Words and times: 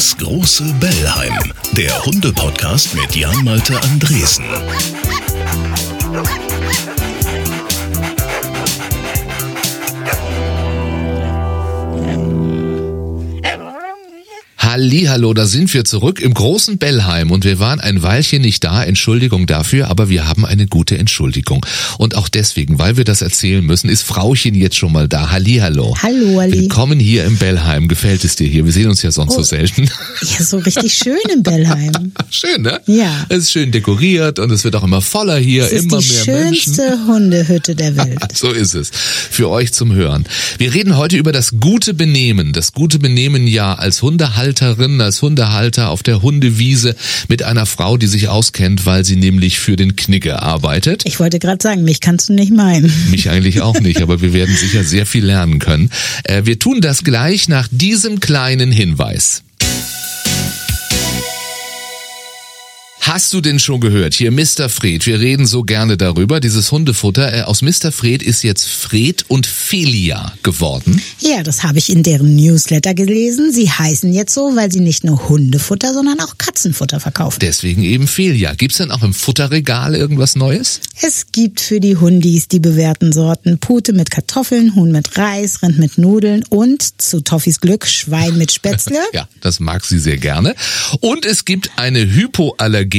Das 0.00 0.16
große 0.16 0.64
Bellheim, 0.80 1.52
der 1.72 2.06
Hunde-Podcast 2.06 2.94
mit 2.94 3.14
Jan-Malte 3.14 3.78
Andresen. 3.82 4.46
Hallihallo, 14.80 15.34
da 15.34 15.44
sind 15.44 15.74
wir 15.74 15.84
zurück 15.84 16.20
im 16.20 16.32
großen 16.32 16.78
Bellheim 16.78 17.30
und 17.30 17.44
wir 17.44 17.58
waren 17.58 17.80
ein 17.80 18.02
Weilchen 18.02 18.40
nicht 18.40 18.64
da, 18.64 18.82
Entschuldigung 18.82 19.46
dafür, 19.46 19.88
aber 19.88 20.08
wir 20.08 20.26
haben 20.26 20.46
eine 20.46 20.66
gute 20.66 20.96
Entschuldigung. 20.96 21.66
Und 21.98 22.14
auch 22.16 22.30
deswegen, 22.30 22.78
weil 22.78 22.96
wir 22.96 23.04
das 23.04 23.20
erzählen 23.20 23.62
müssen, 23.62 23.90
ist 23.90 24.00
Frauchen 24.00 24.54
jetzt 24.54 24.76
schon 24.78 24.90
mal 24.92 25.06
da. 25.06 25.30
Hallihallo. 25.32 25.94
Hallo, 26.02 26.38
Ali. 26.40 26.60
Willkommen 26.62 26.98
hier 26.98 27.26
im 27.26 27.36
Bellheim. 27.36 27.88
Gefällt 27.88 28.24
es 28.24 28.36
dir 28.36 28.48
hier? 28.48 28.64
Wir 28.64 28.72
sehen 28.72 28.88
uns 28.88 29.02
ja 29.02 29.10
sonst 29.10 29.34
Oh. 29.34 29.36
so 29.36 29.42
selten. 29.42 29.82
Ja, 30.38 30.42
so 30.46 30.56
richtig 30.56 30.94
schön 30.94 31.18
im 31.30 31.42
Bellheim. 31.42 32.12
Schön, 32.30 32.62
ne? 32.62 32.80
Ja. 32.86 33.26
Es 33.28 33.38
ist 33.38 33.52
schön 33.52 33.72
dekoriert 33.72 34.38
und 34.38 34.50
es 34.50 34.64
wird 34.64 34.76
auch 34.76 34.82
immer 34.84 35.02
voller 35.02 35.36
hier, 35.36 35.64
Es 35.64 35.72
ist 35.72 35.84
immer 35.84 35.98
die 35.98 36.08
mehr 36.08 36.42
Menschen. 36.44 36.72
schönste 36.74 36.98
Hundehütte 37.06 37.74
der 37.74 37.96
Welt. 37.98 38.18
So 38.34 38.50
ist 38.50 38.72
es. 38.74 38.90
Für 38.94 39.50
euch 39.50 39.74
zum 39.74 39.92
Hören. 39.92 40.24
Wir 40.56 40.72
reden 40.72 40.96
heute 40.96 41.18
über 41.18 41.32
das 41.32 41.56
gute 41.60 41.92
Benehmen. 41.92 42.54
Das 42.54 42.72
gute 42.72 42.98
Benehmen 42.98 43.46
ja 43.46 43.74
als 43.74 44.00
Hundehalterin, 44.70 45.00
als 45.00 45.22
Hundehalter 45.22 45.90
auf 45.90 46.02
der 46.02 46.22
Hundewiese 46.22 46.94
mit 47.28 47.42
einer 47.42 47.66
Frau, 47.66 47.96
die 47.96 48.06
sich 48.06 48.28
auskennt, 48.28 48.86
weil 48.86 49.04
sie 49.04 49.16
nämlich 49.16 49.58
für 49.58 49.76
den 49.76 49.96
Knigge 49.96 50.42
arbeitet. 50.42 51.02
Ich 51.06 51.18
wollte 51.20 51.38
gerade 51.38 51.62
sagen, 51.62 51.82
mich 51.82 52.00
kannst 52.00 52.28
du 52.28 52.32
nicht 52.32 52.52
meinen. 52.52 52.92
Mich 53.10 53.30
eigentlich 53.30 53.60
auch 53.60 53.80
nicht, 53.80 54.02
aber 54.02 54.20
wir 54.20 54.32
werden 54.32 54.54
sicher 54.54 54.84
sehr 54.84 55.06
viel 55.06 55.24
lernen 55.24 55.58
können. 55.58 55.90
Äh, 56.24 56.42
wir 56.44 56.58
tun 56.58 56.80
das 56.80 57.04
gleich 57.04 57.48
nach 57.48 57.68
diesem 57.70 58.20
kleinen 58.20 58.70
Hinweis. 58.70 59.42
Hast 63.12 63.32
du 63.32 63.40
denn 63.40 63.58
schon 63.58 63.80
gehört? 63.80 64.14
Hier 64.14 64.30
Mr. 64.30 64.68
Fred, 64.68 65.04
wir 65.04 65.18
reden 65.18 65.44
so 65.44 65.64
gerne 65.64 65.96
darüber. 65.96 66.38
Dieses 66.38 66.70
Hundefutter 66.70 67.38
äh, 67.38 67.42
aus 67.42 67.60
Mr. 67.60 67.90
Fred 67.90 68.22
ist 68.22 68.44
jetzt 68.44 68.68
Fred 68.68 69.24
und 69.26 69.48
Felia 69.48 70.32
geworden. 70.44 71.02
Ja, 71.18 71.42
das 71.42 71.64
habe 71.64 71.78
ich 71.78 71.90
in 71.90 72.04
deren 72.04 72.36
Newsletter 72.36 72.94
gelesen. 72.94 73.52
Sie 73.52 73.68
heißen 73.68 74.12
jetzt 74.12 74.32
so, 74.32 74.54
weil 74.54 74.70
sie 74.70 74.78
nicht 74.78 75.02
nur 75.02 75.28
Hundefutter, 75.28 75.92
sondern 75.92 76.20
auch 76.20 76.38
Katzenfutter 76.38 77.00
verkaufen. 77.00 77.40
Deswegen 77.40 77.82
eben 77.82 78.06
Felia. 78.06 78.54
Gibt's 78.54 78.76
denn 78.76 78.92
auch 78.92 79.02
im 79.02 79.12
Futterregal 79.12 79.96
irgendwas 79.96 80.36
Neues? 80.36 80.78
Es 81.02 81.32
gibt 81.32 81.60
für 81.60 81.80
die 81.80 81.96
Hundis 81.96 82.46
die 82.46 82.60
bewährten 82.60 83.12
Sorten 83.12 83.58
Pute 83.58 83.92
mit 83.92 84.12
Kartoffeln, 84.12 84.76
Huhn 84.76 84.92
mit 84.92 85.18
Reis, 85.18 85.62
Rind 85.64 85.80
mit 85.80 85.98
Nudeln 85.98 86.44
und 86.48 87.02
zu 87.02 87.22
Toffis 87.22 87.60
Glück 87.60 87.88
Schwein 87.88 88.38
mit 88.38 88.52
Spätzle. 88.52 88.98
Ja, 89.12 89.28
das 89.40 89.58
mag 89.58 89.84
sie 89.84 89.98
sehr 89.98 90.18
gerne. 90.18 90.54
Und 91.00 91.26
es 91.26 91.44
gibt 91.44 91.72
eine 91.76 92.14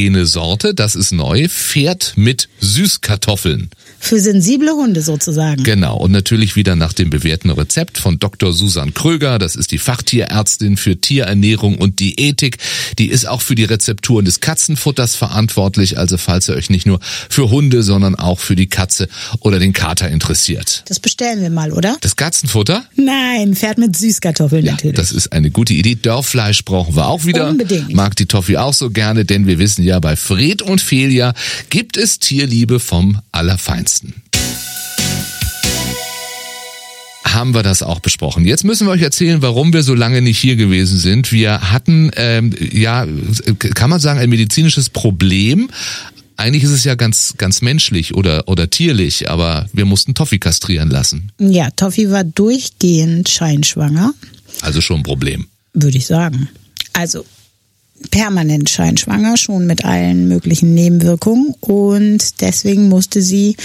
hypoallergene 0.02 0.26
Sorte, 0.26 0.74
das 0.74 0.96
ist 0.96 1.12
neu, 1.12 1.48
Pferd 1.48 2.14
mit 2.16 2.50
Süßkartoffeln. 2.60 3.70
Für 4.00 4.20
sensible 4.20 4.72
Hunde 4.72 5.02
sozusagen. 5.02 5.64
Genau, 5.64 5.96
und 5.98 6.12
natürlich 6.12 6.56
wieder 6.56 6.76
nach 6.76 6.94
dem 6.94 7.12
bewährten 7.12 7.52
Rezept 7.52 8.00
von 8.00 8.18
Dr. 8.18 8.52
Susan 8.52 8.94
Kröger. 8.96 9.38
Das 9.38 9.56
ist 9.56 9.72
die 9.72 9.78
Fachtierärztin 9.78 10.78
für 10.78 11.00
Tierernährung 11.00 11.78
und 11.78 12.00
Diätik. 12.00 12.58
Die 12.98 13.10
ist 13.10 13.28
auch 13.28 13.42
für 13.42 13.54
die 13.54 13.64
Rezepturen 13.64 14.26
des 14.26 14.40
Katzenfutters 14.40 15.16
verantwortlich. 15.16 16.00
Also 16.00 16.18
falls 16.18 16.50
ihr 16.50 16.56
euch 16.56 16.72
nicht 16.72 16.88
nur 16.88 17.00
für 17.30 17.52
Hunde, 17.52 17.84
sondern 17.84 18.16
auch 18.16 18.40
für 18.40 18.56
die 18.56 18.68
Katze 18.68 19.08
oder 19.40 19.60
den 19.60 19.72
Kater 19.74 20.10
interessiert. 20.10 20.84
Das 20.88 21.00
bestellen 21.00 21.42
wir 21.42 21.52
mal, 21.52 21.72
oder? 21.72 21.98
Das 22.02 22.16
Katzenfutter? 22.16 22.84
Nein, 22.96 23.56
Pferd 23.56 23.78
mit 23.78 23.96
Süßkartoffeln 23.96 24.66
Ja, 24.66 24.72
natürlich. 24.72 24.96
das 24.96 25.12
ist 25.12 25.32
eine 25.32 25.52
gute 25.52 25.74
Idee. 25.74 25.94
Dörrfleisch 25.96 26.66
brauchen 26.66 26.96
wir 26.96 27.08
auch 27.08 27.26
wieder. 27.26 27.50
Unbedingt. 27.50 27.94
Mag 27.94 28.16
die 28.16 28.26
Toffi 28.26 28.58
auch 28.58 28.74
so 28.74 28.90
gerne, 28.90 29.26
denn 29.26 29.46
wir 29.46 29.60
wissen 29.60 29.84
ja, 29.84 29.91
bei 30.00 30.16
Fred 30.16 30.62
und 30.62 30.82
Felia 30.82 31.34
gibt 31.70 31.98
es 31.98 32.20
Tierliebe 32.20 32.80
vom 32.80 33.20
Allerfeinsten. 33.32 34.16
haben 37.34 37.54
wir 37.54 37.64
das 37.64 37.82
auch 37.82 38.00
besprochen. 38.02 38.46
Jetzt 38.46 38.64
müssen 38.66 38.88
wir 38.88 38.92
euch 38.92 39.02
erzählen, 39.02 39.42
warum 39.42 39.72
wir 39.74 39.84
so 39.84 39.94
lange 39.96 40.22
nicht 40.22 40.38
hier 40.38 40.56
gewesen 40.58 40.98
sind. 40.98 41.32
Wir 41.32 41.72
hatten, 41.72 42.12
ähm, 42.18 42.54
ja, 42.72 43.08
kann 43.58 43.90
man 43.90 44.00
sagen, 44.00 44.20
ein 44.20 44.30
medizinisches 44.30 44.90
Problem. 44.90 45.70
Eigentlich 46.36 46.64
ist 46.64 46.72
es 46.72 46.84
ja 46.84 46.96
ganz, 46.96 47.36
ganz 47.38 47.62
menschlich 47.62 48.16
oder, 48.16 48.48
oder 48.48 48.70
tierlich, 48.70 49.30
aber 49.30 49.68
wir 49.74 49.86
mussten 49.86 50.14
Toffi 50.14 50.40
kastrieren 50.40 50.90
lassen. 50.90 51.32
Ja, 51.40 51.70
Toffi 51.72 52.10
war 52.12 52.24
durchgehend 52.24 53.30
scheinschwanger, 53.30 54.14
Also 54.62 54.82
schon 54.82 54.98
ein 54.98 55.04
Problem. 55.04 55.48
würde 55.74 55.98
ich 55.98 56.08
sagen. 56.08 56.50
Also 56.94 57.26
permanent 58.10 58.70
scheinschwanger, 58.70 59.38
schon 59.38 59.66
mit 59.66 59.86
allen 59.86 60.28
möglichen 60.28 60.74
Nebenwirkungen 60.74 61.54
und 61.60 62.42
deswegen 62.42 62.90
musste 62.90 63.22
sie 63.22 63.56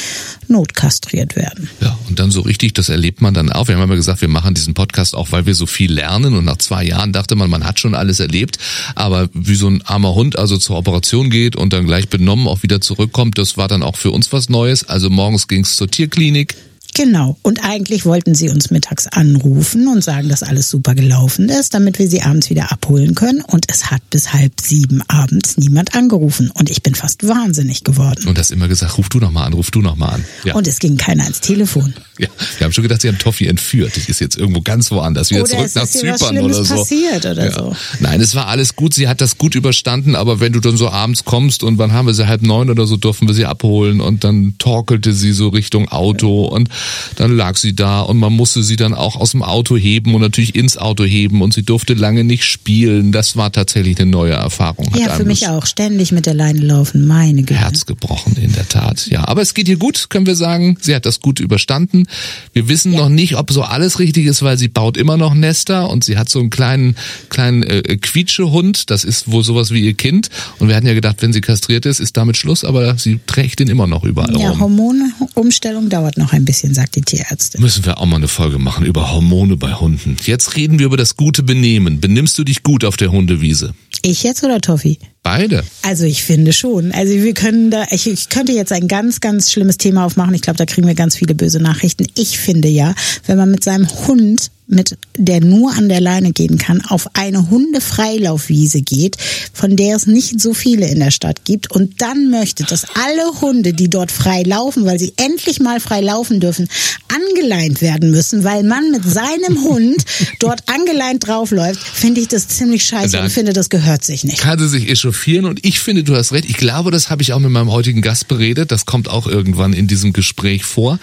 notkastriert 0.48 1.36
werden. 1.36 1.68
Ja, 1.80 1.98
und 2.08 2.18
dann 2.18 2.30
so 2.30 2.42
richtig, 2.42 2.74
das 2.74 2.88
erlebt 2.88 3.22
man 3.22 3.34
dann 3.34 3.50
auch. 3.50 3.68
Wir 3.68 3.76
haben 3.76 3.82
immer 3.82 3.96
gesagt, 3.96 4.20
wir 4.20 4.28
machen 4.28 4.54
diesen 4.54 4.74
Podcast 4.74 5.14
auch, 5.14 5.32
weil 5.32 5.46
wir 5.46 5.54
so 5.54 5.66
viel 5.66 5.92
lernen 5.92 6.34
und 6.34 6.44
nach 6.44 6.58
zwei 6.58 6.84
Jahren 6.84 7.12
dachte 7.12 7.36
man, 7.36 7.50
man 7.50 7.64
hat 7.64 7.80
schon 7.80 7.94
alles 7.94 8.20
erlebt, 8.20 8.58
aber 8.94 9.28
wie 9.32 9.54
so 9.54 9.68
ein 9.68 9.82
armer 9.82 10.14
Hund 10.14 10.38
also 10.38 10.56
zur 10.58 10.76
Operation 10.76 11.30
geht 11.30 11.56
und 11.56 11.72
dann 11.72 11.86
gleich 11.86 12.08
benommen 12.08 12.46
auch 12.48 12.62
wieder 12.62 12.80
zurückkommt, 12.80 13.38
das 13.38 13.56
war 13.56 13.68
dann 13.68 13.82
auch 13.82 13.96
für 13.96 14.10
uns 14.10 14.32
was 14.32 14.48
Neues. 14.48 14.84
Also 14.84 15.10
morgens 15.10 15.48
ging's 15.48 15.76
zur 15.76 15.88
Tierklinik. 15.88 16.54
Genau. 16.96 17.36
Und 17.42 17.62
eigentlich 17.62 18.06
wollten 18.06 18.34
sie 18.34 18.48
uns 18.48 18.70
mittags 18.70 19.06
anrufen 19.06 19.86
und 19.86 20.02
sagen, 20.02 20.30
dass 20.30 20.42
alles 20.42 20.70
super 20.70 20.94
gelaufen 20.94 21.50
ist, 21.50 21.74
damit 21.74 21.98
wir 21.98 22.08
sie 22.08 22.22
abends 22.22 22.48
wieder 22.48 22.72
abholen 22.72 23.14
können. 23.14 23.42
Und 23.42 23.66
es 23.68 23.90
hat 23.90 24.00
bis 24.08 24.32
halb 24.32 24.58
sieben 24.58 25.02
abends 25.06 25.58
niemand 25.58 25.94
angerufen. 25.94 26.50
Und 26.50 26.70
ich 26.70 26.82
bin 26.82 26.94
fast 26.94 27.28
wahnsinnig 27.28 27.84
geworden. 27.84 28.26
Und 28.26 28.38
hast 28.38 28.50
immer 28.50 28.66
gesagt, 28.66 28.96
ruf 28.96 29.10
du 29.10 29.18
noch 29.18 29.30
mal 29.30 29.44
an, 29.44 29.52
ruf 29.52 29.70
du 29.70 29.82
noch 29.82 29.96
mal 29.96 30.08
an. 30.08 30.24
Ja. 30.44 30.54
Und 30.54 30.66
es 30.66 30.78
ging 30.78 30.96
keiner 30.96 31.24
ans 31.24 31.42
Telefon. 31.42 31.92
ja, 32.18 32.28
wir 32.56 32.64
haben 32.64 32.72
schon 32.72 32.82
gedacht, 32.82 33.02
sie 33.02 33.08
haben 33.08 33.18
Toffi 33.18 33.46
entführt. 33.46 33.92
Die 33.96 34.10
ist 34.10 34.20
jetzt 34.20 34.38
irgendwo 34.38 34.62
ganz 34.62 34.90
woanders, 34.90 35.28
wieder 35.28 35.42
Oder 35.42 35.50
zurück 35.50 35.70
nach 35.74 35.86
Zypern 35.86 36.38
oder 36.38 36.64
so. 36.64 36.76
passiert 36.76 37.26
oder 37.26 37.52
so. 37.52 37.76
Nein, 38.00 38.22
es 38.22 38.34
war 38.34 38.46
alles 38.46 38.74
gut. 38.74 38.94
Sie 38.94 39.06
hat 39.06 39.20
das 39.20 39.36
gut 39.36 39.54
überstanden, 39.54 40.16
aber 40.16 40.40
wenn 40.40 40.54
du 40.54 40.60
dann 40.60 40.78
so 40.78 40.88
abends 40.88 41.26
kommst 41.26 41.62
und 41.62 41.76
wann 41.76 41.92
haben 41.92 42.06
wir 42.06 42.14
sie 42.14 42.26
halb 42.26 42.40
neun 42.40 42.70
oder 42.70 42.86
so, 42.86 42.96
durften 42.96 43.26
wir 43.26 43.34
sie 43.34 43.44
abholen 43.44 44.00
und 44.00 44.24
dann 44.24 44.54
torkelte 44.56 45.12
sie 45.12 45.32
so 45.32 45.48
Richtung 45.48 45.88
Auto 45.90 46.46
und 46.46 46.70
dann 47.16 47.36
lag 47.36 47.56
sie 47.56 47.74
da 47.74 48.00
und 48.00 48.18
man 48.18 48.32
musste 48.32 48.62
sie 48.62 48.76
dann 48.76 48.94
auch 48.94 49.16
aus 49.16 49.32
dem 49.32 49.42
Auto 49.42 49.76
heben 49.76 50.14
und 50.14 50.20
natürlich 50.20 50.54
ins 50.54 50.76
Auto 50.76 51.04
heben 51.04 51.42
und 51.42 51.54
sie 51.54 51.62
durfte 51.62 51.94
lange 51.94 52.24
nicht 52.24 52.44
spielen. 52.44 53.12
Das 53.12 53.36
war 53.36 53.52
tatsächlich 53.52 53.98
eine 54.00 54.10
neue 54.10 54.32
Erfahrung. 54.32 54.92
Hat 54.92 55.00
Ja, 55.00 55.10
für 55.14 55.24
mich 55.24 55.48
auch. 55.48 55.66
Ständig 55.66 56.12
mit 56.12 56.26
der 56.26 56.34
Leine 56.34 56.60
laufen. 56.60 57.06
Meine 57.06 57.42
Güte. 57.42 57.60
Herz 57.60 57.86
gebrochen, 57.86 58.36
in 58.40 58.52
der 58.52 58.68
Tat. 58.68 59.06
Ja, 59.08 59.26
aber 59.28 59.42
es 59.42 59.54
geht 59.54 59.68
ihr 59.68 59.76
gut, 59.78 60.10
können 60.10 60.26
wir 60.26 60.36
sagen. 60.36 60.76
Sie 60.80 60.94
hat 60.94 61.06
das 61.06 61.20
gut 61.20 61.40
überstanden. 61.40 62.06
Wir 62.52 62.68
wissen 62.68 62.92
noch 62.92 63.08
nicht, 63.08 63.36
ob 63.36 63.50
so 63.52 63.62
alles 63.62 63.98
richtig 63.98 64.26
ist, 64.26 64.42
weil 64.42 64.58
sie 64.58 64.68
baut 64.68 64.96
immer 64.96 65.16
noch 65.16 65.34
Nester 65.34 65.88
und 65.90 66.04
sie 66.04 66.18
hat 66.18 66.28
so 66.28 66.40
einen 66.40 66.50
kleinen, 66.50 66.96
kleinen 67.28 67.62
äh, 67.62 67.96
Quietschehund. 67.96 68.90
Das 68.90 69.04
ist 69.04 69.30
wohl 69.30 69.42
sowas 69.44 69.70
wie 69.70 69.80
ihr 69.80 69.94
Kind. 69.94 70.28
Und 70.58 70.68
wir 70.68 70.76
hatten 70.76 70.86
ja 70.86 70.94
gedacht, 70.94 71.16
wenn 71.20 71.32
sie 71.32 71.40
kastriert 71.40 71.86
ist, 71.86 72.00
ist 72.00 72.16
damit 72.16 72.36
Schluss, 72.36 72.64
aber 72.64 72.98
sie 72.98 73.20
trägt 73.26 73.60
ihn 73.60 73.68
immer 73.68 73.86
noch 73.86 74.04
überall 74.04 74.38
Ja, 74.38 74.50
rum. 74.50 74.60
Hormonumstellung 74.60 75.88
dauert 75.88 76.16
noch 76.18 76.32
ein 76.32 76.44
bisschen, 76.44 76.74
sagt 76.76 76.94
die 76.94 77.00
Tierärztin. 77.00 77.60
Müssen 77.60 77.84
wir 77.84 77.98
auch 77.98 78.06
mal 78.06 78.16
eine 78.16 78.28
Folge 78.28 78.58
machen 78.58 78.86
über 78.86 79.10
Hormone 79.12 79.56
bei 79.56 79.74
Hunden. 79.74 80.16
Jetzt 80.22 80.54
reden 80.56 80.78
wir 80.78 80.86
über 80.86 80.96
das 80.96 81.16
gute 81.16 81.42
Benehmen. 81.42 82.00
Benimmst 82.00 82.38
du 82.38 82.44
dich 82.44 82.62
gut 82.62 82.84
auf 82.84 82.96
der 82.96 83.10
Hundewiese? 83.10 83.74
Ich 84.02 84.22
jetzt 84.22 84.44
oder 84.44 84.60
Toffi? 84.60 84.98
Beide. 85.26 85.64
Also 85.82 86.04
ich 86.04 86.22
finde 86.22 86.52
schon. 86.52 86.92
Also 86.92 87.12
wir 87.14 87.34
können 87.34 87.72
da, 87.72 87.84
ich, 87.90 88.06
ich 88.06 88.28
könnte 88.28 88.52
jetzt 88.52 88.70
ein 88.70 88.86
ganz, 88.86 89.20
ganz 89.20 89.50
schlimmes 89.50 89.76
Thema 89.76 90.04
aufmachen. 90.04 90.34
Ich 90.34 90.42
glaube, 90.42 90.56
da 90.56 90.66
kriegen 90.66 90.86
wir 90.86 90.94
ganz 90.94 91.16
viele 91.16 91.34
böse 91.34 91.58
Nachrichten. 91.58 92.06
Ich 92.16 92.38
finde 92.38 92.68
ja, 92.68 92.94
wenn 93.26 93.36
man 93.36 93.50
mit 93.50 93.64
seinem 93.64 93.88
Hund, 94.06 94.52
mit 94.68 94.96
der 95.16 95.40
nur 95.40 95.72
an 95.74 95.88
der 95.88 96.00
Leine 96.00 96.32
gehen 96.32 96.58
kann, 96.58 96.80
auf 96.80 97.08
eine 97.14 97.50
Hundefreilaufwiese 97.50 98.82
geht, 98.82 99.16
von 99.52 99.76
der 99.76 99.96
es 99.96 100.06
nicht 100.06 100.40
so 100.40 100.54
viele 100.54 100.88
in 100.88 100.98
der 100.98 101.12
Stadt 101.12 101.44
gibt 101.44 101.70
und 101.70 102.02
dann 102.02 102.30
möchte, 102.30 102.64
dass 102.64 102.84
alle 102.94 103.40
Hunde, 103.40 103.72
die 103.72 103.88
dort 103.88 104.10
frei 104.10 104.42
laufen, 104.42 104.84
weil 104.84 104.98
sie 104.98 105.12
endlich 105.16 105.60
mal 105.60 105.78
frei 105.78 106.00
laufen 106.00 106.40
dürfen, 106.40 106.68
angeleint 107.14 107.80
werden 107.80 108.10
müssen, 108.10 108.42
weil 108.42 108.64
man 108.64 108.90
mit 108.90 109.04
seinem 109.04 109.62
Hund 109.62 110.04
dort 110.40 110.62
angeleint 110.66 111.26
draufläuft, 111.26 111.80
finde 111.80 112.20
ich 112.20 112.28
das 112.28 112.48
ziemlich 112.48 112.84
scheiße 112.84 113.12
Da- 113.12 113.22
und 113.24 113.30
finde, 113.30 113.52
das 113.52 113.68
gehört 113.70 114.04
sich 114.04 114.24
nicht. 114.24 114.38
kann 114.38 114.58
sie 114.58 114.68
sich 114.68 114.88
echauffieren 115.16 115.46
und 115.46 115.64
ich 115.64 115.80
finde, 115.80 116.04
du 116.04 116.14
hast 116.14 116.32
recht. 116.32 116.48
Ich 116.48 116.56
glaube, 116.56 116.90
das 116.90 117.10
habe 117.10 117.22
ich 117.22 117.32
auch 117.32 117.38
mit 117.38 117.50
meinem 117.50 117.70
heutigen 117.70 118.02
Gast 118.02 118.28
beredet. 118.28 118.70
Das 118.70 118.86
kommt 118.86 119.08
auch 119.08 119.26
irgendwann 119.26 119.72
in 119.72 119.86
diesem 119.86 120.12
Gespräch 120.12 120.64
vor. 120.64 120.98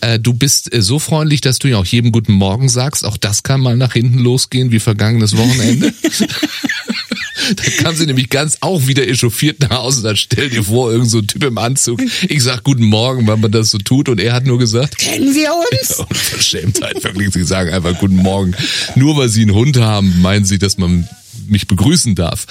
Äh, 0.00 0.18
du 0.18 0.32
bist 0.32 0.72
äh, 0.72 0.82
so 0.82 0.98
freundlich, 0.98 1.40
dass 1.40 1.58
du 1.58 1.68
ja 1.68 1.76
auch 1.76 1.86
jedem 1.86 2.12
guten 2.12 2.32
Morgen 2.32 2.68
sagst. 2.68 3.04
Auch 3.04 3.16
das 3.16 3.42
kann 3.42 3.60
mal 3.60 3.76
nach 3.76 3.92
hinten 3.92 4.18
losgehen 4.18 4.72
wie 4.72 4.80
vergangenes 4.80 5.36
Wochenende. 5.36 5.92
Da 7.56 7.62
kam 7.82 7.94
sie 7.94 8.04
nämlich 8.04 8.28
ganz 8.28 8.58
auch 8.60 8.88
wieder 8.88 9.08
echauffiert 9.08 9.60
nach 9.60 9.70
Hause. 9.70 10.02
Dann 10.02 10.16
stell 10.16 10.50
dir 10.50 10.64
vor, 10.64 10.92
irgend 10.92 11.08
so 11.08 11.18
ein 11.18 11.26
Typ 11.26 11.44
im 11.44 11.56
Anzug. 11.56 12.02
Ich 12.28 12.42
sag 12.42 12.62
guten 12.62 12.84
Morgen, 12.84 13.26
wenn 13.26 13.40
man 13.40 13.50
das 13.50 13.70
so 13.70 13.78
tut. 13.78 14.10
Und 14.10 14.20
er 14.20 14.34
hat 14.34 14.44
nur 14.44 14.58
gesagt, 14.58 14.98
Kennen 14.98 15.34
wir 15.34 15.50
uns? 15.54 15.98
Unverschämtheit, 15.98 17.02
wirklich. 17.02 17.32
Sie 17.32 17.44
sagen 17.44 17.70
einfach 17.70 17.98
guten 17.98 18.16
Morgen. 18.16 18.54
Nur 18.96 19.16
weil 19.16 19.30
sie 19.30 19.42
einen 19.42 19.54
Hund 19.54 19.78
haben, 19.78 20.20
meinen 20.20 20.44
sie, 20.44 20.58
dass 20.58 20.76
man 20.76 21.08
mich 21.46 21.66
begrüßen 21.68 22.14
darf. 22.14 22.46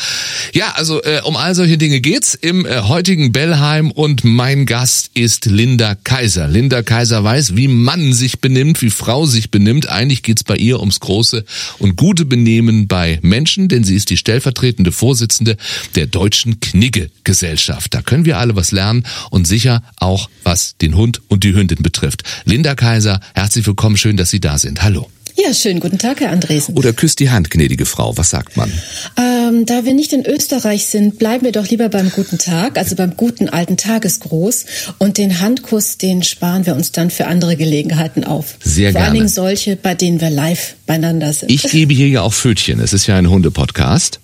Ja, 0.54 0.74
also 0.76 1.02
äh, 1.04 1.22
um 1.24 1.36
all 1.36 1.56
solche 1.56 1.78
Dinge 1.78 2.02
geht's 2.02 2.34
im 2.36 2.66
äh, 2.66 2.82
heutigen 2.82 3.32
Bellheim 3.32 3.92
und 3.92 4.24
mein 4.24 4.66
Gast 4.66 5.12
ist 5.14 5.46
Linda 5.46 5.96
Kaiser. 5.96 6.48
Linda 6.48 6.82
Kaiser 6.82 7.24
weiß, 7.24 7.56
wie 7.56 7.68
Mann 7.68 8.14
sich 8.14 8.40
benimmt, 8.40 8.82
wie 8.82 8.90
Frau 8.90 9.26
sich 9.26 9.52
benimmt. 9.52 9.90
Eigentlich 9.90 10.24
geht's 10.24 10.44
bei 10.44 10.56
ihr 10.56 10.80
ums 10.80 11.00
große 11.00 11.46
und 11.80 11.96
gute 11.96 12.26
Benehmen 12.26 12.88
bei 12.88 13.20
Menschen, 13.22 13.68
denn 13.68 13.84
sie 13.84 13.96
ist 13.96 14.10
die 14.10 14.18
stellvertretende 14.18 14.92
Vorsitzende 14.92 15.58
der 15.96 16.08
Deutschen 16.08 16.60
Knigge-Gesellschaft. 16.60 17.94
Da 17.94 18.02
können 18.02 18.26
wir 18.26 18.38
alle 18.38 18.56
was 18.56 18.72
lernen 18.72 19.04
und 19.30 19.48
sicher 19.48 19.84
auch 19.98 20.30
was 20.44 20.78
den 20.78 20.96
Hund 20.96 21.22
und 21.28 21.44
die 21.44 21.54
Hündin 21.54 21.82
betrifft. 21.82 22.24
Linda 22.46 22.76
Kaiser, 22.76 23.20
herzlich 23.34 23.66
willkommen, 23.66 23.98
schön, 23.98 24.18
dass 24.18 24.30
Sie 24.30 24.40
da 24.40 24.58
sind. 24.58 24.84
Hallo. 24.84 25.10
Ja, 25.40 25.54
schönen 25.54 25.80
guten 25.80 26.00
Tag, 26.00 26.20
Herr 26.20 26.32
Andresen. 26.32 26.76
Oder 26.76 26.94
küsst 26.94 27.20
die 27.20 27.30
Hand, 27.30 27.52
gnädige 27.52 27.86
Frau. 27.86 28.18
Was 28.18 28.32
sagt 28.32 28.58
man? 28.58 28.72
Ähm, 29.18 29.68
da 29.68 29.86
wir 29.86 29.94
nicht 29.94 30.12
in 30.12 30.26
Österreich 30.26 30.88
sind, 30.88 31.20
bleiben 31.20 31.46
wir 31.46 31.52
doch 31.52 31.68
lieber 31.68 31.90
beim 31.90 32.10
guten 32.10 32.40
Tag, 32.40 32.78
also 32.80 32.96
beim 32.96 33.16
guten 33.16 33.48
alten 33.48 33.78
Tagesgruß. 33.78 34.66
Und 34.98 35.20
den 35.20 35.40
Handkuss, 35.40 36.00
den 36.00 36.24
sparen 36.24 36.66
wir 36.66 36.76
uns 36.76 36.92
dann 36.92 37.12
für 37.12 37.28
andere 37.28 37.56
Gelegenheiten 37.56 38.24
auf. 38.24 38.56
Sehr 38.64 38.92
Vor 38.92 38.94
gerne. 38.94 39.06
allen 39.06 39.14
Dingen 39.14 39.28
solche, 39.28 39.76
bei 39.76 39.94
denen 39.94 40.22
wir 40.22 40.32
live 40.32 40.76
beieinander 40.88 41.32
sind. 41.32 41.52
Ich 41.52 41.64
gebe 41.64 41.94
hier 41.94 42.08
ja 42.10 42.22
auch 42.24 42.34
Pfötchen. 42.34 42.80
Es 42.80 42.92
ist 42.94 43.06
ja 43.06 43.16
ein 43.16 43.30
Hundepodcast. 43.30 44.20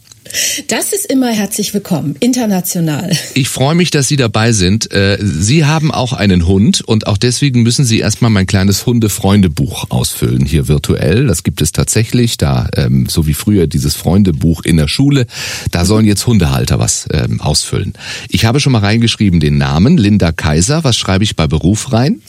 Das 0.68 0.94
ist 0.94 1.06
immer 1.06 1.32
herzlich 1.32 1.74
willkommen, 1.74 2.16
international. 2.20 3.12
Ich 3.36 3.50
freue 3.50 3.76
mich, 3.76 3.92
dass 3.92 4.08
Sie 4.08 4.16
dabei 4.16 4.52
sind. 4.52 4.92
Äh, 4.92 5.18
Sie 5.22 5.66
haben 5.66 5.92
auch 5.92 6.14
einen 6.14 6.48
Hund 6.48 6.82
und 6.82 7.08
auch 7.08 7.18
deswegen 7.18 7.62
müssen 7.62 7.86
Sie 7.86 8.00
erstmal 8.00 8.32
mein 8.32 8.48
kleines 8.48 8.86
Hunde-Freundebuch 8.86 9.92
ausfüllen 9.92 10.46
hier 10.46 10.68
virtuell. 10.68 11.28
Das 11.28 11.44
gibt 11.44 11.62
es 11.62 11.72
tatsächlich, 11.72 12.38
da 12.38 12.68
ähm, 12.76 13.08
so 13.10 13.28
wie 13.28 13.34
früher 13.34 13.68
dieses 13.68 13.96
Freundebuch 13.96 14.64
in 14.64 14.78
der 14.78 14.88
Schule. 14.88 15.28
Da 15.72 15.86
sollen 15.86 16.08
jetzt 16.08 16.26
Hundehalter 16.26 16.80
was 16.80 17.08
ähm, 17.12 17.40
ausfüllen. 17.40 17.94
Ich 18.30 18.46
habe 18.46 18.60
schon 18.60 18.74
mal 18.74 18.80
reingeschrieben 18.80 19.40
den 19.40 19.58
Namen 19.58 19.98
Linda 19.98 20.32
Kaiser. 20.32 20.84
Was 20.84 20.98
schreibe 20.98 21.24
ich 21.24 21.36
bei 21.36 21.48
Beruf 21.48 21.94
rein? 21.94 22.22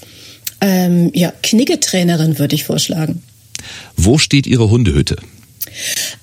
Ähm, 0.61 1.11
ja, 1.15 1.33
Kniggetrainerin 1.43 2.39
würde 2.39 2.55
ich 2.55 2.65
vorschlagen. 2.65 3.23
Wo 3.97 4.19
steht 4.19 4.47
Ihre 4.47 4.69
Hundehütte? 4.69 5.17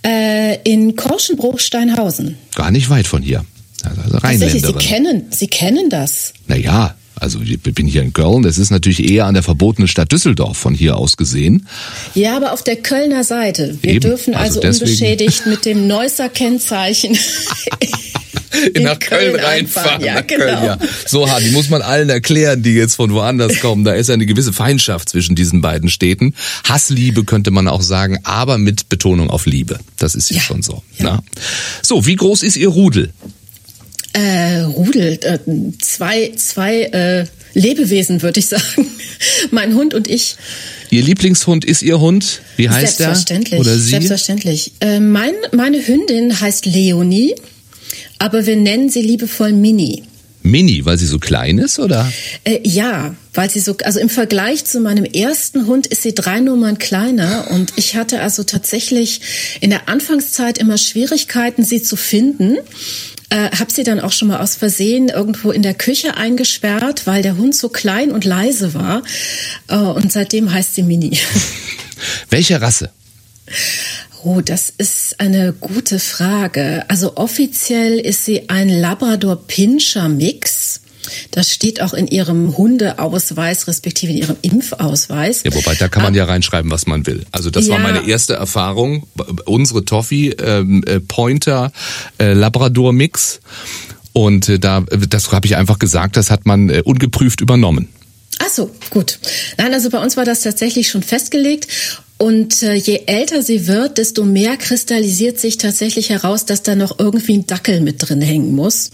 Äh, 0.06 0.58
in 0.64 0.96
Korschenbruch-Steinhausen. 0.96 2.38
Gar 2.56 2.72
nicht 2.72 2.90
weit 2.90 3.08
von 3.08 3.22
hier. 3.22 3.46
Also 3.84 4.20
Tatsächlich, 4.20 4.64
Sie 4.66 4.74
kennen, 4.74 5.26
Sie 5.32 5.48
kennen 5.48 5.90
das. 5.90 6.34
Naja, 6.48 6.96
also 7.16 7.40
ich 7.42 7.62
bin 7.62 7.86
hier 7.86 8.02
in 8.02 8.14
Köln. 8.14 8.42
Das 8.42 8.58
ist 8.58 8.72
natürlich 8.72 9.08
eher 9.12 9.26
an 9.26 9.36
der 9.36 9.44
verbotenen 9.44 9.88
Stadt 9.88 10.12
Düsseldorf 10.12 10.58
von 10.58 10.74
hier 10.74 10.98
aus 10.98 11.18
gesehen. 11.18 11.68
Ja, 12.16 12.36
aber 12.36 12.52
auf 12.52 12.64
der 12.64 12.78
Kölner 12.78 13.24
Seite. 13.24 13.78
Wir 13.82 13.94
Eben, 13.94 14.02
dürfen 14.02 14.34
also 14.34 14.62
also, 14.62 14.84
unbeschädigt 14.84 15.46
mit 15.46 15.66
dem 15.66 15.88
Neusser 15.88 16.30
Kennzeichen 16.30 17.18
in 18.74 18.84
nach 18.84 19.00
Köln, 19.00 19.36
reinfahren. 19.36 20.04
Ja, 20.04 20.16
nach 20.16 20.28
genau. 20.28 20.46
Köln, 20.46 20.64
ja. 20.64 20.78
So 21.08 21.30
hart, 21.30 21.44
die 21.44 21.52
muss 21.52 21.70
man 21.70 21.82
allen 21.82 22.10
erklären, 22.10 22.64
die 22.64 22.74
jetzt 22.74 22.96
von 22.96 23.12
woanders 23.14 23.60
kommen. 23.60 23.84
Da 23.84 23.94
ist 23.94 24.10
eine 24.10 24.26
gewisse 24.26 24.54
Feindschaft 24.54 25.10
zwischen 25.10 25.36
diesen 25.36 25.62
beiden 25.62 25.90
Städten. 25.90 26.34
Hassliebe 26.64 27.24
könnte 27.24 27.52
man 27.52 27.68
auch 27.68 27.82
sagen, 27.82 28.20
aber 28.24 28.58
mit 28.58 28.90
Betonung 28.90 29.30
auf 29.30 29.46
Liebe. 29.46 29.80
Das 29.98 30.16
ist 30.16 30.30
ja, 30.30 30.38
Ja, 30.38 30.42
schon 30.44 30.62
so. 30.62 30.84
ja. 30.98 31.04
Na? 31.06 31.24
So, 31.82 32.06
wie 32.06 32.16
groß 32.16 32.44
ist 32.44 32.58
Ihr 32.58 32.70
Rudel? 32.70 33.12
Äh, 34.14 34.62
Rudel, 34.62 35.20
äh, 35.22 35.40
zwei, 35.80 36.32
zwei 36.36 36.82
äh, 36.84 37.26
Lebewesen, 37.54 38.22
würde 38.22 38.40
ich 38.40 38.48
sagen. 38.48 38.88
mein 39.52 39.74
Hund 39.76 39.94
und 39.94 40.08
ich. 40.10 40.36
Ihr 40.90 41.02
Lieblingshund 41.04 41.64
ist 41.64 41.82
Ihr 41.82 42.00
Hund? 42.00 42.42
Wie 42.58 42.70
heißt 42.70 43.00
er? 43.00 43.06
Selbstverständlich. 43.08 43.60
Oder 43.60 43.78
sie? 43.78 43.92
Selbstverständlich. 43.92 44.74
Äh, 44.82 45.00
mein, 45.00 45.34
meine 45.54 45.86
Hündin 45.86 46.40
heißt 46.40 46.66
Leonie, 46.66 47.36
aber 48.22 48.46
wir 48.46 48.56
nennen 48.56 48.88
sie 48.88 49.02
liebevoll 49.02 49.52
Mini. 49.52 50.04
Mini, 50.44 50.86
weil 50.86 50.96
sie 50.98 51.08
so 51.08 51.18
klein 51.18 51.58
ist, 51.58 51.80
oder? 51.80 52.12
Äh, 52.44 52.60
ja, 52.64 53.16
weil 53.34 53.50
sie 53.50 53.60
so, 53.60 53.76
also 53.84 54.00
im 54.00 54.10
Vergleich 54.10 54.64
zu 54.66 54.80
meinem 54.80 55.06
ersten 55.06 55.66
Hund 55.66 55.88
ist 55.88 56.04
sie 56.04 56.14
drei 56.14 56.40
Nummern 56.40 56.78
kleiner 56.78 57.48
und 57.50 57.74
ich 57.78 57.96
hatte 57.96 58.22
also 58.22 58.44
tatsächlich 58.44 59.22
in 59.60 59.72
der 59.72 59.90
Anfangszeit 59.90 60.60
immer 60.60 60.78
Schwierigkeiten, 60.78 61.64
sie 61.64 61.82
zu 61.82 61.96
finden. 61.96 62.58
Äh, 63.32 63.50
hab 63.58 63.72
sie 63.72 63.84
dann 63.84 64.00
auch 64.00 64.12
schon 64.12 64.28
mal 64.28 64.40
aus 64.40 64.56
Versehen 64.56 65.10
irgendwo 65.10 65.50
in 65.50 65.64
der 65.64 65.74
Küche 65.74 66.16
eingesperrt, 66.16 67.08
weil 67.08 67.24
der 67.24 67.38
Hund 67.38 67.56
so 67.56 67.70
klein 67.70 68.12
und 68.12 68.24
leise 68.24 68.76
war. 68.76 69.02
Äh, 69.68 69.78
und 69.78 70.12
seitdem 70.12 70.54
heißt 70.54 70.76
sie 70.76 70.84
Mini. 70.84 71.18
Welche 72.30 72.62
Rasse? 72.62 72.92
Oh, 74.24 74.42
das 74.42 74.72
ist 74.78 75.20
eine 75.20 75.52
gute 75.54 75.98
Frage. 76.00 76.84
Also 76.90 77.16
offiziell 77.18 77.98
ist 78.00 78.26
sie 78.26 78.50
ein 78.50 78.70
Labrador-Pinscher-Mix. 78.70 80.82
Das 81.32 81.50
steht 81.52 81.82
auch 81.82 81.96
in 81.96 82.06
ihrem 82.08 82.56
Hundeausweis, 82.56 83.68
respektive 83.68 84.12
in 84.12 84.20
ihrem 84.20 84.36
Impfausweis. 84.44 85.42
Ja, 85.44 85.52
wobei 85.56 85.74
da 85.74 85.88
kann 85.88 86.04
man 86.04 86.14
ja 86.14 86.26
reinschreiben, 86.26 86.70
was 86.70 86.86
man 86.86 87.08
will. 87.08 87.26
Also 87.32 87.50
das 87.50 87.68
war 87.70 87.78
Ja. 87.78 87.84
meine 87.84 88.08
erste 88.08 88.36
Erfahrung. 88.36 89.08
Unsere 89.46 89.84
Toffee 89.86 90.30
ähm, 90.30 90.84
äh, 90.86 91.00
Pointer 91.00 91.72
äh, 92.20 92.34
Labrador 92.34 92.94
Mix 92.94 93.40
und 94.14 94.48
äh, 94.50 94.60
da 94.60 94.82
das 94.82 95.32
habe 95.32 95.48
ich 95.48 95.56
einfach 95.56 95.80
gesagt, 95.80 96.16
das 96.18 96.30
hat 96.30 96.46
man 96.46 96.70
äh, 96.70 96.84
ungeprüft 96.86 97.42
übernommen. 97.42 97.88
So, 98.52 98.70
gut. 98.90 99.20
Nein, 99.58 99.74
also 99.74 99.90
bei 99.90 100.00
uns 100.00 100.18
war 100.18 100.26
das 100.26 100.42
tatsächlich 100.42 100.90
schon 100.90 101.04
festgelegt. 101.04 101.68
Und 102.18 102.62
äh, 102.62 102.76
je 102.76 103.04
älter 103.08 103.42
sie 103.42 103.66
wird, 103.68 103.98
desto 103.98 104.26
mehr 104.26 104.58
kristallisiert 104.58 105.40
sich 105.40 105.58
tatsächlich 105.58 106.10
heraus, 106.10 106.46
dass 106.46 106.62
da 106.62 106.76
noch 106.76 107.00
irgendwie 107.00 107.38
ein 107.38 107.48
Dackel 107.48 107.82
mit 107.82 107.96
drin 107.98 108.22
hängen 108.22 108.54
muss. 108.54 108.92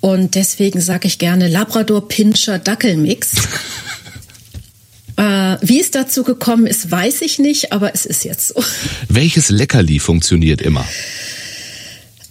Und 0.00 0.34
deswegen 0.34 0.80
sage 0.80 1.08
ich 1.08 1.18
gerne 1.18 1.48
Labrador-Pinscher-Dackel-Mix. 1.48 3.32
äh, 5.16 5.56
wie 5.62 5.80
es 5.80 5.90
dazu 5.90 6.22
gekommen 6.22 6.66
ist, 6.66 6.90
weiß 6.90 7.22
ich 7.22 7.38
nicht, 7.38 7.72
aber 7.72 7.94
es 7.94 8.06
ist 8.06 8.24
jetzt 8.24 8.48
so. 8.48 8.62
Welches 9.08 9.50
Leckerli 9.50 9.98
funktioniert 9.98 10.62
immer? 10.62 10.86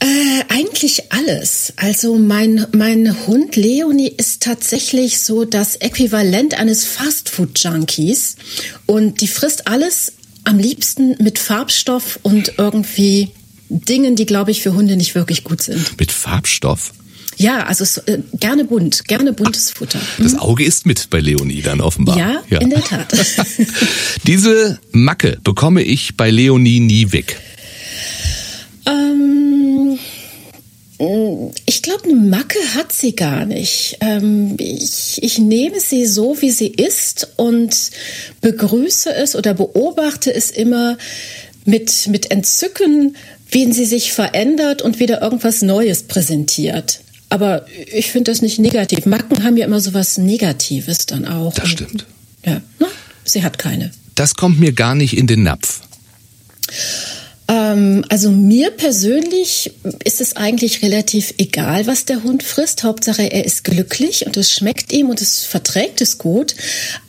Äh, 0.01 0.43
eigentlich 0.47 1.11
alles. 1.11 1.73
Also 1.75 2.17
mein, 2.17 2.65
mein 2.71 3.27
Hund 3.27 3.55
Leonie 3.57 4.07
ist 4.07 4.41
tatsächlich 4.41 5.19
so 5.19 5.43
das 5.43 5.75
Äquivalent 5.75 6.57
eines 6.57 6.85
Fastfood-Junkies. 6.85 8.37
Und 8.85 9.19
die 9.19 9.27
frisst 9.27 9.67
alles 9.67 10.13
am 10.45 10.57
liebsten 10.57 11.15
mit 11.21 11.37
Farbstoff 11.37 12.19
und 12.23 12.53
irgendwie 12.57 13.31
Dingen, 13.67 14.15
die, 14.15 14.25
glaube 14.25 14.51
ich, 14.51 14.61
für 14.61 14.73
Hunde 14.73 14.95
nicht 14.95 15.15
wirklich 15.15 15.43
gut 15.43 15.61
sind. 15.61 15.99
Mit 15.99 16.11
Farbstoff. 16.11 16.93
Ja, 17.35 17.63
also 17.63 17.85
äh, 18.05 18.19
gerne 18.33 18.65
bunt, 18.65 19.05
gerne 19.07 19.31
buntes 19.31 19.71
Futter. 19.71 19.99
Das 20.17 20.37
Auge 20.37 20.65
ist 20.65 20.85
mit 20.85 21.09
bei 21.09 21.19
Leonie 21.19 21.61
dann 21.61 21.79
offenbar. 21.79 22.17
Ja, 22.17 22.41
in 22.59 22.69
der 22.69 22.83
Tat. 22.83 23.07
Diese 24.27 24.79
Macke 24.91 25.37
bekomme 25.43 25.81
ich 25.81 26.17
bei 26.17 26.31
Leonie 26.31 26.81
nie 26.81 27.11
weg. 27.13 27.39
Ähm, 28.85 29.38
ich 31.65 31.81
glaube, 31.81 32.03
eine 32.03 32.15
Macke 32.15 32.59
hat 32.75 32.91
sie 32.91 33.15
gar 33.15 33.45
nicht. 33.45 33.97
Ähm, 34.01 34.55
ich, 34.59 35.23
ich 35.23 35.39
nehme 35.39 35.79
sie 35.79 36.05
so, 36.05 36.41
wie 36.41 36.51
sie 36.51 36.67
ist 36.67 37.29
und 37.37 37.91
begrüße 38.41 39.13
es 39.13 39.33
oder 39.35 39.53
beobachte 39.53 40.33
es 40.33 40.51
immer 40.51 40.97
mit, 41.63 42.07
mit 42.07 42.31
Entzücken, 42.31 43.15
wie 43.49 43.71
sie 43.71 43.85
sich 43.85 44.11
verändert 44.11 44.81
und 44.81 44.99
wieder 44.99 45.21
irgendwas 45.21 45.61
Neues 45.61 46.03
präsentiert. 46.03 46.99
Aber 47.29 47.65
ich 47.93 48.11
finde 48.11 48.31
das 48.31 48.41
nicht 48.41 48.59
negativ. 48.59 49.05
Macken 49.05 49.43
haben 49.43 49.55
ja 49.55 49.65
immer 49.65 49.79
so 49.79 49.93
was 49.93 50.17
Negatives 50.17 51.05
dann 51.05 51.25
auch. 51.25 51.53
Das 51.53 51.69
stimmt. 51.69 52.05
Ja, 52.45 52.61
na, 52.79 52.87
sie 53.23 53.43
hat 53.43 53.57
keine. 53.57 53.91
Das 54.15 54.35
kommt 54.35 54.59
mir 54.59 54.73
gar 54.73 54.95
nicht 54.95 55.15
in 55.15 55.27
den 55.27 55.43
Napf. 55.43 55.79
Ähm, 57.49 58.05
also 58.09 58.29
mir 58.31 58.69
persönlich 58.69 59.71
ist 60.03 60.21
es 60.21 60.35
eigentlich 60.35 60.83
relativ 60.83 61.33
egal, 61.39 61.87
was 61.87 62.05
der 62.05 62.23
Hund 62.23 62.43
frisst. 62.43 62.83
Hauptsache, 62.83 63.23
er 63.23 63.43
ist 63.43 63.63
glücklich 63.63 64.27
und 64.27 64.37
es 64.37 64.53
schmeckt 64.53 64.93
ihm 64.93 65.09
und 65.09 65.19
es 65.19 65.43
verträgt 65.45 65.99
es 66.01 66.19
gut. 66.19 66.55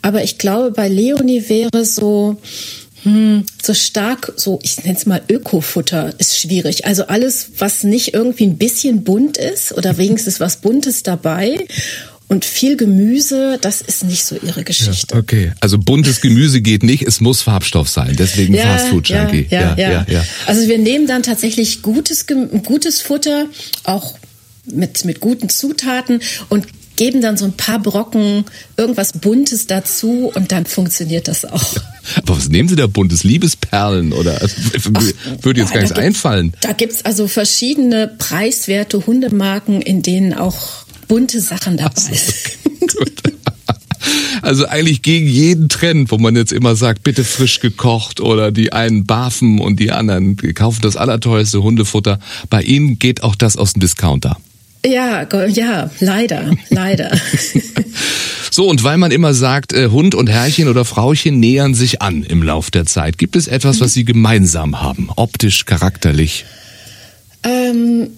Aber 0.01 0.23
ich 0.23 0.39
glaube, 0.39 0.71
bei 0.71 0.87
Leonie 0.89 1.47
wäre 1.47 1.85
so, 1.85 2.37
hm, 3.03 3.45
so 3.61 3.75
stark, 3.75 4.33
so 4.35 4.59
ich 4.63 4.83
nenne 4.83 4.97
es 4.97 5.05
mal 5.05 5.21
Ökofutter, 5.29 6.13
ist 6.17 6.39
schwierig. 6.39 6.85
Also 6.85 7.05
alles, 7.05 7.51
was 7.59 7.83
nicht 7.83 8.15
irgendwie 8.15 8.45
ein 8.45 8.57
bisschen 8.57 9.03
bunt 9.03 9.37
ist 9.37 9.71
oder 9.73 9.97
wenigstens 9.97 10.39
was 10.39 10.57
Buntes 10.57 11.03
dabei. 11.03 11.67
Und 12.31 12.45
viel 12.45 12.77
Gemüse, 12.77 13.57
das 13.59 13.81
ist 13.81 14.05
nicht 14.05 14.23
so 14.23 14.37
ihre 14.37 14.63
Geschichte. 14.63 15.17
Okay. 15.17 15.51
Also 15.59 15.77
buntes 15.77 16.21
Gemüse 16.21 16.61
geht 16.61 16.81
nicht, 16.81 17.05
es 17.05 17.19
muss 17.19 17.41
Farbstoff 17.41 17.89
sein. 17.89 18.15
Deswegen 18.17 18.55
Fastfood 18.55 19.09
Junkie. 19.09 19.47
Ja, 19.49 19.75
ja, 19.75 20.05
ja, 20.07 20.25
Also 20.45 20.65
wir 20.69 20.77
nehmen 20.77 21.07
dann 21.07 21.23
tatsächlich 21.23 21.81
gutes, 21.81 22.27
gutes 22.27 23.01
Futter, 23.01 23.47
auch 23.83 24.15
mit, 24.63 25.03
mit 25.03 25.19
guten 25.19 25.49
Zutaten 25.49 26.21
und 26.47 26.67
geben 26.95 27.21
dann 27.21 27.35
so 27.35 27.43
ein 27.43 27.51
paar 27.51 27.79
Brocken 27.79 28.45
irgendwas 28.77 29.11
Buntes 29.11 29.67
dazu 29.67 30.31
und 30.33 30.53
dann 30.53 30.65
funktioniert 30.65 31.27
das 31.27 31.43
auch. 31.43 31.75
Aber 32.15 32.37
was 32.37 32.47
nehmen 32.47 32.69
Sie 32.69 32.77
da 32.77 32.87
buntes? 32.87 33.25
Liebesperlen 33.25 34.13
oder 34.13 34.41
also, 34.41 34.55
würde 35.41 35.59
jetzt 35.59 35.73
gar 35.73 35.81
nichts 35.81 35.97
einfallen. 35.97 36.53
Da 36.61 36.71
gibt's 36.71 37.03
also 37.03 37.27
verschiedene 37.27 38.07
preiswerte 38.07 39.05
Hundemarken, 39.05 39.81
in 39.81 40.01
denen 40.01 40.33
auch 40.33 40.85
bunte 41.11 41.41
Sachen 41.41 41.75
dabei 41.75 42.13
sind. 42.13 42.95
Also 44.41 44.65
eigentlich 44.65 45.03
gegen 45.03 45.27
jeden 45.27 45.69
Trend, 45.69 46.09
wo 46.09 46.17
man 46.17 46.35
jetzt 46.35 46.51
immer 46.51 46.75
sagt, 46.75 47.03
bitte 47.03 47.23
frisch 47.23 47.59
gekocht 47.59 48.19
oder 48.19 48.51
die 48.51 48.73
einen 48.73 49.05
barfen 49.05 49.59
und 49.59 49.79
die 49.79 49.91
anderen 49.91 50.35
kaufen 50.55 50.81
das 50.81 50.97
allerteuerste 50.97 51.61
Hundefutter. 51.61 52.17
Bei 52.49 52.63
Ihnen 52.63 52.97
geht 52.97 53.21
auch 53.21 53.35
das 53.35 53.57
aus 53.57 53.73
dem 53.73 53.81
Discounter. 53.81 54.37
Ja, 54.83 55.27
ja, 55.47 55.91
leider, 55.99 56.51
leider. 56.69 57.11
so, 58.49 58.67
und 58.67 58.83
weil 58.83 58.97
man 58.97 59.11
immer 59.11 59.35
sagt, 59.35 59.73
äh, 59.73 59.89
Hund 59.89 60.15
und 60.15 60.27
Herrchen 60.27 60.67
oder 60.67 60.83
Frauchen 60.83 61.39
nähern 61.39 61.75
sich 61.75 62.01
an 62.01 62.23
im 62.23 62.41
Lauf 62.41 62.71
der 62.71 62.87
Zeit, 62.87 63.19
gibt 63.19 63.35
es 63.35 63.47
etwas, 63.47 63.79
was 63.79 63.93
Sie 63.93 64.05
gemeinsam 64.05 64.81
haben, 64.81 65.09
optisch, 65.15 65.65
charakterlich? 65.65 66.45
Ähm, 67.43 68.09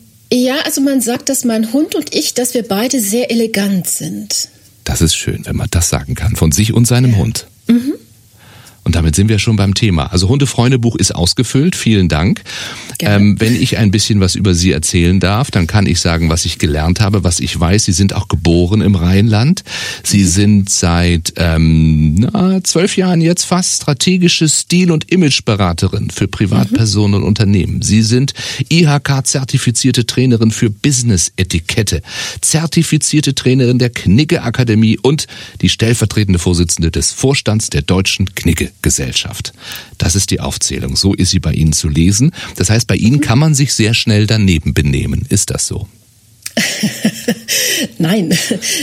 also 0.74 0.82
man 0.82 1.01
sagt, 1.01 1.30
dass 1.30 1.46
mein 1.46 1.72
Hund 1.72 1.94
und 1.94 2.15
ich, 2.15 2.34
dass 2.34 2.56
wir 2.56 2.68
beide 2.68 3.00
sehr 3.00 3.30
elegant 3.30 3.88
sind. 3.88 4.50
Das 4.84 5.01
ist 5.01 5.15
schön, 5.15 5.46
wenn 5.46 5.56
man 5.56 5.68
das 5.70 5.89
sagen 5.89 6.15
kann, 6.15 6.36
von 6.36 6.51
sich 6.51 6.74
und 6.74 6.88
seinem 6.88 7.12
ja. 7.12 7.18
Hund. 7.18 7.46
Und 8.84 8.96
damit 8.96 9.16
sind 9.16 9.30
wir 9.30 9.40
schon 9.40 9.56
beim 9.56 9.74
Thema. 9.74 10.12
Also 10.12 10.28
Hundefreundebuch 10.28 10.96
ist 10.98 11.16
ausgefüllt. 11.16 11.75
Vielen 11.75 12.10
Dank. 12.10 12.42
Ähm, 13.00 13.40
wenn 13.40 13.56
ich 13.56 13.78
ein 13.78 13.92
bisschen 13.92 14.20
was 14.20 14.36
über 14.36 14.54
Sie 14.54 14.72
erzählen 14.72 15.20
darf, 15.20 15.52
dann 15.52 15.68
kann 15.68 15.86
ich 15.86 16.00
sagen, 16.00 16.30
was 16.30 16.46
ich 16.46 16.60
gelernt 16.60 17.00
habe, 17.00 17.24
was 17.24 17.40
ich 17.40 17.58
weiß. 17.58 17.86
Sie 17.86 17.94
sind 17.94 18.13
auch 18.13 18.28
geboren 18.28 18.82
im 18.82 18.96
Rheinland. 18.96 19.63
Sie 20.04 20.24
mhm. 20.24 20.28
sind 20.28 20.70
seit 20.70 21.34
ähm, 21.38 22.16
na, 22.16 22.63
zwölf 22.63 22.98
Jahren 22.98 23.22
jetzt 23.22 23.46
fast 23.46 23.84
strategische 23.84 24.50
Stil- 24.50 24.92
und 24.92 25.10
Imageberaterin 25.10 26.10
für 26.10 26.28
Privatpersonen 26.28 27.12
mhm. 27.12 27.18
und 27.18 27.24
Unternehmen. 27.24 27.82
Sie 27.82 28.02
sind 28.02 28.34
IHK-zertifizierte 28.70 30.06
Trainerin 30.06 30.52
für 30.52 30.70
Business-Etikette, 30.70 32.02
zertifizierte 32.42 33.34
Trainerin 33.34 33.80
der 33.80 33.90
Knigge 33.92 34.44
Akademie 34.44 34.98
und 35.02 35.28
die 35.62 35.70
stellvertretende 35.70 36.40
Vorsitzende 36.40 36.92
des 36.92 37.12
Vorstands 37.12 37.70
der 37.70 37.82
Deutschen 37.82 38.36
Knigge 38.36 38.73
Gesellschaft. 38.84 39.54
Das 39.98 40.16
ist 40.16 40.30
die 40.30 40.40
Aufzählung. 40.40 40.96
So 40.96 41.16
ist 41.16 41.32
sie 41.32 41.40
bei 41.40 41.54
Ihnen 41.54 41.74
zu 41.74 41.90
lesen. 41.90 42.32
Das 42.56 42.70
heißt, 42.70 42.86
bei 42.86 42.96
Ihnen 42.96 43.20
kann 43.20 43.40
man 43.40 43.56
sich 43.56 43.74
sehr 43.74 43.96
schnell 43.96 44.28
daneben 44.28 44.75
benehmen. 44.75 45.25
Ist 45.30 45.50
das 45.50 45.66
so? 45.66 45.88
Nein, 47.98 48.38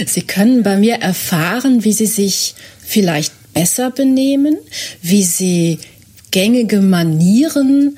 Sie 0.07 0.23
können 0.23 0.65
bei 0.65 0.77
mir 0.77 0.97
erfahren, 0.97 1.85
wie 1.85 1.93
Sie 1.93 2.07
sich 2.07 2.55
vielleicht 2.85 3.33
besser 3.55 3.91
benehmen, 3.91 4.57
wie 5.03 5.23
Sie 5.23 5.79
gängige 6.33 6.81
Manieren 6.81 7.97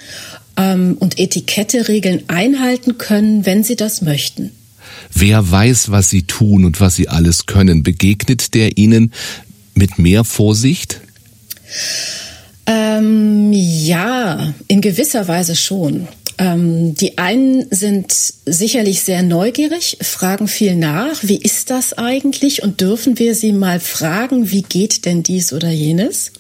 ähm, 0.57 0.97
und 0.99 1.19
Etiketteregeln 1.19 2.25
einhalten 2.29 2.99
können, 2.99 3.47
wenn 3.47 3.65
Sie 3.65 3.77
das 3.77 4.03
möchten. 4.03 4.51
Wer 5.15 5.51
weiß, 5.51 5.91
was 5.91 6.11
Sie 6.11 6.23
tun 6.23 6.65
und 6.65 6.81
was 6.81 6.97
Sie 6.97 7.09
alles 7.09 7.47
können, 7.47 7.83
begegnet 7.83 8.55
der 8.55 8.77
Ihnen 8.77 9.13
mit 9.75 9.99
mehr 9.99 10.25
Vorsicht? 10.25 11.01
Ähm, 12.67 13.53
ja, 13.53 14.55
in 14.69 14.81
gewisser 14.81 15.27
Weise 15.29 15.57
schon. 15.57 16.09
Ähm, 16.39 16.95
die 16.95 17.19
einen 17.19 17.67
sind 17.71 18.13
sicherlich 18.47 19.03
sehr 19.03 19.23
neugierig, 19.23 19.99
fragen 20.01 20.49
viel 20.49 20.77
nach, 20.77 21.23
wie 21.23 21.37
ist 21.37 21.71
das 21.71 21.93
eigentlich 21.93 22.63
und 22.63 22.81
dürfen 22.81 23.19
wir 23.19 23.35
sie 23.35 23.53
mal 23.53 23.81
fragen, 23.81 24.51
wie 24.51 24.63
geht 24.63 25.05
denn 25.05 25.23
dies 25.23 25.53
oder 25.53 25.71
jenes? 25.71 26.33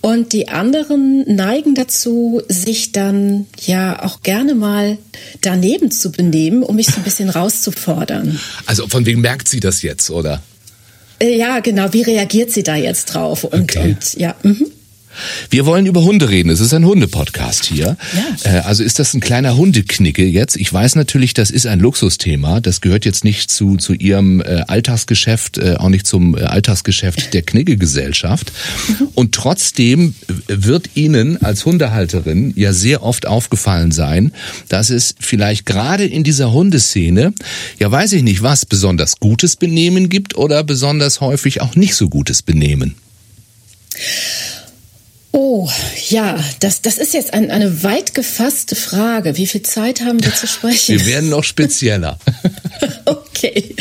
Und 0.00 0.32
die 0.32 0.48
anderen 0.48 1.24
neigen 1.32 1.74
dazu, 1.74 2.42
sich 2.48 2.92
dann 2.92 3.46
ja 3.64 4.02
auch 4.02 4.22
gerne 4.22 4.54
mal 4.54 4.98
daneben 5.40 5.90
zu 5.90 6.10
benehmen, 6.10 6.62
um 6.62 6.76
mich 6.76 6.86
so 6.88 6.96
ein 6.96 7.04
bisschen 7.04 7.30
rauszufordern. 7.30 8.38
Also 8.66 8.88
von 8.88 9.06
wem 9.06 9.20
merkt 9.20 9.48
sie 9.48 9.60
das 9.60 9.82
jetzt, 9.82 10.10
oder? 10.10 10.42
Äh, 11.20 11.36
ja, 11.36 11.60
genau. 11.60 11.92
Wie 11.92 12.02
reagiert 12.02 12.50
sie 12.50 12.62
da 12.62 12.76
jetzt 12.76 13.14
drauf? 13.14 13.44
Und, 13.44 13.62
okay. 13.62 13.82
und 13.82 14.14
ja. 14.14 14.34
Mhm. 14.42 14.70
Wir 15.50 15.66
wollen 15.66 15.86
über 15.86 16.02
Hunde 16.02 16.28
reden. 16.28 16.50
Es 16.50 16.60
ist 16.60 16.74
ein 16.74 16.84
Hundepodcast 16.84 17.64
hier. 17.64 17.96
Ja. 18.44 18.58
Äh, 18.58 18.60
also 18.60 18.82
ist 18.82 18.98
das 18.98 19.14
ein 19.14 19.20
kleiner 19.20 19.56
Hundeknicke 19.56 20.24
jetzt? 20.24 20.56
Ich 20.56 20.72
weiß 20.72 20.96
natürlich, 20.96 21.34
das 21.34 21.50
ist 21.50 21.66
ein 21.66 21.80
Luxusthema. 21.80 22.60
Das 22.60 22.80
gehört 22.80 23.04
jetzt 23.04 23.24
nicht 23.24 23.50
zu, 23.50 23.76
zu 23.76 23.92
Ihrem 23.94 24.40
äh, 24.40 24.64
Alltagsgeschäft, 24.66 25.58
äh, 25.58 25.76
auch 25.78 25.88
nicht 25.88 26.06
zum 26.06 26.34
Alltagsgeschäft 26.34 27.34
der 27.34 27.42
Knigge-Gesellschaft. 27.42 28.52
Mhm. 28.88 29.08
Und 29.14 29.34
trotzdem 29.34 30.14
wird 30.46 30.90
Ihnen 30.94 31.42
als 31.42 31.64
Hundehalterin 31.64 32.52
ja 32.56 32.72
sehr 32.72 33.02
oft 33.02 33.26
aufgefallen 33.26 33.92
sein, 33.92 34.32
dass 34.68 34.90
es 34.90 35.14
vielleicht 35.18 35.66
gerade 35.66 36.04
in 36.04 36.24
dieser 36.24 36.52
Hundeszene, 36.52 37.32
ja 37.78 37.90
weiß 37.90 38.12
ich 38.12 38.22
nicht 38.22 38.42
was, 38.42 38.66
besonders 38.66 39.18
gutes 39.20 39.56
Benehmen 39.56 40.08
gibt 40.08 40.36
oder 40.36 40.64
besonders 40.64 41.20
häufig 41.20 41.60
auch 41.60 41.76
nicht 41.76 41.94
so 41.94 42.08
gutes 42.08 42.42
Benehmen. 42.42 42.94
Oh, 45.36 45.68
ja, 46.10 46.38
das, 46.60 46.80
das 46.80 46.96
ist 46.96 47.12
jetzt 47.12 47.34
ein, 47.34 47.50
eine 47.50 47.82
weit 47.82 48.14
gefasste 48.14 48.76
Frage. 48.76 49.36
Wie 49.36 49.48
viel 49.48 49.62
Zeit 49.62 50.00
haben 50.02 50.22
wir 50.22 50.32
zu 50.32 50.46
sprechen? 50.46 51.00
Wir 51.00 51.06
werden 51.06 51.28
noch 51.28 51.42
spezieller. 51.42 52.20
okay. 53.04 53.74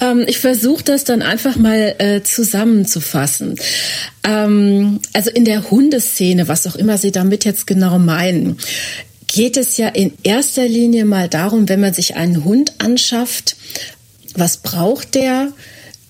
Ähm, 0.00 0.24
ich 0.26 0.38
versuche 0.38 0.82
das 0.82 1.04
dann 1.04 1.20
einfach 1.20 1.56
mal 1.56 1.94
äh, 1.98 2.22
zusammenzufassen. 2.22 3.56
Ähm, 4.26 5.00
also 5.12 5.28
in 5.28 5.44
der 5.44 5.70
Hundeszene, 5.70 6.48
was 6.48 6.66
auch 6.66 6.74
immer 6.74 6.96
Sie 6.96 7.12
damit 7.12 7.44
jetzt 7.44 7.66
genau 7.66 7.98
meinen, 7.98 8.56
geht 9.26 9.58
es 9.58 9.76
ja 9.76 9.88
in 9.88 10.14
erster 10.22 10.66
Linie 10.66 11.04
mal 11.04 11.28
darum, 11.28 11.68
wenn 11.68 11.80
man 11.80 11.92
sich 11.92 12.16
einen 12.16 12.44
Hund 12.44 12.72
anschafft, 12.78 13.56
was 14.36 14.56
braucht 14.56 15.14
der? 15.14 15.52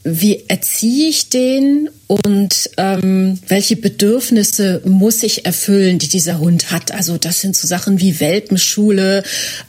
Wie 0.05 0.45
erziehe 0.49 1.09
ich 1.09 1.31
den 1.31 1.89
und 2.07 2.71
ähm, 2.77 3.39
welche 3.49 3.77
Bedürfnisse 3.77 4.83
muss 4.85 5.23
ich 5.23 5.47
erfüllen, 5.47 5.99
die 5.99 6.09
dieser 6.09 6.39
Hund 6.39 6.71
hat. 6.71 6.93
Also 6.93 7.17
das 7.17 7.41
sind 7.41 7.57
so 7.57 7.67
Sachen 7.67 7.99
wie 8.01 8.21
Welpenschule, 8.21 9.23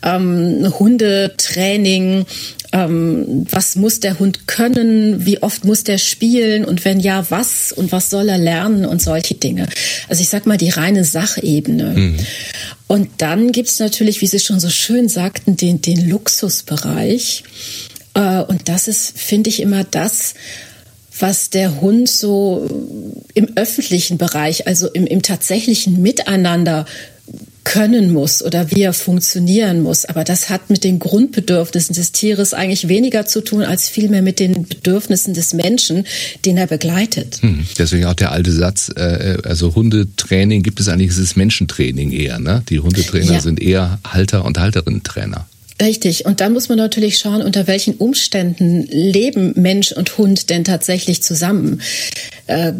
ähm, 0.04 0.74
Hundetraining, 0.78 2.26
ähm, 2.74 3.48
was 3.50 3.78
muss 3.78 4.02
der 4.02 4.20
Hund 4.20 4.46
können, 4.46 5.26
wie 5.26 5.42
oft 5.42 5.64
muss 5.64 5.86
der 5.86 5.98
spielen 5.98 6.66
und 6.66 6.84
wenn 6.84 7.00
ja, 7.00 7.26
was 7.30 7.72
und 7.72 7.94
was 7.94 8.10
soll 8.10 8.28
er 8.28 8.38
lernen 8.38 8.86
und 8.86 9.02
solche 9.02 9.36
Dinge. 9.36 9.70
Also 10.10 10.22
ich 10.22 10.28
sag 10.28 10.46
mal 10.46 10.58
die 10.58 10.70
reine 10.70 11.06
Sachebene. 11.06 11.94
Mhm. 11.96 12.18
Und 12.88 13.10
dann 13.18 13.54
gibt's 13.54 13.80
natürlich, 13.80 14.22
wie 14.22 14.28
Sie 14.28 14.40
schon 14.40 14.60
so 14.60 14.70
schön 14.70 15.08
sagten, 15.08 15.56
den, 15.56 15.82
den 15.82 16.10
Luxusbereich. 16.10 17.44
Äh, 18.16 18.42
und 18.42 18.68
das 18.68 18.88
ist, 18.88 19.18
finde 19.18 19.50
ich, 19.50 19.62
immer 19.62 19.84
das, 19.84 20.34
was 21.20 21.50
der 21.50 21.80
Hund 21.82 22.10
so 22.10 22.68
im 23.34 23.50
öffentlichen 23.56 24.18
Bereich, 24.18 24.68
also 24.68 24.88
im, 24.88 25.06
im 25.06 25.22
tatsächlichen 25.22 26.02
Miteinander 26.02 26.86
können 27.64 28.14
muss 28.14 28.44
oder 28.44 28.70
wie 28.72 28.84
er 28.84 28.94
funktionieren 28.94 29.82
muss. 29.82 30.06
Aber 30.06 30.24
das 30.24 30.50
hat 30.50 30.70
mit 30.70 30.84
den 30.84 31.00
Grundbedürfnissen 31.00 31.96
des 31.96 32.12
Tieres 32.12 32.54
eigentlich 32.54 32.88
weniger 32.88 33.26
zu 33.26 33.42
tun, 33.42 33.64
als 33.64 33.90
vielmehr 33.90 34.22
mit 34.22 34.40
den 34.40 34.68
Bedürfnissen 34.68 35.34
des 35.34 35.54
Menschen, 35.54 36.06
den 36.46 36.58
er 36.58 36.68
begleitet. 36.68 37.40
Hm, 37.42 37.66
deswegen 37.78 38.06
auch 38.06 38.14
der 38.14 38.32
alte 38.32 38.52
Satz, 38.52 38.92
äh, 38.96 39.38
also 39.44 39.74
Hundetraining 39.74 40.62
gibt 40.62 40.80
es 40.80 40.88
eigentlich, 40.88 41.10
es 41.10 41.18
ist 41.18 41.38
Menschentraining 41.38 42.12
eher. 42.12 42.40
Ne? 42.40 42.64
Die 42.70 42.80
Hundetrainer 42.80 43.34
ja. 43.34 43.42
sind 43.42 43.60
eher 43.62 44.00
Halter- 44.06 44.46
und 44.46 44.60
Halterinnen-Trainer. 44.60 45.48
Richtig. 45.82 46.26
Und 46.26 46.40
da 46.40 46.50
muss 46.50 46.70
man 46.70 46.78
natürlich 46.78 47.18
schauen, 47.18 47.42
unter 47.42 47.68
welchen 47.68 47.96
Umständen 47.96 48.88
leben 48.90 49.54
Mensch 49.56 49.92
und 49.92 50.18
Hund 50.18 50.50
denn 50.50 50.64
tatsächlich 50.64 51.22
zusammen. 51.22 51.82
Äh, 52.48 52.74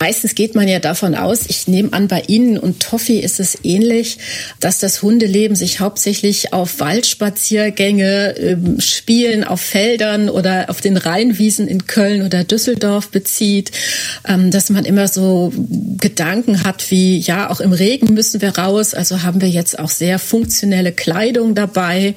meistens 0.00 0.34
geht 0.34 0.54
man 0.54 0.68
ja 0.68 0.78
davon 0.78 1.14
aus, 1.14 1.46
ich 1.48 1.66
nehme 1.66 1.92
an, 1.92 2.06
bei 2.06 2.22
Ihnen 2.28 2.56
und 2.56 2.80
Toffi 2.80 3.18
ist 3.18 3.40
es 3.40 3.58
ähnlich, 3.64 4.18
dass 4.60 4.78
das 4.78 5.02
Hundeleben 5.02 5.56
sich 5.56 5.80
hauptsächlich 5.80 6.52
auf 6.52 6.78
Waldspaziergänge, 6.78 8.36
äh, 8.36 8.56
Spielen 8.80 9.42
auf 9.42 9.60
Feldern 9.60 10.28
oder 10.28 10.70
auf 10.70 10.80
den 10.80 10.96
Rheinwiesen 10.96 11.66
in 11.66 11.86
Köln 11.86 12.22
oder 12.22 12.44
Düsseldorf 12.44 13.08
bezieht, 13.08 13.72
ähm, 14.26 14.52
dass 14.52 14.70
man 14.70 14.84
immer 14.84 15.08
so 15.08 15.52
Gedanken 15.98 16.62
hat 16.62 16.90
wie, 16.90 17.18
ja, 17.18 17.50
auch 17.50 17.60
im 17.60 17.72
Regen 17.72 18.14
müssen 18.14 18.40
wir 18.40 18.56
raus, 18.56 18.94
also 18.94 19.22
haben 19.22 19.40
wir 19.40 19.48
jetzt 19.48 19.78
auch 19.78 19.90
sehr 19.90 20.18
funktionelle 20.18 20.92
Kleidung 20.92 21.56
dabei. 21.56 22.14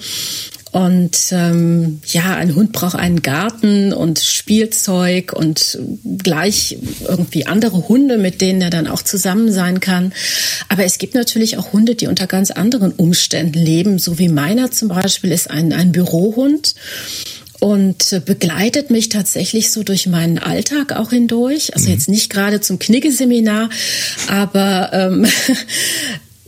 Und 0.72 1.18
ähm, 1.32 2.00
ja, 2.06 2.36
ein 2.36 2.56
Hund 2.56 2.72
braucht 2.72 2.96
einen 2.96 3.22
Garten 3.22 3.92
und 3.92 4.20
Spielzeug 4.20 5.34
und 5.34 5.78
gleich 6.18 6.78
irgendwie 7.06 7.46
andere 7.46 7.90
Hunde, 7.90 8.18
mit 8.18 8.40
denen 8.40 8.62
er 8.62 8.70
dann 8.70 8.88
auch 8.88 9.02
zusammen 9.02 9.52
sein 9.52 9.82
kann. 9.82 10.14
Aber 10.70 10.86
es 10.86 10.98
gibt 10.98 11.14
natürlich 11.14 11.58
auch 11.58 11.74
Hunde, 11.74 11.96
die 11.96 12.08
unter 12.08 12.26
ganz 12.26 12.52
anderen 12.52 12.94
Umständen 12.94 13.60
leben, 13.60 14.00
so 14.00 14.18
wie 14.18 14.30
meiner 14.30 14.72
zum 14.72 14.88
Beispiel 14.88 15.32
ist 15.32 15.50
ein, 15.50 15.74
ein 15.74 15.92
Bürohund. 15.92 16.74
und 17.60 18.26
begleitet 18.26 18.90
mich 18.90 19.10
tatsächlich 19.10 19.70
so 19.70 19.84
durch 19.84 20.08
meinen 20.08 20.40
Alltag 20.40 20.94
auch 20.94 21.12
hindurch. 21.12 21.76
Also 21.76 21.88
mhm. 21.88 21.94
jetzt 21.94 22.10
nicht 22.10 22.32
gerade 22.32 22.60
zum 22.60 22.80
Kniggeseminar, 22.80 23.70
aber 24.28 24.90
ähm, 24.94 25.28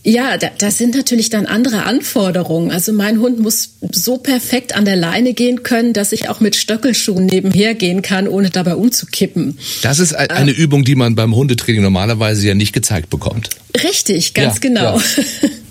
Ja, 0.04 0.38
da, 0.38 0.50
das 0.58 0.78
sind 0.78 0.96
natürlich 0.96 1.30
dann 1.30 1.46
andere 1.46 1.84
Anforderungen. 1.84 2.72
Also 2.72 2.92
mein 2.92 3.20
Hund 3.20 3.40
muss 3.40 3.76
so 3.92 4.18
perfekt 4.18 4.76
an 4.76 4.84
der 4.84 4.98
Leine 4.98 5.34
gehen 5.34 5.64
können, 5.64 5.94
dass 5.94 6.12
ich 6.12 6.28
auch 6.28 6.42
mit 6.42 6.56
Stöckelschuhen 6.58 7.26
nebenher 7.26 7.74
gehen 7.74 8.02
kann, 8.02 8.28
ohne 8.28 8.50
dabei 8.50 8.76
umzukippen. 8.76 9.58
Das 9.82 10.00
ist 10.00 10.14
eine 10.14 10.52
äh, 10.52 10.56
Übung, 10.56 10.84
die 10.84 10.96
man 10.96 11.16
beim 11.16 11.34
Hundetraining 11.34 11.82
normalerweise 11.82 12.46
ja 12.48 12.54
nicht 12.54 12.74
gezeigt 12.74 13.10
bekommt. 13.10 13.50
Richtig, 13.82 14.34
ganz 14.34 14.56
ja, 14.56 14.60
genau. 14.60 14.98
Ja. 14.98 15.04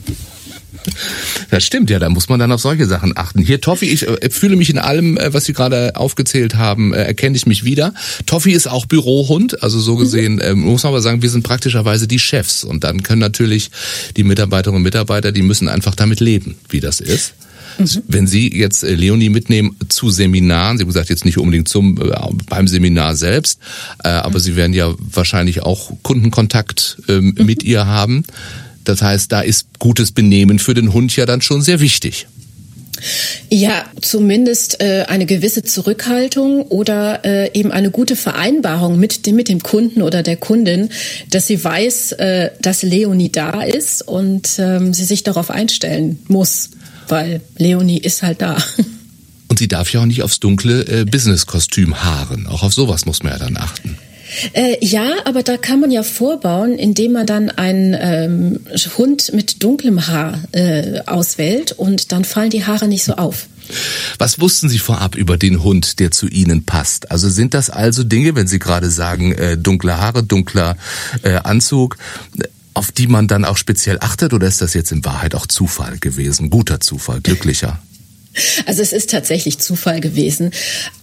Das 1.51 1.65
stimmt, 1.65 1.91
ja, 1.91 1.99
da 1.99 2.09
muss 2.09 2.29
man 2.29 2.39
dann 2.39 2.53
auf 2.53 2.61
solche 2.61 2.87
Sachen 2.87 3.17
achten. 3.17 3.41
Hier, 3.41 3.61
Toffi, 3.61 3.87
ich 3.87 4.07
äh, 4.07 4.31
fühle 4.31 4.57
mich 4.57 4.71
in 4.71 4.79
allem, 4.79 5.17
äh, 5.17 5.33
was 5.33 5.45
Sie 5.45 5.53
gerade 5.53 5.97
aufgezählt 5.97 6.55
haben, 6.55 6.93
äh, 6.93 7.03
erkenne 7.03 7.37
ich 7.37 7.47
mich 7.47 7.65
wieder. 7.65 7.95
Toffi 8.27 8.53
ist 8.53 8.69
auch 8.69 8.87
Bürohund, 8.87 9.63
also 9.63 9.81
so 9.81 9.97
gesehen 9.97 10.37
mhm. 10.37 10.61
muss 10.61 10.83
man 10.83 10.93
aber 10.93 11.03
sagen, 11.03 11.23
wir 11.23 11.31
sind 11.31 11.43
praktischerweise 11.43 12.09
die 12.09 12.19
Chefs. 12.19 12.65
Und 12.65 12.85
dann 12.85 13.03
können 13.03 13.21
natürlich 13.21 13.71
die 14.17 14.25
Mitarbeiterinnen 14.25 14.79
und 14.79 14.83
Mitarbeiter, 14.83 15.33
die 15.33 15.43
müssen 15.43 15.69
einfach 15.69 15.95
damit 15.95 16.21
leben, 16.21 16.57
wie 16.69 16.81
das 16.81 17.01
ist. 17.01 17.35
Mhm. 17.79 18.03
Wenn 18.07 18.27
Sie 18.27 18.55
jetzt 18.55 18.83
Leonie 18.83 19.29
mitnehmen 19.29 19.77
zu 19.89 20.11
Seminaren, 20.11 20.79
Sie 20.79 20.83
haben 20.83 20.89
gesagt, 20.89 21.09
jetzt 21.09 21.25
nicht 21.25 21.39
unbedingt 21.39 21.69
zum 21.69 21.99
beim 22.49 22.69
Seminar 22.69 23.17
selbst, 23.17 23.59
aber 23.99 24.39
mhm. 24.39 24.43
Sie 24.43 24.57
werden 24.57 24.73
ja 24.73 24.95
wahrscheinlich 24.99 25.63
auch 25.63 25.93
Kundenkontakt 26.03 26.99
ähm, 27.09 27.35
mhm. 27.37 27.47
mit 27.47 27.63
ihr 27.63 27.87
haben. 27.87 28.25
Das 28.85 29.03
heißt, 29.03 29.31
da 29.31 29.41
ist 29.41 29.67
gutes 29.79 30.13
Benehmen 30.13 30.59
für 30.59 30.75
den 30.75 30.93
Hund 30.93 31.15
ja 31.17 31.27
dann 31.27 31.41
schon 31.41 31.63
sehr 31.63 31.81
wichtig. 31.81 32.27
Ja, 33.49 33.85
zumindest 34.01 34.81
äh, 34.81 35.05
eine 35.09 35.27
gewisse 35.27 35.63
Zurückhaltung 35.63 36.63
oder 36.63 37.25
äh, 37.25 37.51
eben 37.59 37.73
eine 37.73 37.91
gute 37.91 38.17
Vereinbarung 38.17 38.99
mit 38.99 39.27
dem, 39.27 39.37
mit 39.37 39.49
dem 39.49 39.63
Kunden 39.63 40.03
oder 40.03 40.23
der 40.23 40.37
Kundin, 40.37 40.91
dass 41.31 41.47
sie 41.47 41.63
weiß, 41.63 42.13
äh, 42.13 42.51
dass 42.61 42.83
Leonie 42.83 43.31
da 43.31 43.63
ist 43.63 44.03
und 44.03 44.49
ähm, 44.59 44.95
sie 44.95 45.05
sich 45.05 45.25
darauf 45.25 45.51
einstellen 45.51 46.21
muss, 46.29 46.71
weil 47.09 47.41
Leonie 47.59 47.99
ist 47.99 48.23
halt 48.23 48.41
da. 48.41 48.57
Und 49.49 49.59
sie 49.59 49.69
darf 49.69 49.93
ja 49.93 50.01
auch 50.01 50.07
nicht 50.07 50.23
aufs 50.23 50.41
dunkle 50.41 50.87
äh, 50.87 51.05
Business-Kostüm 51.05 52.03
haaren. 52.03 52.47
Auch 52.47 52.63
auf 52.63 52.73
sowas 52.73 53.05
muss 53.05 53.23
man 53.23 53.33
ja 53.33 53.39
dann 53.39 53.57
achten. 53.57 53.99
Äh, 54.53 54.77
ja, 54.85 55.11
aber 55.25 55.43
da 55.43 55.57
kann 55.57 55.81
man 55.81 55.91
ja 55.91 56.03
vorbauen, 56.03 56.79
indem 56.79 57.13
man 57.13 57.27
dann 57.27 57.51
einen 57.51 57.97
ähm, 57.99 58.61
Hund 58.97 59.33
mit 59.35 59.63
dunklem 59.63 60.07
Haar 60.07 60.43
äh, 60.53 61.01
auswählt 61.07 61.73
und 61.73 62.13
dann 62.13 62.25
fallen 62.25 62.51
die 62.51 62.65
Haare 62.65 62.89
nicht 62.89 63.05
so 63.05 63.15
auf. 63.15 63.47
Was 64.19 64.41
wussten 64.41 64.69
Sie 64.69 64.79
vorab 64.79 65.15
über 65.15 65.37
den 65.37 65.63
Hund, 65.63 65.99
der 65.99 66.11
zu 66.11 66.27
Ihnen 66.27 66.65
passt? 66.65 67.11
Also 67.11 67.29
sind 67.29 67.55
das 67.55 67.71
also 67.71 68.05
Dinge, 68.05 68.35
wenn 68.35 68.47
Sie 68.47 68.59
gerade 68.59 68.91
sagen, 68.91 69.33
äh, 69.33 69.57
dunkle 69.57 69.99
Haare, 69.99 70.23
dunkler 70.23 70.77
äh, 71.23 71.37
Anzug, 71.37 71.97
auf 72.75 72.93
die 72.93 73.07
man 73.07 73.29
dann 73.29 73.45
auch 73.45 73.57
speziell 73.57 73.99
achtet 74.01 74.33
oder 74.33 74.47
ist 74.47 74.61
das 74.61 74.75
jetzt 74.75 74.93
in 74.93 75.05
Wahrheit 75.05 75.35
auch 75.35 75.47
Zufall 75.47 75.99
gewesen? 75.99 76.51
Guter 76.51 76.81
Zufall, 76.81 77.21
glücklicher? 77.21 77.79
Also 78.67 78.83
es 78.83 78.93
ist 78.93 79.11
tatsächlich 79.11 79.59
Zufall 79.59 80.01
gewesen, 80.01 80.53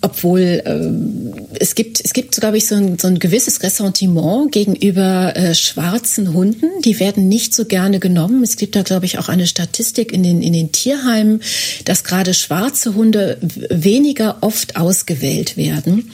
obwohl 0.02 0.64
ähm, 0.66 1.34
es 1.60 1.76
gibt 1.76 2.02
es 2.04 2.14
gibt, 2.14 2.36
glaube 2.36 2.58
ich, 2.58 2.68
so 2.68 2.76
ein, 2.76 2.98
so 2.98 3.08
ein 3.08 3.20
gewisses 3.20 3.62
Ressentiment 3.62 4.52
gegenüber 4.52 5.36
äh, 5.36 5.54
schwarzen 5.54 6.34
Hunden. 6.34 6.68
Die 6.84 7.00
werden 7.00 7.28
nicht 7.28 7.54
so 7.54 7.66
gerne 7.66 8.00
genommen. 8.00 8.44
Es 8.44 8.58
gibt 8.58 8.76
da, 8.76 8.82
glaube 8.82 9.06
ich, 9.06 9.20
auch 9.20 9.30
eine 9.30 9.48
Statistik 9.48 10.12
in 10.12 10.24
den 10.24 10.42
in 10.42 10.54
den 10.54 10.72
Tierheimen, 10.72 11.42
dass 11.86 12.04
gerade 12.04 12.34
schwarze 12.34 12.96
Hunde 12.96 13.38
weniger 13.70 14.38
oft 14.42 14.76
ausgewählt 14.76 15.58
werden. 15.58 16.12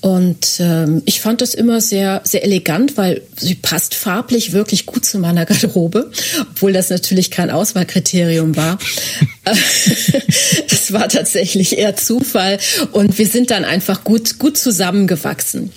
Und 0.00 0.60
ähm, 0.60 1.02
ich 1.06 1.20
fand 1.20 1.40
das 1.40 1.54
immer 1.54 1.80
sehr, 1.80 2.20
sehr 2.24 2.44
elegant, 2.44 2.96
weil 2.96 3.22
sie 3.36 3.56
passt 3.56 3.94
farblich 3.94 4.52
wirklich 4.52 4.86
gut 4.86 5.04
zu 5.04 5.18
meiner 5.18 5.44
Garderobe, 5.44 6.10
obwohl 6.52 6.72
das 6.72 6.88
natürlich 6.90 7.32
kein 7.32 7.50
Auswahlkriterium 7.50 8.56
war. 8.56 8.78
es 9.44 10.92
war 10.92 11.08
tatsächlich 11.08 11.78
eher 11.78 11.96
Zufall 11.96 12.58
und 12.92 13.18
wir 13.18 13.26
sind 13.26 13.50
dann 13.50 13.64
einfach 13.64 14.04
gut, 14.04 14.38
gut 14.38 14.56
zusammengewachsen. 14.56 15.72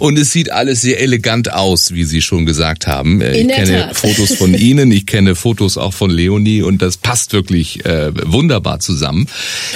Und 0.00 0.18
es 0.18 0.32
sieht 0.32 0.50
alles 0.50 0.80
sehr 0.80 0.98
elegant 0.98 1.52
aus, 1.52 1.92
wie 1.92 2.04
Sie 2.04 2.22
schon 2.22 2.46
gesagt 2.46 2.86
haben. 2.86 3.20
Äh, 3.20 3.38
In 3.38 3.50
ich 3.50 3.54
kenne 3.54 3.80
Tat. 3.82 3.96
Fotos 3.96 4.32
von 4.34 4.54
Ihnen, 4.58 4.90
ich 4.90 5.04
kenne 5.04 5.34
Fotos 5.34 5.76
auch 5.76 5.92
von 5.92 6.10
Leonie 6.10 6.62
und 6.62 6.80
das 6.80 6.96
passt 6.96 7.34
wirklich 7.34 7.84
äh, 7.84 8.10
wunderbar 8.24 8.80
zusammen. 8.80 9.28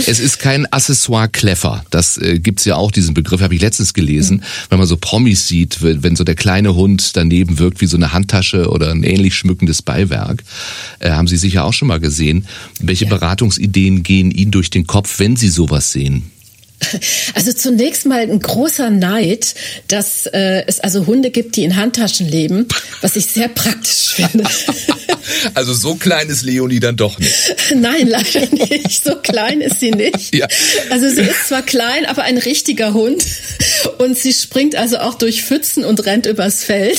Es 0.06 0.20
ist 0.20 0.38
kein 0.38 0.64
Accessoire 0.72 1.28
Kleffer. 1.28 1.84
Das 1.90 2.16
äh, 2.16 2.38
gibt's 2.38 2.64
ja 2.64 2.76
auch, 2.76 2.90
diesen 2.90 3.12
Begriff 3.12 3.42
habe 3.42 3.54
ich 3.54 3.60
letztens 3.60 3.92
gelesen. 3.92 4.38
Mhm. 4.38 4.42
Wenn 4.70 4.78
man 4.78 4.88
so 4.88 4.96
Promis 4.96 5.46
sieht, 5.46 5.82
wenn 5.82 6.16
so 6.16 6.24
der 6.24 6.37
kleine 6.37 6.74
Hund 6.74 7.16
daneben 7.18 7.58
wirkt 7.58 7.82
wie 7.82 7.87
so 7.87 7.98
eine 7.98 8.14
Handtasche 8.14 8.70
oder 8.70 8.92
ein 8.92 9.02
ähnlich 9.02 9.34
schmückendes 9.34 9.82
Beiwerk, 9.82 10.42
äh, 11.00 11.10
haben 11.10 11.28
Sie 11.28 11.37
sicher 11.37 11.64
auch 11.64 11.74
schon 11.74 11.88
mal 11.88 12.00
gesehen. 12.00 12.46
Welche 12.80 13.04
ja. 13.04 13.10
Beratungsideen 13.10 14.02
gehen 14.02 14.30
Ihnen 14.30 14.52
durch 14.52 14.70
den 14.70 14.87
Kopf, 14.87 15.18
wenn 15.18 15.37
Sie 15.37 15.50
sowas 15.50 15.92
sehen? 15.92 16.30
Also 17.35 17.53
zunächst 17.53 18.07
mal 18.07 18.20
ein 18.20 18.40
großer 18.40 18.90
Neid, 18.90 19.55
dass 19.88 20.27
äh, 20.27 20.64
es 20.66 20.81
also 20.81 21.07
Hunde 21.07 21.31
gibt, 21.31 21.57
die 21.57 21.64
in 21.64 21.77
Handtaschen 21.77 22.29
leben, 22.29 22.68
was 23.01 23.16
ich 23.16 23.27
sehr 23.27 23.49
praktisch 23.49 24.14
finde. 24.14 24.44
Also 25.55 25.73
so 25.73 25.94
klein 25.94 26.29
ist 26.29 26.42
Leonie 26.42 26.81
dann 26.81 26.97
doch 26.97 27.18
nicht. 27.18 27.35
Nein, 27.75 28.09
leider 28.09 28.47
nicht. 28.51 29.03
So 29.05 29.16
klein 29.16 29.62
ist 29.62 29.81
sie 29.81 29.90
nicht. 29.90 30.35
Ja. 30.35 30.47
Also 30.90 31.09
sie 31.09 31.23
ist 31.23 31.49
zwar 31.49 31.62
klein, 31.62 32.05
aber 32.07 32.25
ein 32.25 32.38
richtiger 32.38 32.92
Hund. 32.92 33.25
Und 33.99 34.18
sie 34.18 34.33
springt 34.33 34.77
also 34.77 34.99
auch 34.99 35.14
durch 35.14 35.42
Pfützen 35.42 35.85
und 35.85 36.05
rennt 36.05 36.27
übers 36.27 36.64
Feld. 36.64 36.99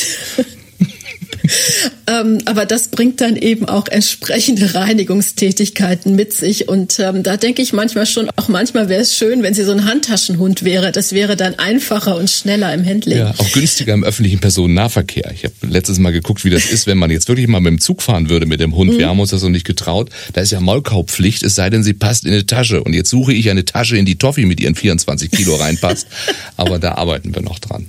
Ähm, 2.08 2.40
aber 2.46 2.66
das 2.66 2.90
bringt 2.90 3.20
dann 3.22 3.36
eben 3.36 3.68
auch 3.68 3.88
entsprechende 3.88 4.76
Reinigungstätigkeiten 4.76 6.16
mit 6.16 6.34
sich. 6.34 6.70
Und 6.70 7.00
ähm, 7.00 7.24
da 7.24 7.38
denke 7.38 7.62
ich 7.62 7.74
manchmal 7.74 8.06
schon, 8.06 8.30
auch 8.36 8.48
manchmal 8.48 8.90
wäre 8.90 9.02
es 9.02 9.16
schön, 9.16 9.42
wenn 9.42 9.54
sie 9.54 9.64
so 9.64 9.72
ein 9.72 9.86
Handtaschenhund 9.86 10.64
wäre. 10.64 10.92
Das 10.92 11.14
wäre 11.14 11.36
dann 11.36 11.56
einfacher 11.56 12.16
und 12.18 12.30
schneller 12.30 12.74
im 12.74 12.86
Handling. 12.86 13.18
Ja, 13.18 13.34
auch 13.38 13.52
günstiger 13.52 13.94
im 13.94 14.04
öffentlichen 14.04 14.40
Personennahverkehr. 14.40 15.32
Ich 15.34 15.44
habe 15.44 15.54
letztes 15.62 15.98
Mal 15.98 16.12
geguckt, 16.12 16.46
wie 16.46 16.52
das 16.52 16.66
ist, 16.66 16.86
wenn 16.86 16.98
man 16.98 17.10
jetzt 17.10 17.28
wirklich 17.28 17.48
mal 17.48 17.60
mit 17.60 17.72
dem 17.72 17.82
Zug 17.82 18.02
fahren 18.02 18.30
würde 18.30 18.46
mit 18.46 18.60
dem 18.60 18.76
Hund. 18.76 18.94
Mhm. 18.94 18.98
Wir 19.00 19.08
haben 19.08 19.20
uns 19.20 19.32
das 19.32 19.42
noch 19.42 19.50
nicht 19.50 19.66
getraut. 19.66 20.10
Da 20.34 20.42
ist 20.42 20.52
ja 20.52 20.60
Maulkaubpflicht, 20.60 21.42
es 21.42 21.56
sei 21.56 21.70
denn, 21.72 21.84
sie 21.84 21.94
passt 21.94 22.26
in 22.26 22.34
eine 22.34 22.46
Tasche. 22.46 22.84
Und 22.84 22.94
jetzt 22.94 23.10
suche 23.10 23.34
ich 23.34 23.50
eine 23.50 23.66
Tasche, 23.66 23.98
in 23.98 24.06
die 24.06 24.18
Toffee 24.18 24.46
mit 24.46 24.60
ihren 24.60 24.76
24 24.76 25.32
Kilo 25.32 25.56
reinpasst. 25.56 26.08
aber 26.58 26.78
da 26.78 26.94
arbeiten 26.96 27.34
wir 27.34 27.42
noch 27.42 27.58
dran. 27.58 27.88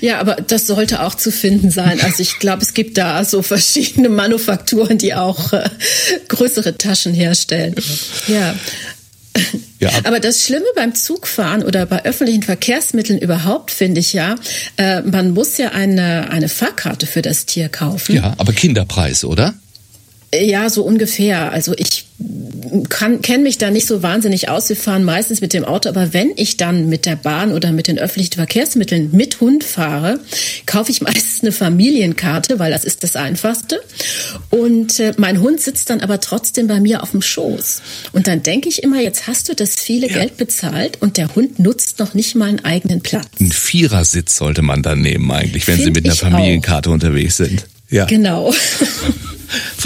Ja, 0.00 0.20
aber 0.20 0.36
das 0.36 0.66
sollte 0.66 1.02
auch 1.02 1.14
zu 1.14 1.30
finden 1.30 1.70
sein. 1.70 2.00
Also 2.00 2.22
ich 2.22 2.38
glaube, 2.38 2.62
es 2.62 2.72
gibt 2.72 2.96
da 2.96 3.22
so 3.24 3.41
verschiedene 3.42 4.08
Manufakturen, 4.08 4.98
die 4.98 5.14
auch 5.14 5.52
äh, 5.52 5.68
größere 6.28 6.76
Taschen 6.76 7.14
herstellen. 7.14 7.74
Ja. 8.28 8.54
Ja. 9.78 9.90
Aber 10.04 10.20
das 10.20 10.44
Schlimme 10.44 10.66
beim 10.76 10.94
Zugfahren 10.94 11.64
oder 11.64 11.86
bei 11.86 12.04
öffentlichen 12.04 12.42
Verkehrsmitteln 12.42 13.18
überhaupt 13.18 13.70
finde 13.70 14.00
ich 14.00 14.12
ja, 14.12 14.36
äh, 14.76 15.00
man 15.00 15.32
muss 15.32 15.56
ja 15.58 15.70
eine, 15.70 16.30
eine 16.30 16.48
Fahrkarte 16.48 17.06
für 17.06 17.22
das 17.22 17.46
Tier 17.46 17.68
kaufen. 17.68 18.14
Ja, 18.14 18.34
aber 18.36 18.52
Kinderpreis, 18.52 19.24
oder? 19.24 19.54
Ja, 20.34 20.70
so 20.70 20.82
ungefähr. 20.84 21.52
Also 21.52 21.74
ich 21.76 22.04
kenne 22.88 23.42
mich 23.42 23.58
da 23.58 23.70
nicht 23.70 23.86
so 23.86 24.02
wahnsinnig 24.02 24.48
aus. 24.48 24.68
Wir 24.68 24.76
fahren 24.76 25.04
meistens 25.04 25.40
mit 25.40 25.52
dem 25.52 25.64
Auto, 25.64 25.88
aber 25.88 26.12
wenn 26.12 26.30
ich 26.36 26.56
dann 26.56 26.88
mit 26.88 27.06
der 27.06 27.16
Bahn 27.16 27.52
oder 27.52 27.72
mit 27.72 27.86
den 27.86 27.98
öffentlichen 27.98 28.34
Verkehrsmitteln 28.34 29.10
mit 29.12 29.40
Hund 29.40 29.64
fahre, 29.64 30.20
kaufe 30.66 30.90
ich 30.90 31.00
meistens 31.02 31.42
eine 31.42 31.52
Familienkarte, 31.52 32.58
weil 32.58 32.70
das 32.70 32.84
ist 32.84 33.02
das 33.02 33.16
Einfachste. 33.16 33.80
Und 34.50 35.00
äh, 35.00 35.12
mein 35.18 35.40
Hund 35.40 35.60
sitzt 35.60 35.90
dann 35.90 36.00
aber 36.00 36.20
trotzdem 36.20 36.66
bei 36.66 36.80
mir 36.80 37.02
auf 37.02 37.10
dem 37.10 37.22
Schoß. 37.22 37.82
Und 38.12 38.26
dann 38.26 38.42
denke 38.42 38.68
ich 38.68 38.82
immer, 38.82 39.00
jetzt 39.00 39.26
hast 39.26 39.48
du 39.48 39.54
das 39.54 39.74
viele 39.74 40.08
ja. 40.08 40.14
Geld 40.14 40.36
bezahlt 40.36 41.00
und 41.00 41.16
der 41.16 41.34
Hund 41.34 41.58
nutzt 41.58 41.98
noch 41.98 42.14
nicht 42.14 42.34
mal 42.34 42.48
einen 42.48 42.64
eigenen 42.64 43.02
Platz. 43.02 43.26
Ein 43.40 43.52
Vierersitz 43.52 44.36
sollte 44.36 44.62
man 44.62 44.82
dann 44.82 45.00
nehmen 45.00 45.30
eigentlich, 45.30 45.66
wenn 45.66 45.76
Find 45.76 45.84
Sie 45.84 45.90
mit 45.90 46.04
einer 46.04 46.14
Familienkarte 46.14 46.88
auch. 46.88 46.94
unterwegs 46.94 47.36
sind. 47.36 47.66
Ja. 47.92 48.06
Genau. 48.06 48.52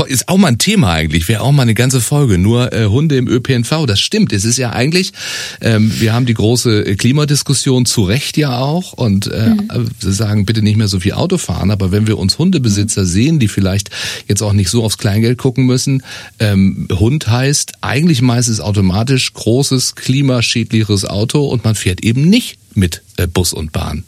Ist 0.07 0.29
auch 0.29 0.37
mal 0.37 0.49
ein 0.49 0.59
Thema 0.59 0.93
eigentlich, 0.93 1.27
wäre 1.29 1.41
auch 1.41 1.51
mal 1.51 1.63
eine 1.63 1.75
ganze 1.75 2.01
Folge. 2.01 2.39
Nur 2.39 2.73
äh, 2.73 2.87
Hunde 2.87 3.17
im 3.17 3.27
ÖPNV, 3.27 3.87
das 3.87 3.99
stimmt. 3.99 4.33
Es 4.33 4.45
ist 4.45 4.59
ja 4.59 4.71
eigentlich, 4.71 5.13
ähm, 5.61 5.93
wir 5.99 6.13
haben 6.13 6.27
die 6.27 6.35
große 6.35 6.97
Klimadiskussion 6.97 7.85
zu 7.85 8.05
Recht 8.05 8.37
ja 8.37 8.59
auch 8.59 8.93
und 8.93 9.27
äh, 9.27 9.49
mhm. 9.49 9.91
sagen 9.99 10.47
bitte 10.47 10.63
nicht 10.63 10.77
mehr 10.77 10.87
so 10.87 11.01
viel 11.01 11.15
Auto 11.15 11.39
fahren. 11.39 11.73
Aber 11.73 11.91
wenn 11.91 12.07
wir 12.07 12.19
uns 12.19 12.39
Hundebesitzer 12.39 13.03
mhm. 13.03 13.07
sehen, 13.07 13.39
die 13.41 13.49
vielleicht 13.49 13.91
jetzt 14.29 14.43
auch 14.43 14.53
nicht 14.53 14.71
so 14.71 14.85
aufs 14.85 14.99
Kleingeld 14.99 15.39
gucken 15.39 15.67
müssen, 15.67 16.03
ähm, 16.39 16.87
Hund 16.93 17.27
heißt 17.27 17.73
eigentlich 17.81 18.23
meistens 18.23 18.61
automatisch 18.61 19.33
großes 19.33 19.97
klimaschädlicheres 19.97 21.07
Auto 21.07 21.45
und 21.47 21.65
man 21.65 21.75
fährt 21.75 22.05
eben 22.05 22.29
nicht 22.29 22.59
mit 22.75 23.03
äh, 23.17 23.27
Bus 23.27 23.53
und 23.53 23.73
Bahn. 23.73 24.05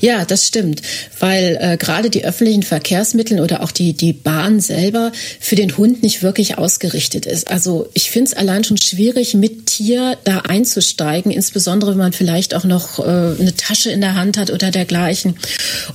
Ja, 0.00 0.24
das 0.24 0.46
stimmt, 0.46 0.82
weil 1.18 1.58
äh, 1.60 1.76
gerade 1.76 2.10
die 2.10 2.24
öffentlichen 2.24 2.62
Verkehrsmittel 2.62 3.40
oder 3.40 3.62
auch 3.62 3.70
die, 3.70 3.92
die 3.92 4.12
Bahn 4.12 4.60
selber 4.60 5.12
für 5.40 5.56
den 5.56 5.76
Hund 5.76 6.02
nicht 6.02 6.22
wirklich 6.22 6.58
ausgerichtet 6.58 7.26
ist. 7.26 7.50
Also 7.50 7.88
ich 7.94 8.10
finde 8.10 8.30
es 8.30 8.36
allein 8.36 8.64
schon 8.64 8.76
schwierig, 8.76 9.34
mit 9.34 9.66
Tier 9.66 10.16
da 10.24 10.40
einzusteigen, 10.40 11.30
insbesondere 11.30 11.92
wenn 11.92 11.98
man 11.98 12.12
vielleicht 12.12 12.54
auch 12.54 12.64
noch 12.64 12.98
äh, 12.98 13.02
eine 13.02 13.54
Tasche 13.56 13.90
in 13.90 14.00
der 14.00 14.14
Hand 14.14 14.38
hat 14.38 14.50
oder 14.50 14.70
dergleichen. 14.70 15.36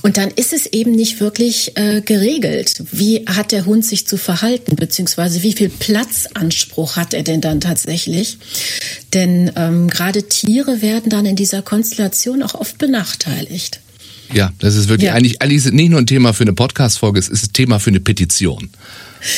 Und 0.02 0.16
dann 0.16 0.30
ist 0.30 0.52
es 0.52 0.66
eben 0.66 0.92
nicht 0.92 1.20
wirklich 1.20 1.76
äh, 1.76 2.00
geregelt. 2.00 2.82
Wie 2.90 3.24
hat 3.26 3.52
der 3.52 3.66
Hund 3.66 3.84
sich 3.84 4.06
zu 4.06 4.16
verhalten, 4.16 4.76
beziehungsweise 4.76 5.42
wie 5.42 5.52
viel 5.52 5.68
Platzanspruch 5.68 6.96
hat 6.96 7.14
er 7.14 7.22
denn 7.22 7.40
dann 7.40 7.60
tatsächlich? 7.60 8.38
Denn 9.12 9.52
ähm, 9.56 9.88
gerade 9.88 10.22
Tiere 10.28 10.82
werden 10.82 11.10
dann 11.10 11.26
in 11.26 11.36
dieser 11.36 11.62
Konstellation 11.62 12.42
auch 12.42 12.54
oft 12.54 12.78
benachteiligt. 12.78 13.80
Ja, 14.32 14.52
das 14.58 14.76
ist 14.76 14.88
wirklich 14.88 15.08
ja. 15.08 15.14
eigentlich, 15.14 15.42
eigentlich 15.42 15.58
ist 15.58 15.66
es 15.66 15.72
nicht 15.72 15.90
nur 15.90 16.00
ein 16.00 16.06
Thema 16.06 16.32
für 16.32 16.44
eine 16.44 16.52
Podcast-Folge, 16.52 17.18
es 17.18 17.28
ist 17.28 17.46
ein 17.46 17.52
Thema 17.52 17.78
für 17.78 17.90
eine 17.90 18.00
Petition. 18.00 18.70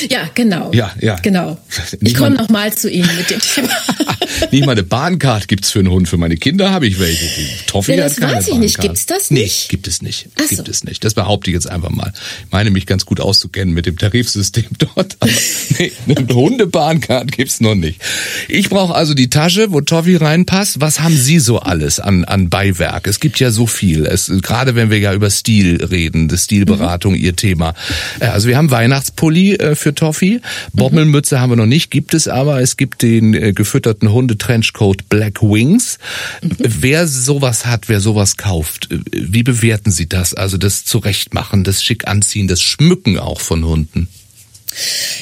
Ja, 0.09 0.31
genau. 0.35 0.73
Ja, 0.73 0.92
ja. 1.01 1.16
Genau. 1.16 1.59
Ich 2.01 2.14
komme 2.14 2.37
noch 2.37 2.49
mal 2.49 2.73
zu 2.75 2.90
Ihnen 2.90 3.09
mit 3.16 3.31
dem 3.31 3.40
Thema. 3.40 3.68
nicht 4.51 4.64
mal 4.64 4.73
eine 4.73 4.83
Bahncard 4.83 5.49
gibt's 5.49 5.70
für 5.70 5.81
einen 5.81 5.90
Hund. 5.90 6.09
Für 6.09 6.16
meine 6.16 6.37
Kinder 6.37 6.70
habe 6.70 6.87
ich 6.87 6.99
welche. 6.99 7.25
Die 7.25 7.49
Toffee 7.66 7.97
ja, 7.97 8.05
das 8.05 8.14
hat 8.14 8.20
keine 8.20 8.37
weiß 8.37 8.49
ich 8.49 8.55
nicht. 8.55 8.79
Gibt's 8.79 9.07
das 9.07 9.31
nicht? 9.31 9.66
Nee, 9.66 9.70
gibt 9.70 9.87
es 9.87 10.03
nicht. 10.03 10.29
Ach 10.37 10.49
gibt 10.49 10.66
so. 10.66 10.70
es 10.70 10.85
nicht. 10.85 11.05
Das 11.05 11.14
behaupte 11.14 11.51
ich 11.51 11.55
jetzt 11.55 11.68
einfach 11.68 11.90
mal. 11.90 12.12
Ich 12.47 12.53
meine 12.53 12.70
mich 12.70 12.87
ganz 12.87 13.05
gut 13.05 13.20
auszukennen 13.20 13.75
mit 13.75 13.87
dem 13.87 13.99
Tarifsystem 13.99 14.66
dort. 14.79 15.16
Aber 15.20 15.33
nee, 15.79 15.92
eine 16.09 16.35
Hundebahncard 16.35 17.33
gibt's 17.33 17.61
noch 17.61 17.75
nicht. 17.75 18.01
Ich 18.49 18.70
brauche 18.70 18.94
also 18.94 19.14
die 19.14 19.31
Tasche, 19.31 19.73
wo 19.73 19.81
Toffee 19.81 20.16
reinpasst. 20.16 20.81
Was 20.81 21.01
haben 21.01 21.16
Sie 21.16 21.38
so 21.38 21.61
alles 21.61 22.01
an, 22.01 22.25
an 22.25 22.49
Beiwerk? 22.49 23.07
Es 23.07 23.20
gibt 23.20 23.40
ja 23.40 23.51
so 23.51 23.66
viel. 23.66 24.07
Es, 24.07 24.33
gerade 24.42 24.75
wenn 24.75 24.90
wir 24.90 24.99
ja 24.99 25.12
über 25.12 25.31
Stil 25.31 25.85
reden, 25.85 26.29
das 26.29 26.44
Stilberatung, 26.44 27.12
mhm. 27.12 27.18
Ihr 27.18 27.37
Thema. 27.37 27.75
Äh, 28.20 28.27
also 28.27 28.49
wir 28.49 28.57
haben 28.57 28.70
Weihnachtspulli 28.70 29.55
äh, 29.55 29.74
für 29.77 29.95
Toffee. 29.95 30.41
Bommelmütze 30.73 31.37
mhm. 31.37 31.41
haben 31.41 31.51
wir 31.51 31.57
noch 31.57 31.67
nicht, 31.67 31.91
gibt 31.91 32.15
es 32.15 32.29
aber. 32.29 32.61
Es 32.61 32.77
gibt 32.77 33.03
den 33.03 33.35
äh, 33.35 33.53
gefütterten 33.53 34.13
Hundetrenchcoat 34.13 35.09
Black 35.09 35.43
Wings. 35.43 35.99
Mhm. 36.43 36.57
Wer 36.59 37.07
sowas 37.07 37.67
hat, 37.67 37.89
wer 37.89 38.01
sowas 38.01 38.37
kauft, 38.37 38.91
äh, 38.91 38.99
wie 39.13 39.43
bewerten 39.43 39.91
Sie 39.91 40.09
das? 40.09 40.35
Also 40.35 40.57
das 40.57 40.85
Zurechtmachen, 40.85 41.65
das 41.65 41.83
Schick 41.83 42.07
anziehen, 42.07 42.49
das 42.49 42.61
Schmücken 42.61 43.19
auch 43.19 43.41
von 43.41 43.65
Hunden? 43.65 44.09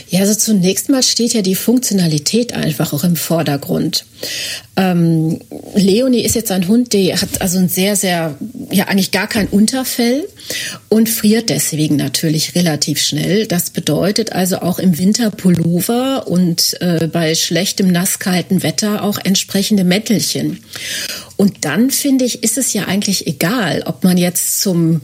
Ja, 0.08 0.20
also 0.20 0.34
zunächst 0.34 0.88
mal 0.88 1.02
steht 1.02 1.34
ja 1.34 1.42
die 1.42 1.54
Funktionalität 1.54 2.52
einfach 2.52 2.92
auch 2.92 3.04
im 3.04 3.16
Vordergrund. 3.16 4.06
Ähm, 4.74 5.38
Leonie 5.74 6.24
ist 6.24 6.34
jetzt 6.34 6.50
ein 6.50 6.66
Hund, 6.66 6.94
der 6.94 7.20
hat 7.20 7.42
also 7.42 7.58
ein 7.58 7.68
sehr, 7.68 7.94
sehr, 7.94 8.36
ja 8.70 8.88
eigentlich 8.88 9.10
gar 9.10 9.26
kein 9.26 9.48
Unterfell 9.48 10.26
und 10.88 11.10
friert 11.10 11.50
deswegen 11.50 11.96
natürlich 11.96 12.54
relativ 12.54 13.02
schnell. 13.02 13.46
Das 13.46 13.68
bedeutet 13.70 14.32
also 14.32 14.60
auch 14.60 14.78
im 14.78 14.96
Winter 14.98 15.30
Pullover 15.30 16.26
und 16.26 16.76
äh, 16.80 17.06
bei 17.06 17.34
schlechtem, 17.34 17.88
nasskalten 17.88 18.62
Wetter 18.62 19.04
auch 19.04 19.18
entsprechende 19.22 19.84
Mäntelchen. 19.84 20.60
Und 21.36 21.64
dann 21.66 21.90
finde 21.90 22.24
ich, 22.24 22.42
ist 22.42 22.56
es 22.56 22.72
ja 22.72 22.84
eigentlich 22.86 23.26
egal, 23.26 23.82
ob 23.84 24.04
man 24.04 24.16
jetzt 24.16 24.62
zum 24.62 25.02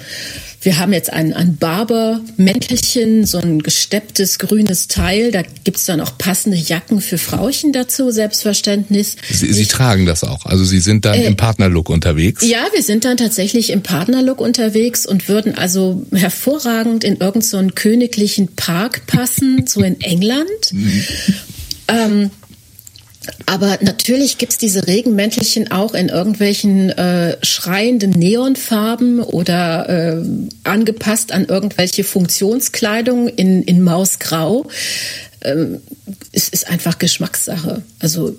wir 0.61 0.78
haben 0.78 0.92
jetzt 0.92 1.12
ein, 1.12 1.33
ein 1.33 1.57
Barber-Mäntelchen, 1.57 3.24
so 3.26 3.38
ein 3.38 3.62
gestepptes 3.62 4.38
grünes 4.38 4.88
Teil. 4.88 5.31
Da 5.31 5.42
gibt's 5.62 5.85
dann 5.85 6.00
auch 6.00 6.18
passende 6.18 6.57
Jacken 6.57 7.00
für 7.00 7.18
Frauchen 7.18 7.72
dazu, 7.72 8.11
selbstverständlich. 8.11 9.16
Sie, 9.31 9.52
Sie 9.59 9.66
tragen 9.66 10.07
das 10.07 10.25
auch. 10.25 10.47
Also 10.47 10.64
Sie 10.64 10.81
sind 10.81 11.05
dann 11.05 11.14
äh, 11.14 11.27
im 11.27 11.37
Partnerlook 11.37 11.88
unterwegs? 11.88 12.44
Ja, 12.47 12.66
wir 12.73 12.83
sind 12.83 13.05
dann 13.05 13.16
tatsächlich 13.16 13.71
im 13.71 13.83
Partnerlook 13.83 14.40
unterwegs 14.40 15.07
und 15.07 15.29
würden 15.29 15.57
also 15.57 16.07
hervorragend 16.12 17.05
in 17.05 17.16
irgendeinen 17.16 17.68
so 17.68 17.75
königlichen 17.75 18.55
Park 18.55 19.07
passen, 19.07 19.66
so 19.68 19.83
in 19.83 20.01
England. 20.01 20.73
Mhm. 20.73 21.05
ähm, 21.88 22.31
aber 23.47 23.79
natürlich 23.81 24.38
gibt's 24.38 24.59
diese 24.59 24.87
Regenmäntelchen 24.87 25.71
auch 25.71 25.94
in 25.94 26.09
irgendwelchen 26.09 26.90
äh, 26.90 27.37
schreienden 27.44 28.11
Neonfarben 28.11 29.21
oder 29.21 29.88
äh, 29.88 30.25
angepasst 30.64 31.33
an 31.33 31.44
irgendwelche 31.44 32.05
Funktionskleidung 32.05 33.29
in, 33.29 33.62
in 33.62 33.83
Mausgrau. 33.83 34.66
Ähm, 35.42 35.81
es 36.33 36.49
ist 36.49 36.68
einfach 36.68 36.99
Geschmackssache. 36.99 37.83
Also 37.99 38.37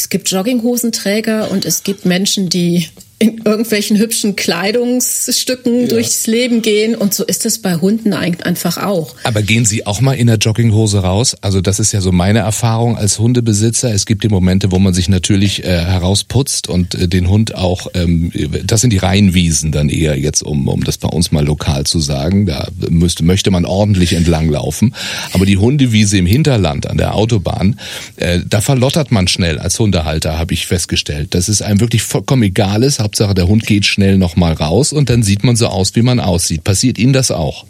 es 0.00 0.08
gibt 0.08 0.30
Jogginghosenträger 0.30 1.50
und 1.50 1.66
es 1.66 1.82
gibt 1.82 2.06
Menschen, 2.06 2.48
die 2.48 2.88
in 3.22 3.42
irgendwelchen 3.44 3.98
hübschen 3.98 4.34
Kleidungsstücken 4.34 5.82
ja. 5.82 5.88
durchs 5.88 6.26
Leben 6.26 6.62
gehen 6.62 6.94
und 6.94 7.12
so 7.12 7.22
ist 7.22 7.44
es 7.44 7.58
bei 7.58 7.74
Hunden 7.74 8.14
einfach 8.14 8.78
auch. 8.78 9.14
Aber 9.24 9.42
gehen 9.42 9.66
Sie 9.66 9.86
auch 9.86 10.00
mal 10.00 10.14
in 10.14 10.26
der 10.26 10.38
Jogginghose 10.38 11.00
raus? 11.00 11.36
Also 11.42 11.60
das 11.60 11.80
ist 11.80 11.92
ja 11.92 12.00
so 12.00 12.12
meine 12.12 12.38
Erfahrung 12.38 12.96
als 12.96 13.18
Hundebesitzer. 13.18 13.92
Es 13.92 14.06
gibt 14.06 14.24
die 14.24 14.30
Momente, 14.30 14.72
wo 14.72 14.78
man 14.78 14.94
sich 14.94 15.10
natürlich 15.10 15.62
äh, 15.64 15.84
herausputzt 15.84 16.70
und 16.70 16.94
äh, 16.94 17.08
den 17.08 17.28
Hund 17.28 17.54
auch, 17.54 17.88
ähm, 17.92 18.32
das 18.64 18.80
sind 18.80 18.90
die 18.90 18.98
Rheinwiesen 18.98 19.70
dann 19.70 19.90
eher 19.90 20.18
jetzt, 20.18 20.42
um, 20.42 20.66
um 20.66 20.82
das 20.82 20.96
bei 20.96 21.08
uns 21.08 21.30
mal 21.30 21.44
lokal 21.44 21.84
zu 21.84 22.00
sagen. 22.00 22.46
Da 22.46 22.68
müsste, 22.88 23.22
möchte 23.22 23.50
man 23.50 23.66
ordentlich 23.66 24.14
entlanglaufen. 24.14 24.94
Aber 25.34 25.44
die 25.44 25.58
Hundewiese 25.58 26.16
im 26.16 26.26
Hinterland 26.26 26.86
an 26.86 26.96
der 26.96 27.14
Autobahn, 27.14 27.78
äh, 28.16 28.40
da 28.48 28.62
verlottert 28.62 29.12
man 29.12 29.28
schnell 29.28 29.58
als 29.58 29.78
Hundehalter, 29.78 30.38
habe 30.38 30.54
ich 30.54 30.66
festgestellt. 30.66 31.34
Das 31.34 31.50
ist 31.50 31.60
einem 31.60 31.80
wirklich 31.80 32.02
vollkommen 32.02 32.44
egal 32.44 32.82
ist 32.82 32.98
Hauptsache, 33.10 33.34
der 33.34 33.48
Hund 33.48 33.66
geht 33.66 33.86
schnell 33.86 34.18
nochmal 34.18 34.52
raus 34.52 34.92
und 34.92 35.10
dann 35.10 35.24
sieht 35.24 35.42
man 35.42 35.56
so 35.56 35.66
aus, 35.66 35.96
wie 35.96 36.02
man 36.02 36.20
aussieht. 36.20 36.62
Passiert 36.62 36.96
Ihnen 36.96 37.12
das 37.12 37.32
auch? 37.32 37.66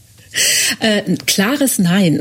Äh, 0.81 1.03
ein 1.09 1.17
klares 1.25 1.79
Nein. 1.79 2.21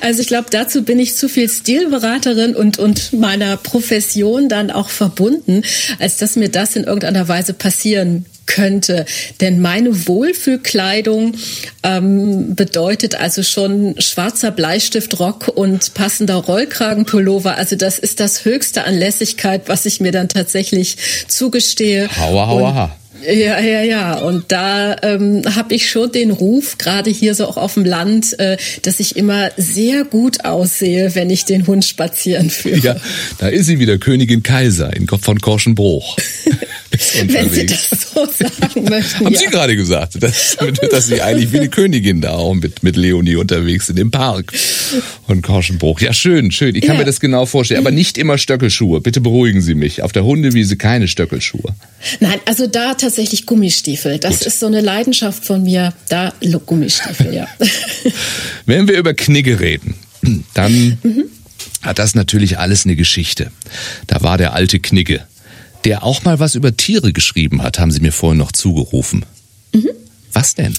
also 0.00 0.22
ich 0.22 0.28
glaube, 0.28 0.46
dazu 0.52 0.84
bin 0.84 1.00
ich 1.00 1.16
zu 1.16 1.28
viel 1.28 1.48
Stilberaterin 1.48 2.54
und, 2.54 2.78
und 2.78 3.12
meiner 3.12 3.56
Profession 3.56 4.48
dann 4.48 4.70
auch 4.70 4.88
verbunden, 4.88 5.62
als 5.98 6.18
dass 6.18 6.36
mir 6.36 6.48
das 6.48 6.76
in 6.76 6.84
irgendeiner 6.84 7.26
Weise 7.26 7.52
passieren 7.52 8.24
könnte. 8.46 9.04
Denn 9.40 9.60
meine 9.60 10.06
Wohlfühlkleidung 10.08 11.34
ähm, 11.82 12.54
bedeutet 12.54 13.14
also 13.14 13.42
schon 13.42 14.00
schwarzer 14.00 14.50
Bleistiftrock 14.50 15.48
und 15.48 15.94
passender 15.94 16.36
Rollkragenpullover. 16.36 17.56
Also 17.56 17.76
das 17.76 17.98
ist 17.98 18.20
das 18.20 18.44
Höchste 18.44 18.84
an 18.84 18.94
Lässigkeit, 18.94 19.68
was 19.68 19.86
ich 19.86 20.00
mir 20.00 20.12
dann 20.12 20.28
tatsächlich 20.28 20.96
zugestehe. 21.28 22.08
Hauer, 22.16 22.46
hauer, 22.48 22.74
ha. 22.74 22.96
Ja, 23.22 23.60
ja, 23.60 23.82
ja. 23.82 24.18
Und 24.18 24.44
da 24.48 24.96
ähm, 25.02 25.42
habe 25.54 25.74
ich 25.74 25.88
schon 25.90 26.12
den 26.12 26.30
Ruf, 26.30 26.78
gerade 26.78 27.10
hier 27.10 27.34
so 27.34 27.46
auch 27.46 27.56
auf 27.56 27.74
dem 27.74 27.84
Land, 27.84 28.38
äh, 28.38 28.56
dass 28.82 29.00
ich 29.00 29.16
immer 29.16 29.50
sehr 29.56 30.04
gut 30.04 30.44
aussehe, 30.44 31.14
wenn 31.14 31.30
ich 31.30 31.44
den 31.44 31.66
Hund 31.66 31.84
spazieren 31.84 32.50
führe. 32.50 32.78
Ja, 32.78 32.96
da 33.38 33.48
ist 33.48 33.66
sie 33.66 33.78
wieder, 33.78 33.98
Königin 33.98 34.42
Kaiser 34.42 34.94
in, 34.94 35.06
von 35.08 35.40
Korschenbruch. 35.40 36.16
wenn 37.26 37.50
Sie 37.50 37.66
das 37.66 37.90
so 37.90 38.26
sagen 38.26 38.84
möchten. 38.84 39.24
Haben 39.24 39.32
ja. 39.32 39.38
Sie 39.38 39.46
gerade 39.46 39.76
gesagt, 39.76 40.22
dass, 40.22 40.56
dass 40.90 41.06
Sie 41.06 41.20
eigentlich 41.20 41.52
wie 41.52 41.58
eine 41.58 41.68
Königin 41.68 42.20
da 42.20 42.34
auch 42.34 42.54
mit, 42.54 42.82
mit 42.82 42.96
Leonie 42.96 43.36
unterwegs 43.36 43.86
sind 43.86 43.98
im 43.98 44.10
Park 44.10 44.52
von 45.26 45.42
Korschenbruch. 45.42 46.00
Ja, 46.00 46.12
schön, 46.12 46.50
schön. 46.50 46.74
Ich 46.74 46.82
kann 46.82 46.94
ja. 46.94 47.00
mir 47.00 47.04
das 47.04 47.20
genau 47.20 47.46
vorstellen. 47.46 47.80
Aber 47.80 47.90
nicht 47.90 48.18
immer 48.18 48.38
Stöckelschuhe. 48.38 49.00
Bitte 49.00 49.20
beruhigen 49.20 49.60
Sie 49.60 49.74
mich. 49.74 50.02
Auf 50.02 50.12
der 50.12 50.24
Hundewiese 50.24 50.76
keine 50.76 51.08
Stöckelschuhe. 51.08 51.74
Nein, 52.20 52.38
also 52.44 52.66
da 52.66 52.94
tatsächlich 52.94 53.15
Gummistiefel. 53.46 54.18
Das 54.18 54.38
Gut. 54.38 54.46
ist 54.48 54.60
so 54.60 54.66
eine 54.66 54.80
Leidenschaft 54.80 55.44
von 55.44 55.62
mir. 55.62 55.92
Da 56.08 56.32
Gummistiefel, 56.66 57.34
ja. 57.34 57.48
Wenn 58.66 58.88
wir 58.88 58.98
über 58.98 59.14
Knigge 59.14 59.60
reden, 59.60 59.94
dann 60.54 60.98
mhm. 61.02 61.24
hat 61.82 61.98
das 61.98 62.14
natürlich 62.14 62.58
alles 62.58 62.84
eine 62.84 62.96
Geschichte. 62.96 63.50
Da 64.06 64.22
war 64.22 64.38
der 64.38 64.54
alte 64.54 64.80
Knigge, 64.80 65.24
der 65.84 66.04
auch 66.04 66.24
mal 66.24 66.38
was 66.38 66.54
über 66.54 66.76
Tiere 66.76 67.12
geschrieben 67.12 67.62
hat, 67.62 67.78
haben 67.78 67.90
Sie 67.90 68.00
mir 68.00 68.12
vorhin 68.12 68.38
noch 68.38 68.52
zugerufen. 68.52 69.24
Mhm. 69.72 69.90
Was 70.32 70.54
denn? 70.54 70.74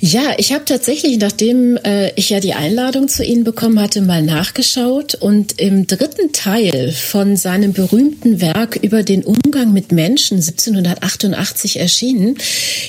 Ja, 0.00 0.34
ich 0.38 0.52
habe 0.52 0.64
tatsächlich, 0.64 1.18
nachdem 1.18 1.76
äh, 1.78 2.12
ich 2.14 2.30
ja 2.30 2.40
die 2.40 2.54
Einladung 2.54 3.08
zu 3.08 3.24
Ihnen 3.24 3.44
bekommen 3.44 3.80
hatte, 3.80 4.00
mal 4.00 4.22
nachgeschaut 4.22 5.14
und 5.14 5.60
im 5.60 5.86
dritten 5.86 6.32
Teil 6.32 6.92
von 6.92 7.36
seinem 7.36 7.72
berühmten 7.72 8.40
Werk 8.40 8.76
über 8.76 9.02
den 9.02 9.24
Umgang 9.24 9.72
mit 9.72 9.92
Menschen 9.92 10.38
1788 10.38 11.78
erschienen, 11.78 12.36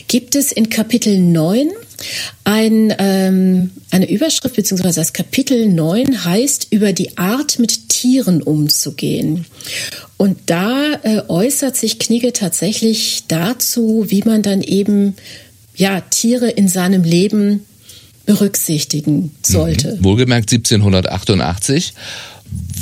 gibt 0.08 0.36
es 0.36 0.52
in 0.52 0.70
Kapitel 0.70 1.20
9 1.20 1.70
ein, 2.44 2.94
ähm, 2.98 3.72
eine 3.92 4.10
Überschrift, 4.10 4.56
beziehungsweise 4.56 5.00
das 5.00 5.14
Kapitel 5.14 5.68
9 5.68 6.26
heißt, 6.26 6.68
über 6.72 6.94
die 6.94 7.18
Art 7.18 7.60
mit 7.60 7.90
Tieren 7.90 8.42
umzugehen. 8.42 9.46
Und 10.18 10.38
da 10.48 10.94
äh, 11.04 11.22
äußert 11.28 11.76
sich 11.76 12.00
Knigge 12.00 12.34
tatsächlich 12.34 13.24
dazu, 13.28 14.06
wie 14.10 14.24
man 14.24 14.42
dann 14.42 14.62
eben 14.62 15.16
ja, 15.76 16.02
Tiere 16.02 16.50
in 16.50 16.68
seinem 16.68 17.04
Leben 17.04 17.66
berücksichtigen 18.26 19.36
sollte. 19.44 19.96
Mhm. 19.96 20.04
Wohlgemerkt 20.04 20.52
1788 20.52 21.94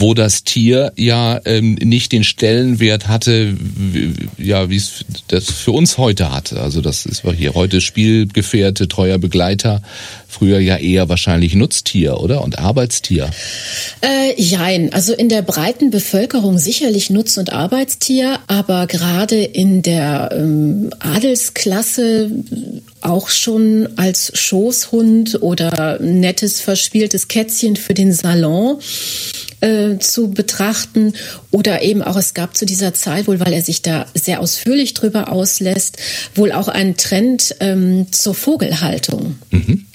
wo 0.02 0.14
das 0.14 0.44
Tier 0.44 0.92
ja 0.96 1.40
ähm, 1.46 1.76
nicht 1.76 2.12
den 2.12 2.24
Stellenwert 2.24 3.08
hatte, 3.08 3.56
ja, 4.38 4.70
wie 4.70 4.78
es 4.78 5.06
das 5.28 5.52
für 5.52 5.72
uns 5.72 5.98
heute 5.98 6.34
hat. 6.34 6.54
Also 6.54 6.82
das 6.82 7.06
ist 7.06 7.24
hier 7.38 7.54
heute 7.54 7.82
Spielgefährte, 7.82 8.88
treuer 8.88 9.20
Begleiter, 9.20 9.82
früher 10.28 10.60
ja 10.60 10.78
eher 10.78 11.08
wahrscheinlich 11.10 11.54
Nutztier, 11.54 12.20
oder? 12.20 12.42
Und 12.44 12.58
Arbeitstier. 12.58 13.30
Äh, 14.02 14.42
jein, 14.42 14.92
also 14.94 15.14
in 15.14 15.30
der 15.30 15.44
breiten 15.44 15.92
Bevölkerung 15.92 16.58
sicherlich 16.58 17.10
Nutz- 17.10 17.38
und 17.38 17.54
Arbeitstier, 17.54 18.40
aber 18.48 18.88
gerade 18.88 19.44
in 19.44 19.82
der 19.82 20.32
ähm, 20.34 20.90
Adelsklasse 21.00 22.32
auch 23.02 23.30
schon 23.30 23.90
als 23.98 24.32
Schoßhund 24.34 25.42
oder 25.42 26.00
nettes, 26.02 26.62
verspieltes 26.62 27.28
Kätzchen 27.28 27.76
für 27.76 27.94
den 27.94 28.14
Salon 28.14 28.80
äh, 29.62 29.98
zu 30.00 30.32
betrachten 30.32 31.14
oder 31.52 31.82
eben 31.82 32.02
auch 32.02 32.18
es 32.18 32.34
gab 32.34 32.58
zu 32.58 32.66
dieser 32.66 32.94
Zeit 32.94 33.28
wohl, 33.28 33.40
weil 33.40 33.54
er 33.54 33.62
sich 33.62 33.82
da 33.82 34.06
sehr 34.14 34.42
ausführlich 34.42 34.94
drüber 34.94 35.32
auslässt, 35.32 35.98
wohl 36.36 36.52
auch 36.52 36.68
einen 36.68 36.98
Trend 36.98 37.56
ähm, 37.60 38.12
zur 38.12 38.36
Vogelhaltung. 38.36 39.38
Mhm. 39.52 39.86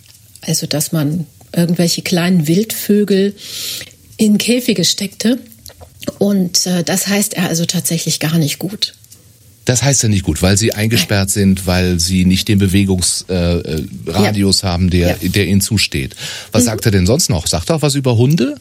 Also 0.42 0.66
dass 0.66 0.92
man 0.92 1.26
irgendwelche 1.52 2.02
kleinen 2.02 2.46
Wildvögel 2.46 3.34
in 4.16 4.38
Käfige 4.38 4.84
steckte. 4.84 5.38
Und 6.18 6.66
äh, 6.66 6.84
das 6.84 7.08
heißt 7.08 7.34
er 7.34 7.48
also 7.48 7.64
tatsächlich 7.64 8.20
gar 8.20 8.38
nicht 8.38 8.58
gut. 8.58 8.94
Das 9.66 9.82
heißt 9.82 10.04
ja 10.04 10.08
nicht 10.08 10.24
gut, 10.24 10.40
weil 10.42 10.56
sie 10.56 10.72
eingesperrt 10.72 11.28
sind, 11.28 11.66
weil 11.66 12.00
sie 12.00 12.24
nicht 12.24 12.48
den 12.48 12.58
Bewegungsradius 12.58 14.62
äh, 14.62 14.64
ja. 14.66 14.72
haben, 14.72 14.88
der, 14.90 15.18
ja. 15.20 15.28
der 15.28 15.46
ihnen 15.46 15.60
zusteht. 15.60 16.16
Was 16.52 16.62
mhm. 16.62 16.66
sagt 16.66 16.86
er 16.86 16.92
denn 16.92 17.04
sonst 17.04 17.28
noch? 17.28 17.46
Sagt 17.46 17.68
er 17.68 17.76
auch 17.76 17.82
was 17.82 17.96
über 17.96 18.16
Hunde? 18.16 18.54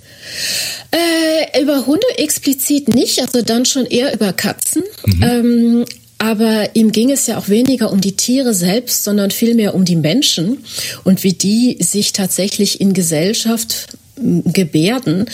Äh, 0.92 1.62
über 1.62 1.86
Hunde 1.86 2.06
explizit 2.18 2.94
nicht, 2.94 3.22
also 3.22 3.42
dann 3.44 3.66
schon 3.66 3.86
eher 3.86 4.14
über 4.14 4.34
Katzen. 4.34 4.84
Mhm. 5.06 5.24
Ähm, 5.24 5.86
aber 6.18 6.76
ihm 6.76 6.92
ging 6.92 7.12
es 7.12 7.28
ja 7.28 7.38
auch 7.38 7.50
weniger 7.50 7.92
um 7.92 8.02
die 8.02 8.14
Tiere 8.14 8.54
selbst, 8.54 9.04
sondern 9.04 9.32
vielmehr 9.32 9.76
um 9.76 9.86
die 9.86 9.98
Menschen 9.98 10.60
und 11.04 11.24
wie 11.24 11.34
die 11.34 11.78
sich 11.82 12.14
tatsächlich 12.14 12.82
in 12.82 12.94
Gesellschaft 12.94 13.90
gebärden. 14.18 15.26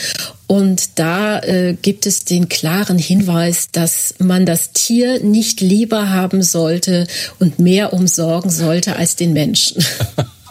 Und 0.46 0.98
da 0.98 1.38
äh, 1.38 1.74
gibt 1.80 2.06
es 2.06 2.24
den 2.24 2.48
klaren 2.48 2.98
Hinweis, 2.98 3.70
dass 3.70 4.14
man 4.18 4.44
das 4.44 4.72
Tier 4.72 5.22
nicht 5.22 5.60
lieber 5.60 6.10
haben 6.10 6.42
sollte 6.42 7.06
und 7.38 7.58
mehr 7.58 7.92
umsorgen 7.92 8.50
sollte 8.50 8.96
als 8.96 9.16
den 9.16 9.32
Menschen. 9.32 9.84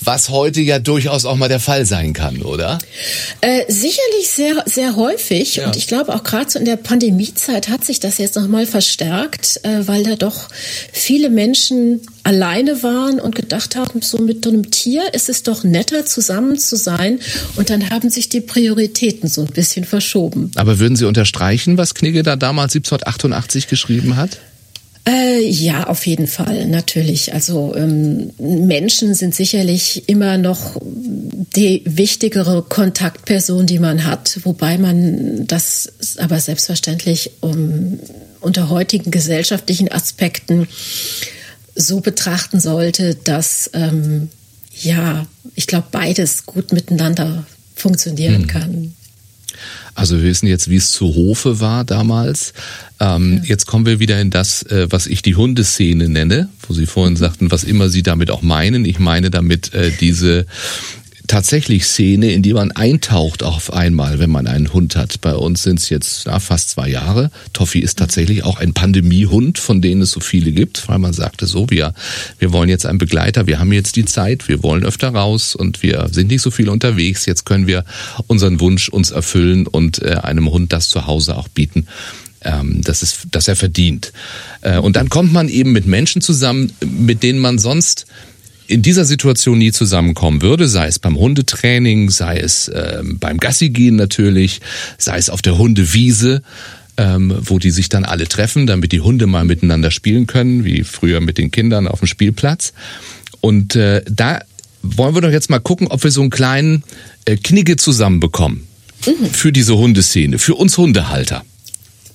was 0.00 0.28
heute 0.28 0.60
ja 0.60 0.78
durchaus 0.78 1.24
auch 1.24 1.36
mal 1.36 1.48
der 1.48 1.60
Fall 1.60 1.86
sein 1.86 2.12
kann, 2.12 2.42
oder? 2.42 2.78
Äh, 3.40 3.64
sicherlich 3.68 4.28
sehr, 4.28 4.62
sehr 4.66 4.96
häufig. 4.96 5.56
Ja. 5.56 5.66
Und 5.66 5.76
ich 5.76 5.86
glaube 5.86 6.14
auch 6.14 6.22
gerade 6.22 6.50
so 6.50 6.58
in 6.58 6.64
der 6.64 6.76
Pandemiezeit 6.76 7.68
hat 7.68 7.84
sich 7.84 8.00
das 8.00 8.18
jetzt 8.18 8.36
nochmal 8.36 8.66
verstärkt, 8.66 9.60
äh, 9.64 9.86
weil 9.86 10.04
da 10.04 10.16
doch 10.16 10.48
viele 10.92 11.30
Menschen 11.30 12.00
alleine 12.22 12.82
waren 12.82 13.20
und 13.20 13.34
gedacht 13.34 13.76
haben, 13.76 14.02
so 14.02 14.18
mit 14.18 14.44
so 14.44 14.50
einem 14.50 14.70
Tier 14.70 15.14
ist 15.14 15.28
es 15.28 15.42
doch 15.42 15.64
netter, 15.64 16.04
zusammen 16.04 16.58
zu 16.58 16.76
sein. 16.76 17.20
Und 17.56 17.70
dann 17.70 17.90
haben 17.90 18.10
sich 18.10 18.28
die 18.28 18.40
Prioritäten 18.40 19.28
so 19.28 19.42
ein 19.42 19.48
bisschen 19.48 19.84
verschoben. 19.84 20.50
Aber 20.56 20.78
würden 20.78 20.96
Sie 20.96 21.06
unterstreichen, 21.06 21.78
was 21.78 21.94
Knigge 21.94 22.22
da 22.22 22.36
damals 22.36 22.74
1788 22.74 23.68
geschrieben 23.68 24.16
hat? 24.16 24.38
Äh, 25.08 25.48
ja, 25.48 25.86
auf 25.86 26.06
jeden 26.06 26.26
Fall, 26.26 26.66
natürlich. 26.66 27.32
Also 27.32 27.74
ähm, 27.74 28.30
Menschen 28.38 29.14
sind 29.14 29.34
sicherlich 29.34 30.06
immer 30.06 30.36
noch 30.36 30.76
die 30.82 31.82
wichtigere 31.86 32.62
Kontaktperson, 32.62 33.64
die 33.64 33.78
man 33.78 34.04
hat, 34.04 34.40
wobei 34.44 34.76
man 34.76 35.46
das 35.46 35.90
aber 36.18 36.38
selbstverständlich 36.40 37.30
um, 37.40 37.98
unter 38.40 38.68
heutigen 38.68 39.10
gesellschaftlichen 39.10 39.90
Aspekten 39.90 40.68
so 41.74 42.00
betrachten 42.00 42.60
sollte, 42.60 43.14
dass 43.14 43.70
ähm, 43.72 44.28
ja, 44.74 45.26
ich 45.54 45.66
glaube, 45.66 45.86
beides 45.90 46.44
gut 46.44 46.72
miteinander 46.72 47.46
funktionieren 47.74 48.42
hm. 48.42 48.46
kann. 48.46 48.94
Also 49.98 50.18
wir 50.18 50.28
wissen 50.28 50.46
jetzt, 50.46 50.70
wie 50.70 50.76
es 50.76 50.92
zu 50.92 51.16
Hofe 51.16 51.58
war 51.58 51.82
damals. 51.82 52.52
Ähm, 53.00 53.38
ja. 53.38 53.48
Jetzt 53.48 53.66
kommen 53.66 53.84
wir 53.84 53.98
wieder 53.98 54.20
in 54.20 54.30
das, 54.30 54.62
äh, 54.62 54.86
was 54.90 55.08
ich 55.08 55.22
die 55.22 55.34
Hundeszene 55.34 56.08
nenne, 56.08 56.48
wo 56.68 56.72
Sie 56.72 56.86
vorhin 56.86 57.16
sagten, 57.16 57.50
was 57.50 57.64
immer 57.64 57.88
Sie 57.88 58.04
damit 58.04 58.30
auch 58.30 58.40
meinen. 58.40 58.84
Ich 58.84 59.00
meine 59.00 59.28
damit 59.30 59.74
äh, 59.74 59.90
diese 59.90 60.46
tatsächlich 61.28 61.84
Szene, 61.84 62.32
in 62.32 62.42
die 62.42 62.52
man 62.52 62.72
eintaucht 62.72 63.42
auf 63.42 63.72
einmal, 63.72 64.18
wenn 64.18 64.30
man 64.30 64.46
einen 64.46 64.72
Hund 64.72 64.96
hat. 64.96 65.20
Bei 65.20 65.34
uns 65.34 65.62
sind 65.62 65.78
es 65.78 65.90
jetzt 65.90 66.26
na, 66.26 66.40
fast 66.40 66.70
zwei 66.70 66.88
Jahre. 66.88 67.30
Toffi 67.52 67.78
ist 67.78 67.98
tatsächlich 67.98 68.42
auch 68.42 68.58
ein 68.58 68.72
Pandemiehund, 68.72 69.58
von 69.58 69.80
denen 69.80 70.02
es 70.02 70.10
so 70.10 70.20
viele 70.20 70.50
gibt, 70.50 70.88
weil 70.88 70.98
man 70.98 71.12
sagte 71.12 71.46
so, 71.46 71.70
wir, 71.70 71.94
wir 72.38 72.52
wollen 72.52 72.68
jetzt 72.68 72.86
einen 72.86 72.98
Begleiter, 72.98 73.46
wir 73.46 73.60
haben 73.60 73.72
jetzt 73.72 73.96
die 73.96 74.06
Zeit, 74.06 74.48
wir 74.48 74.62
wollen 74.62 74.84
öfter 74.84 75.10
raus 75.10 75.54
und 75.54 75.82
wir 75.82 76.08
sind 76.10 76.28
nicht 76.28 76.42
so 76.42 76.50
viel 76.50 76.68
unterwegs. 76.68 77.26
Jetzt 77.26 77.44
können 77.44 77.66
wir 77.66 77.84
unseren 78.26 78.58
Wunsch 78.60 78.88
uns 78.88 79.10
erfüllen 79.10 79.66
und 79.66 80.02
äh, 80.02 80.14
einem 80.22 80.50
Hund 80.50 80.72
das 80.72 80.88
zu 80.88 81.06
Hause 81.06 81.36
auch 81.36 81.48
bieten 81.48 81.86
ähm, 82.42 82.82
das 82.82 83.02
ist, 83.02 83.26
dass 83.32 83.48
er 83.48 83.56
verdient. 83.56 84.12
Äh, 84.60 84.78
und 84.78 84.94
dann 84.94 85.08
kommt 85.08 85.32
man 85.32 85.48
eben 85.48 85.72
mit 85.72 85.86
Menschen 85.86 86.22
zusammen, 86.22 86.72
mit 86.80 87.24
denen 87.24 87.40
man 87.40 87.58
sonst 87.58 88.06
in 88.68 88.82
dieser 88.82 89.04
Situation 89.04 89.58
nie 89.58 89.72
zusammenkommen 89.72 90.42
würde, 90.42 90.68
sei 90.68 90.86
es 90.86 90.98
beim 90.98 91.16
Hundetraining, 91.16 92.10
sei 92.10 92.38
es 92.38 92.68
äh, 92.68 93.02
beim 93.02 93.38
Gassigehen 93.38 93.96
natürlich, 93.96 94.60
sei 94.98 95.16
es 95.16 95.30
auf 95.30 95.42
der 95.42 95.58
Hundewiese, 95.58 96.42
ähm, 96.98 97.34
wo 97.40 97.58
die 97.58 97.70
sich 97.70 97.88
dann 97.88 98.04
alle 98.04 98.28
treffen, 98.28 98.66
damit 98.66 98.92
die 98.92 99.00
Hunde 99.00 99.26
mal 99.26 99.44
miteinander 99.44 99.90
spielen 99.90 100.26
können, 100.26 100.64
wie 100.64 100.84
früher 100.84 101.20
mit 101.20 101.38
den 101.38 101.50
Kindern 101.50 101.88
auf 101.88 102.00
dem 102.00 102.06
Spielplatz. 102.08 102.74
Und 103.40 103.74
äh, 103.74 104.02
da 104.06 104.40
wollen 104.82 105.14
wir 105.14 105.22
doch 105.22 105.30
jetzt 105.30 105.48
mal 105.48 105.60
gucken, 105.60 105.88
ob 105.88 106.04
wir 106.04 106.10
so 106.10 106.20
einen 106.20 106.30
kleinen 106.30 106.84
äh, 107.24 107.36
Knigge 107.36 107.76
zusammenbekommen. 107.76 108.66
Mhm. 109.06 109.26
Für 109.26 109.52
diese 109.52 109.76
Hundeszene, 109.76 110.38
für 110.38 110.56
uns 110.56 110.76
Hundehalter. 110.76 111.42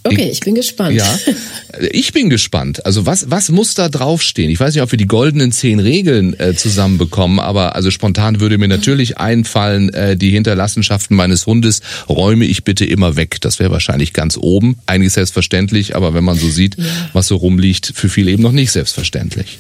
Okay, 0.06 0.30
ich 0.30 0.42
bin 0.42 0.54
gespannt. 0.54 0.96
Ja, 0.96 1.20
ich 1.92 2.12
bin 2.12 2.30
gespannt. 2.30 2.86
Also 2.86 3.06
was, 3.06 3.32
was 3.32 3.50
muss 3.50 3.74
da 3.74 3.88
draufstehen? 3.88 4.52
Ich 4.52 4.60
weiß 4.60 4.74
nicht, 4.74 4.84
ob 4.84 4.92
wir 4.92 4.98
die 4.98 5.08
goldenen 5.08 5.52
zehn 5.54 5.80
Regeln 5.80 6.38
äh, 6.40 6.56
zusammenbekommen, 6.56 7.40
aber 7.40 7.76
also 7.76 7.90
spontan 7.90 8.42
würde 8.42 8.58
mir 8.58 8.68
natürlich 8.68 9.18
einfallen, 9.18 9.94
äh, 9.94 10.18
die 10.18 10.32
Hinterlassenschaften 10.32 11.16
meines 11.16 11.46
Hundes 11.46 11.82
räume 12.10 12.46
ich 12.46 12.66
bitte 12.66 12.86
immer 12.86 13.16
weg. 13.16 13.40
Das 13.42 13.60
wäre 13.60 13.72
wahrscheinlich 13.72 14.12
ganz 14.12 14.38
oben. 14.38 14.78
Eigentlich 14.88 15.14
selbstverständlich, 15.14 15.96
aber 15.96 16.14
wenn 16.14 16.24
man 16.24 16.38
so 16.38 16.50
sieht, 16.50 16.78
ja. 16.78 16.84
was 17.14 17.28
so 17.28 17.38
rumliegt, 17.38 17.94
für 17.96 18.10
viele 18.10 18.32
eben 18.32 18.44
noch 18.44 18.52
nicht 18.52 18.72
selbstverständlich. 18.72 19.58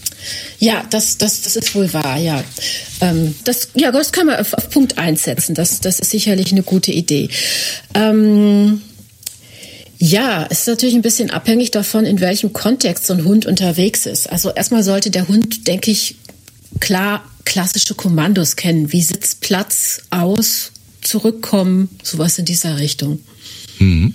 Ja, 0.59 0.83
das, 0.89 1.17
das, 1.17 1.41
das 1.41 1.55
ist 1.55 1.73
wohl 1.73 1.91
wahr, 1.93 2.17
ja. 2.17 2.43
Ähm, 2.99 3.33
das, 3.45 3.69
ja, 3.75 3.91
das 3.91 4.11
kann 4.11 4.27
man 4.27 4.39
auf, 4.39 4.53
auf 4.53 4.69
Punkt 4.69 4.97
eins 4.97 5.23
setzen. 5.23 5.55
Das, 5.55 5.79
das 5.79 5.99
ist 5.99 6.11
sicherlich 6.11 6.51
eine 6.51 6.63
gute 6.63 6.91
Idee. 6.91 7.29
Ähm 7.93 8.81
ja, 10.05 10.45
es 10.49 10.59
ist 10.59 10.67
natürlich 10.67 10.95
ein 10.95 11.01
bisschen 11.01 11.29
abhängig 11.29 11.71
davon, 11.71 12.05
in 12.05 12.19
welchem 12.19 12.51
Kontext 12.51 13.05
so 13.05 13.13
ein 13.13 13.23
Hund 13.23 13.45
unterwegs 13.45 14.05
ist. 14.05 14.29
Also 14.29 14.51
erstmal 14.51 14.83
sollte 14.83 15.11
der 15.11 15.29
Hund, 15.29 15.65
denke 15.65 15.91
ich, 15.91 16.17
klar 16.81 17.23
klassische 17.45 17.95
Kommandos 17.95 18.57
kennen, 18.57 18.91
wie 18.91 19.01
Sitz, 19.01 19.35
Platz, 19.35 20.01
aus, 20.09 20.73
zurückkommen, 21.01 21.87
sowas 22.03 22.37
in 22.37 22.43
dieser 22.43 22.79
Richtung. 22.79 23.21
Mhm. 23.79 24.13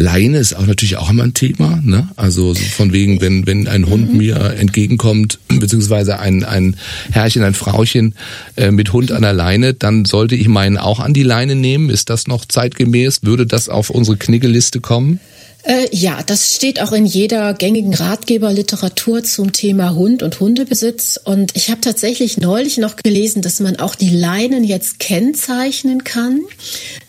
Leine 0.00 0.38
ist 0.38 0.54
auch 0.54 0.66
natürlich 0.66 0.96
auch 0.96 1.10
immer 1.10 1.24
ein 1.24 1.34
Thema. 1.34 1.80
Ne? 1.84 2.08
Also 2.16 2.54
von 2.54 2.92
wegen, 2.92 3.20
wenn, 3.20 3.46
wenn 3.46 3.68
ein 3.68 3.86
Hund 3.86 4.12
mhm. 4.12 4.18
mir 4.18 4.36
entgegenkommt, 4.58 5.38
beziehungsweise 5.48 6.18
ein, 6.18 6.42
ein 6.42 6.76
Herrchen, 7.10 7.42
ein 7.42 7.54
Frauchen 7.54 8.14
äh, 8.56 8.70
mit 8.70 8.92
Hund 8.92 9.12
an 9.12 9.22
der 9.22 9.34
Leine, 9.34 9.74
dann 9.74 10.06
sollte 10.06 10.34
ich 10.34 10.48
meinen 10.48 10.78
auch 10.78 11.00
an 11.00 11.12
die 11.12 11.22
Leine 11.22 11.54
nehmen. 11.54 11.90
Ist 11.90 12.08
das 12.08 12.26
noch 12.26 12.46
zeitgemäß? 12.46 13.20
Würde 13.22 13.46
das 13.46 13.68
auf 13.68 13.90
unsere 13.90 14.16
Kniggelliste 14.16 14.80
kommen? 14.80 15.20
Äh, 15.62 15.88
ja, 15.92 16.22
das 16.22 16.54
steht 16.56 16.80
auch 16.80 16.92
in 16.92 17.04
jeder 17.04 17.52
gängigen 17.54 17.94
Ratgeberliteratur 17.94 19.22
zum 19.24 19.52
Thema 19.52 19.94
Hund 19.94 20.22
und 20.22 20.40
Hundebesitz. 20.40 21.20
Und 21.22 21.56
ich 21.56 21.70
habe 21.70 21.80
tatsächlich 21.80 22.38
neulich 22.38 22.78
noch 22.78 22.96
gelesen, 22.96 23.42
dass 23.42 23.60
man 23.60 23.76
auch 23.76 23.94
die 23.94 24.10
Leinen 24.10 24.64
jetzt 24.64 24.98
kennzeichnen 24.98 26.04
kann 26.04 26.40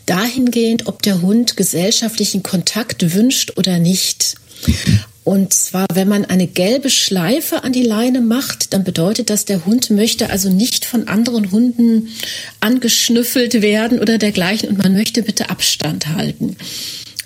dahingehend, 0.06 0.88
ob 0.88 1.02
der 1.02 1.22
Hund 1.22 1.56
gesellschaftlichen 1.56 2.44
Kontakt 2.44 3.14
wünscht 3.14 3.58
oder 3.58 3.80
nicht. 3.80 4.36
Und 5.24 5.54
zwar, 5.54 5.86
wenn 5.94 6.08
man 6.08 6.26
eine 6.26 6.48
gelbe 6.48 6.90
Schleife 6.90 7.64
an 7.64 7.72
die 7.72 7.84
Leine 7.84 8.22
macht, 8.22 8.74
dann 8.74 8.84
bedeutet 8.84 9.30
das, 9.30 9.46
der 9.46 9.66
Hund 9.66 9.92
möchte 9.92 10.30
also 10.32 10.50
nicht 10.50 10.84
von 10.84 11.08
anderen 11.08 11.52
Hunden 11.52 12.10
angeschnüffelt 12.60 13.62
werden 13.62 14.00
oder 14.00 14.18
dergleichen 14.18 14.70
und 14.70 14.80
man 14.80 14.94
möchte 14.94 15.22
bitte 15.22 15.50
Abstand 15.50 16.08
halten. 16.08 16.58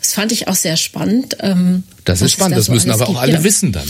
Das 0.06 0.14
fand 0.14 0.32
ich 0.32 0.48
auch 0.48 0.56
sehr 0.56 0.78
spannend. 0.78 1.38
Ähm, 1.40 1.82
das 2.04 2.22
ist 2.22 2.34
spannend, 2.34 2.54
da 2.54 2.58
das 2.58 2.68
so 2.68 2.74
müssen 2.74 2.92
aber 2.92 3.10
auch 3.10 3.20
alle 3.20 3.34
ja. 3.34 3.44
wissen 3.44 3.72
dann. 3.72 3.90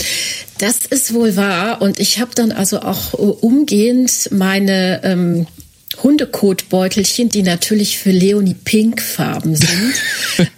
Das 0.56 0.78
ist 0.88 1.12
wohl 1.12 1.36
wahr 1.36 1.82
und 1.82 2.00
ich 2.00 2.20
habe 2.20 2.30
dann 2.34 2.52
also 2.52 2.80
auch 2.80 3.12
umgehend 3.12 4.30
meine 4.32 5.02
ähm, 5.04 5.46
Hundekotbeutelchen, 6.02 7.28
die 7.28 7.42
natürlich 7.42 7.98
für 7.98 8.12
Leonie 8.12 8.54
pinkfarben 8.54 9.56
sind. 9.56 9.94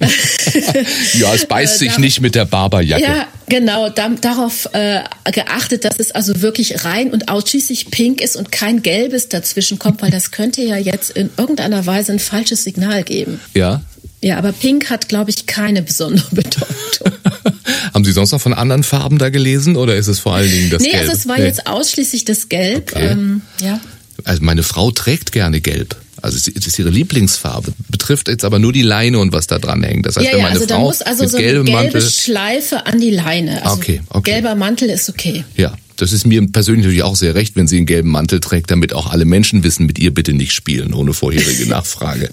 ja, 1.15 1.35
es 1.35 1.47
beißt 1.47 1.75
äh, 1.75 1.79
sich 1.79 1.95
da, 1.95 2.01
nicht 2.01 2.21
mit 2.21 2.37
der 2.37 2.45
Barberjacke. 2.45 3.03
Ja, 3.03 3.27
genau. 3.49 3.89
Da, 3.89 4.09
darauf 4.11 4.69
äh, 4.75 5.03
geachtet, 5.33 5.85
dass 5.85 5.99
es 5.99 6.13
also 6.13 6.41
wirklich 6.41 6.85
rein 6.85 7.11
und 7.11 7.29
ausschließlich 7.29 7.91
pink 7.91 8.21
ist 8.21 8.37
und 8.37 8.53
kein 8.53 8.83
gelbes 8.83 9.29
dazwischen 9.29 9.81
kommt, 9.81 10.03
weil 10.03 10.13
das 10.13 10.31
könnte 10.31 10.63
ja 10.63 10.77
jetzt 10.77 11.11
in 11.11 11.31
irgendeiner 11.37 11.85
Weise 11.85 12.13
ein 12.13 12.21
falsches 12.21 12.63
Signal 12.63 13.03
geben. 13.03 13.41
Ja. 13.55 13.83
Ja, 14.21 14.37
aber 14.39 14.53
pink 14.53 14.91
hat, 14.91 15.09
glaube 15.09 15.31
ich, 15.31 15.47
keine 15.47 15.83
besondere 15.83 16.27
Bedeutung. 16.35 17.13
Haben 17.95 18.05
Sie 18.05 18.13
sonst 18.13 18.33
noch 18.33 18.41
von 18.41 18.55
anderen 18.55 18.83
Farben 18.83 19.19
da 19.19 19.29
gelesen 19.29 19.77
oder 19.77 19.97
ist 19.97 20.09
es 20.09 20.19
vor 20.19 20.35
allen 20.35 20.51
Dingen 20.51 20.71
das 20.71 20.83
nee, 20.83 20.91
Gelb? 20.91 21.03
Nee, 21.03 21.09
also 21.09 21.21
es 21.21 21.29
war 21.29 21.39
nee. 21.39 21.45
jetzt 21.45 21.67
ausschließlich 21.67 22.25
das 22.25 22.49
Gelb. 22.49 22.93
Okay. 22.95 23.09
Ähm, 23.09 23.43
ja. 23.61 23.81
Also 24.25 24.43
meine 24.43 24.63
Frau 24.63 24.91
trägt 24.91 25.33
gerne 25.33 25.61
Gelb. 25.61 25.97
Also 26.21 26.37
es 26.37 26.49
ist 26.49 26.79
ihre 26.79 26.91
Lieblingsfarbe. 26.91 27.73
Betrifft 27.91 28.29
jetzt 28.29 28.45
aber 28.45 28.59
nur 28.59 28.73
die 28.73 28.83
Leine 28.83 29.21
und 29.21 29.33
was 29.33 29.47
da 29.47 29.59
dran 29.59 29.85
hängt. 29.85 30.07
Das 30.07 30.17
heißt, 30.17 30.27
ja, 30.27 30.33
wenn 30.33 30.39
ja, 30.39 30.45
meine 30.47 30.57
also 30.57 30.67
Frau 30.67 30.81
da 30.81 30.85
muss 30.85 31.03
also 31.03 31.23
mit 31.23 31.31
so 31.31 31.37
eine 31.37 31.47
gelbe 31.47 31.71
Mantel, 31.71 32.01
Schleife 32.03 32.87
an 32.87 33.01
die 33.01 33.11
Leine. 33.11 33.63
Also 33.65 33.77
okay, 33.77 34.01
okay. 34.09 34.33
Gelber 34.33 34.55
Mantel 34.57 34.91
ist 34.91 35.09
okay. 35.09 35.45
Ja, 35.57 35.75
das 35.99 36.13
ist 36.13 36.27
mir 36.27 36.47
persönlich 36.47 36.85
natürlich 36.85 37.03
auch 37.03 37.17
sehr 37.17 37.35
recht, 37.35 37.57
wenn 37.57 37.67
sie 37.67 37.77
einen 37.77 37.87
gelben 37.87 38.11
Mantel 38.11 38.41
trägt, 38.41 38.71
damit 38.71 38.93
auch 38.95 39.09
alle 39.09 39.25
Menschen 39.25 39.65
wissen, 39.65 39.85
mit 39.85 39.99
ihr 39.99 40.15
bitte 40.15 40.33
nicht 40.33 40.53
spielen, 40.53 40.95
ohne 40.95 41.13
vorherige 41.13 41.67
Nachfrage. 41.69 42.31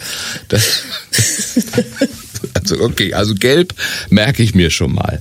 Das, 0.48 0.82
also 2.54 2.80
okay, 2.80 3.14
also 3.14 3.34
gelb 3.34 3.74
merke 4.10 4.44
ich 4.44 4.56
mir 4.56 4.70
schon 4.70 4.94
mal. 4.94 5.20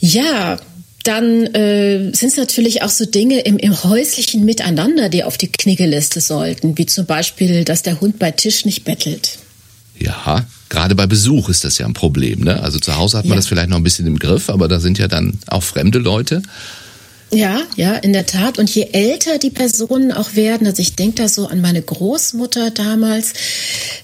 Ja, 0.00 0.58
dann 1.04 1.44
äh, 1.54 2.12
sind 2.14 2.28
es 2.30 2.36
natürlich 2.36 2.82
auch 2.82 2.88
so 2.88 3.04
Dinge 3.04 3.40
im, 3.40 3.58
im 3.58 3.84
häuslichen 3.84 4.44
Miteinander, 4.46 5.10
die 5.10 5.22
auf 5.22 5.36
die 5.36 5.52
Kniggeliste 5.52 6.22
sollten, 6.22 6.78
wie 6.78 6.86
zum 6.86 7.04
Beispiel, 7.04 7.64
dass 7.64 7.82
der 7.82 8.00
Hund 8.00 8.18
bei 8.18 8.30
Tisch 8.30 8.64
nicht 8.64 8.84
bettelt. 8.84 9.38
Ja, 9.98 10.46
gerade 10.70 10.94
bei 10.94 11.06
Besuch 11.06 11.50
ist 11.50 11.64
das 11.64 11.76
ja 11.76 11.84
ein 11.84 11.92
Problem. 11.92 12.40
Ne? 12.40 12.62
Also 12.62 12.78
zu 12.78 12.96
Hause 12.96 13.18
hat 13.18 13.26
man 13.26 13.32
ja. 13.32 13.36
das 13.36 13.46
vielleicht 13.46 13.68
noch 13.68 13.76
ein 13.76 13.84
bisschen 13.84 14.06
im 14.06 14.18
Griff, 14.18 14.48
aber 14.48 14.66
da 14.66 14.80
sind 14.80 14.98
ja 14.98 15.06
dann 15.06 15.38
auch 15.46 15.62
fremde 15.62 15.98
Leute. 15.98 16.42
Ja, 17.34 17.62
ja, 17.76 17.94
in 17.94 18.12
der 18.12 18.26
Tat. 18.26 18.58
Und 18.58 18.70
je 18.70 18.88
älter 18.92 19.38
die 19.38 19.50
Personen 19.50 20.12
auch 20.12 20.36
werden, 20.36 20.66
also 20.66 20.80
ich 20.80 20.94
denke 20.94 21.22
da 21.22 21.28
so 21.28 21.46
an 21.48 21.60
meine 21.60 21.82
Großmutter 21.82 22.70
damals, 22.70 23.32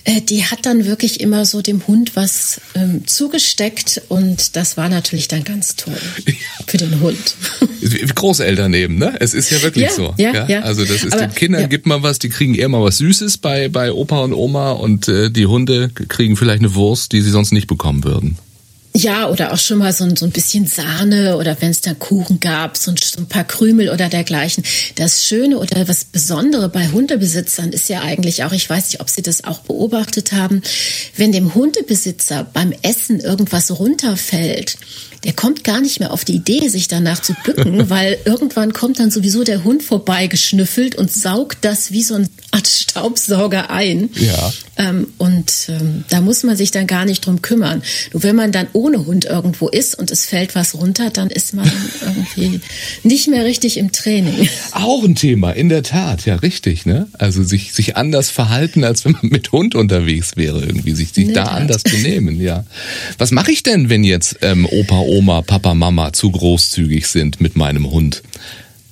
äh, 0.04 0.20
die 0.20 0.44
hat 0.44 0.66
dann 0.66 0.84
wirklich 0.84 1.20
immer 1.20 1.44
so 1.44 1.62
dem 1.62 1.86
Hund 1.86 2.16
was 2.16 2.60
ähm, 2.74 3.06
zugesteckt 3.06 4.02
und 4.08 4.56
das 4.56 4.76
war 4.76 4.88
natürlich 4.88 5.28
dann 5.28 5.44
ganz 5.44 5.76
toll 5.76 5.96
für 6.66 6.78
den 6.78 7.00
Hund. 7.00 7.36
Wie 7.80 7.98
Großeltern 7.98 8.74
eben, 8.74 8.98
ne? 8.98 9.14
Es 9.20 9.32
ist 9.32 9.50
ja 9.50 9.62
wirklich 9.62 9.84
ja, 9.86 9.92
so. 9.92 10.14
Ja, 10.16 10.34
ja, 10.34 10.48
ja. 10.48 10.60
Also 10.62 10.84
das 10.84 11.04
ist 11.04 11.12
Aber, 11.12 11.26
den 11.26 11.34
Kindern 11.34 11.62
ja. 11.62 11.66
gibt 11.68 11.86
man 11.86 12.02
was, 12.02 12.18
die 12.18 12.28
kriegen 12.28 12.54
eher 12.54 12.68
mal 12.68 12.82
was 12.82 12.98
Süßes 12.98 13.38
bei 13.38 13.68
bei 13.68 13.92
Opa 13.92 14.20
und 14.20 14.34
Oma 14.34 14.72
und 14.72 15.08
äh, 15.08 15.30
die 15.30 15.46
Hunde 15.46 15.90
kriegen 15.90 16.36
vielleicht 16.36 16.60
eine 16.60 16.74
Wurst, 16.74 17.12
die 17.12 17.20
sie 17.20 17.30
sonst 17.30 17.52
nicht 17.52 17.68
bekommen 17.68 18.04
würden. 18.04 18.38
Ja, 18.92 19.28
oder 19.28 19.52
auch 19.52 19.58
schon 19.58 19.78
mal 19.78 19.92
so 19.92 20.02
ein, 20.02 20.16
so 20.16 20.26
ein 20.26 20.32
bisschen 20.32 20.66
Sahne 20.66 21.36
oder 21.36 21.56
wenn 21.60 21.70
es 21.70 21.80
da 21.80 21.94
Kuchen 21.94 22.40
gab, 22.40 22.76
so 22.76 22.90
ein, 22.90 22.96
so 22.96 23.20
ein, 23.20 23.26
paar 23.26 23.44
Krümel 23.44 23.88
oder 23.88 24.08
dergleichen. 24.08 24.64
Das 24.96 25.24
Schöne 25.24 25.58
oder 25.58 25.86
was 25.86 26.04
Besondere 26.04 26.68
bei 26.68 26.88
Hundebesitzern 26.88 27.70
ist 27.70 27.88
ja 27.88 28.00
eigentlich 28.00 28.42
auch, 28.42 28.52
ich 28.52 28.68
weiß 28.68 28.90
nicht, 28.90 29.00
ob 29.00 29.08
Sie 29.08 29.22
das 29.22 29.44
auch 29.44 29.60
beobachtet 29.60 30.32
haben, 30.32 30.62
wenn 31.16 31.30
dem 31.30 31.54
Hundebesitzer 31.54 32.44
beim 32.52 32.72
Essen 32.82 33.20
irgendwas 33.20 33.70
runterfällt, 33.78 34.76
der 35.24 35.34
kommt 35.34 35.64
gar 35.64 35.80
nicht 35.80 36.00
mehr 36.00 36.12
auf 36.12 36.24
die 36.24 36.34
Idee, 36.34 36.68
sich 36.68 36.88
danach 36.88 37.20
zu 37.20 37.34
bücken, 37.44 37.90
weil 37.90 38.18
irgendwann 38.24 38.72
kommt 38.72 38.98
dann 38.98 39.10
sowieso 39.10 39.44
der 39.44 39.64
Hund 39.64 39.82
vorbei 39.82 40.26
geschnüffelt 40.26 40.96
und 40.96 41.12
saugt 41.12 41.58
das 41.62 41.92
wie 41.92 42.02
so 42.02 42.14
eine 42.14 42.28
Art 42.52 42.66
Staubsauger 42.66 43.70
ein. 43.70 44.10
Ja. 44.14 44.52
Ähm, 44.76 45.08
und 45.18 45.52
ähm, 45.68 46.04
da 46.08 46.20
muss 46.20 46.42
man 46.42 46.56
sich 46.56 46.70
dann 46.70 46.86
gar 46.86 47.04
nicht 47.04 47.26
drum 47.26 47.42
kümmern. 47.42 47.82
Nur 48.12 48.22
wenn 48.22 48.34
man 48.34 48.50
dann 48.50 48.68
ohne 48.80 49.04
Hund 49.04 49.26
irgendwo 49.26 49.68
ist 49.68 49.94
und 49.94 50.10
es 50.10 50.24
fällt 50.24 50.54
was 50.54 50.74
runter, 50.74 51.10
dann 51.10 51.28
ist 51.28 51.52
man 51.52 51.70
irgendwie 52.00 52.60
nicht 53.02 53.28
mehr 53.28 53.44
richtig 53.44 53.76
im 53.76 53.92
Training. 53.92 54.48
Auch 54.72 55.04
ein 55.04 55.14
Thema, 55.14 55.52
in 55.52 55.68
der 55.68 55.82
Tat, 55.82 56.24
ja, 56.24 56.36
richtig, 56.36 56.86
ne? 56.86 57.06
Also 57.12 57.42
sich, 57.42 57.74
sich 57.74 57.96
anders 57.98 58.30
verhalten, 58.30 58.82
als 58.82 59.04
wenn 59.04 59.12
man 59.12 59.28
mit 59.28 59.52
Hund 59.52 59.74
unterwegs 59.74 60.32
wäre, 60.36 60.60
irgendwie, 60.60 60.92
sich, 60.92 61.12
sich 61.12 61.32
da 61.32 61.44
Tat. 61.44 61.52
anders 61.52 61.82
benehmen, 61.82 62.40
ja. 62.40 62.64
Was 63.18 63.32
mache 63.32 63.52
ich 63.52 63.62
denn, 63.62 63.90
wenn 63.90 64.02
jetzt 64.02 64.38
ähm, 64.40 64.64
Opa, 64.64 65.00
Oma, 65.00 65.42
Papa, 65.42 65.74
Mama 65.74 66.14
zu 66.14 66.30
großzügig 66.30 67.06
sind 67.06 67.40
mit 67.40 67.56
meinem 67.56 67.90
Hund? 67.90 68.22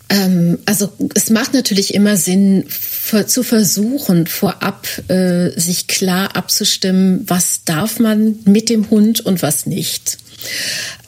Ähm, 0.08 0.58
also 0.64 0.92
es 1.14 1.30
macht 1.30 1.54
natürlich 1.54 1.94
immer 1.94 2.16
Sinn, 2.16 2.64
für, 2.68 3.26
zu 3.26 3.42
versuchen, 3.42 4.26
vorab 4.26 4.86
äh, 5.08 5.50
sich 5.58 5.86
klar 5.86 6.36
abzustimmen, 6.36 7.24
was 7.26 7.64
darf 7.64 7.98
man 7.98 8.36
mit 8.44 8.68
dem 8.70 8.90
Hund 8.90 9.20
und 9.20 9.42
was 9.42 9.66
nicht. 9.66 10.18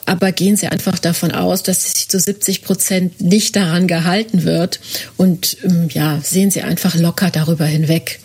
Aber 0.07 0.33
gehen 0.33 0.57
Sie 0.57 0.67
einfach 0.67 0.99
davon 0.99 1.31
aus, 1.31 1.63
dass 1.63 1.93
sich 1.95 2.09
zu 2.09 2.19
70 2.19 2.63
Prozent 2.63 3.21
nicht 3.21 3.55
daran 3.55 3.87
gehalten 3.87 4.45
wird 4.45 4.81
und 5.17 5.59
ähm, 5.63 5.89
ja, 5.91 6.21
sehen 6.23 6.51
Sie 6.51 6.63
einfach 6.63 6.97
locker 6.97 7.31
darüber 7.31 7.65
hinweg. 7.65 8.21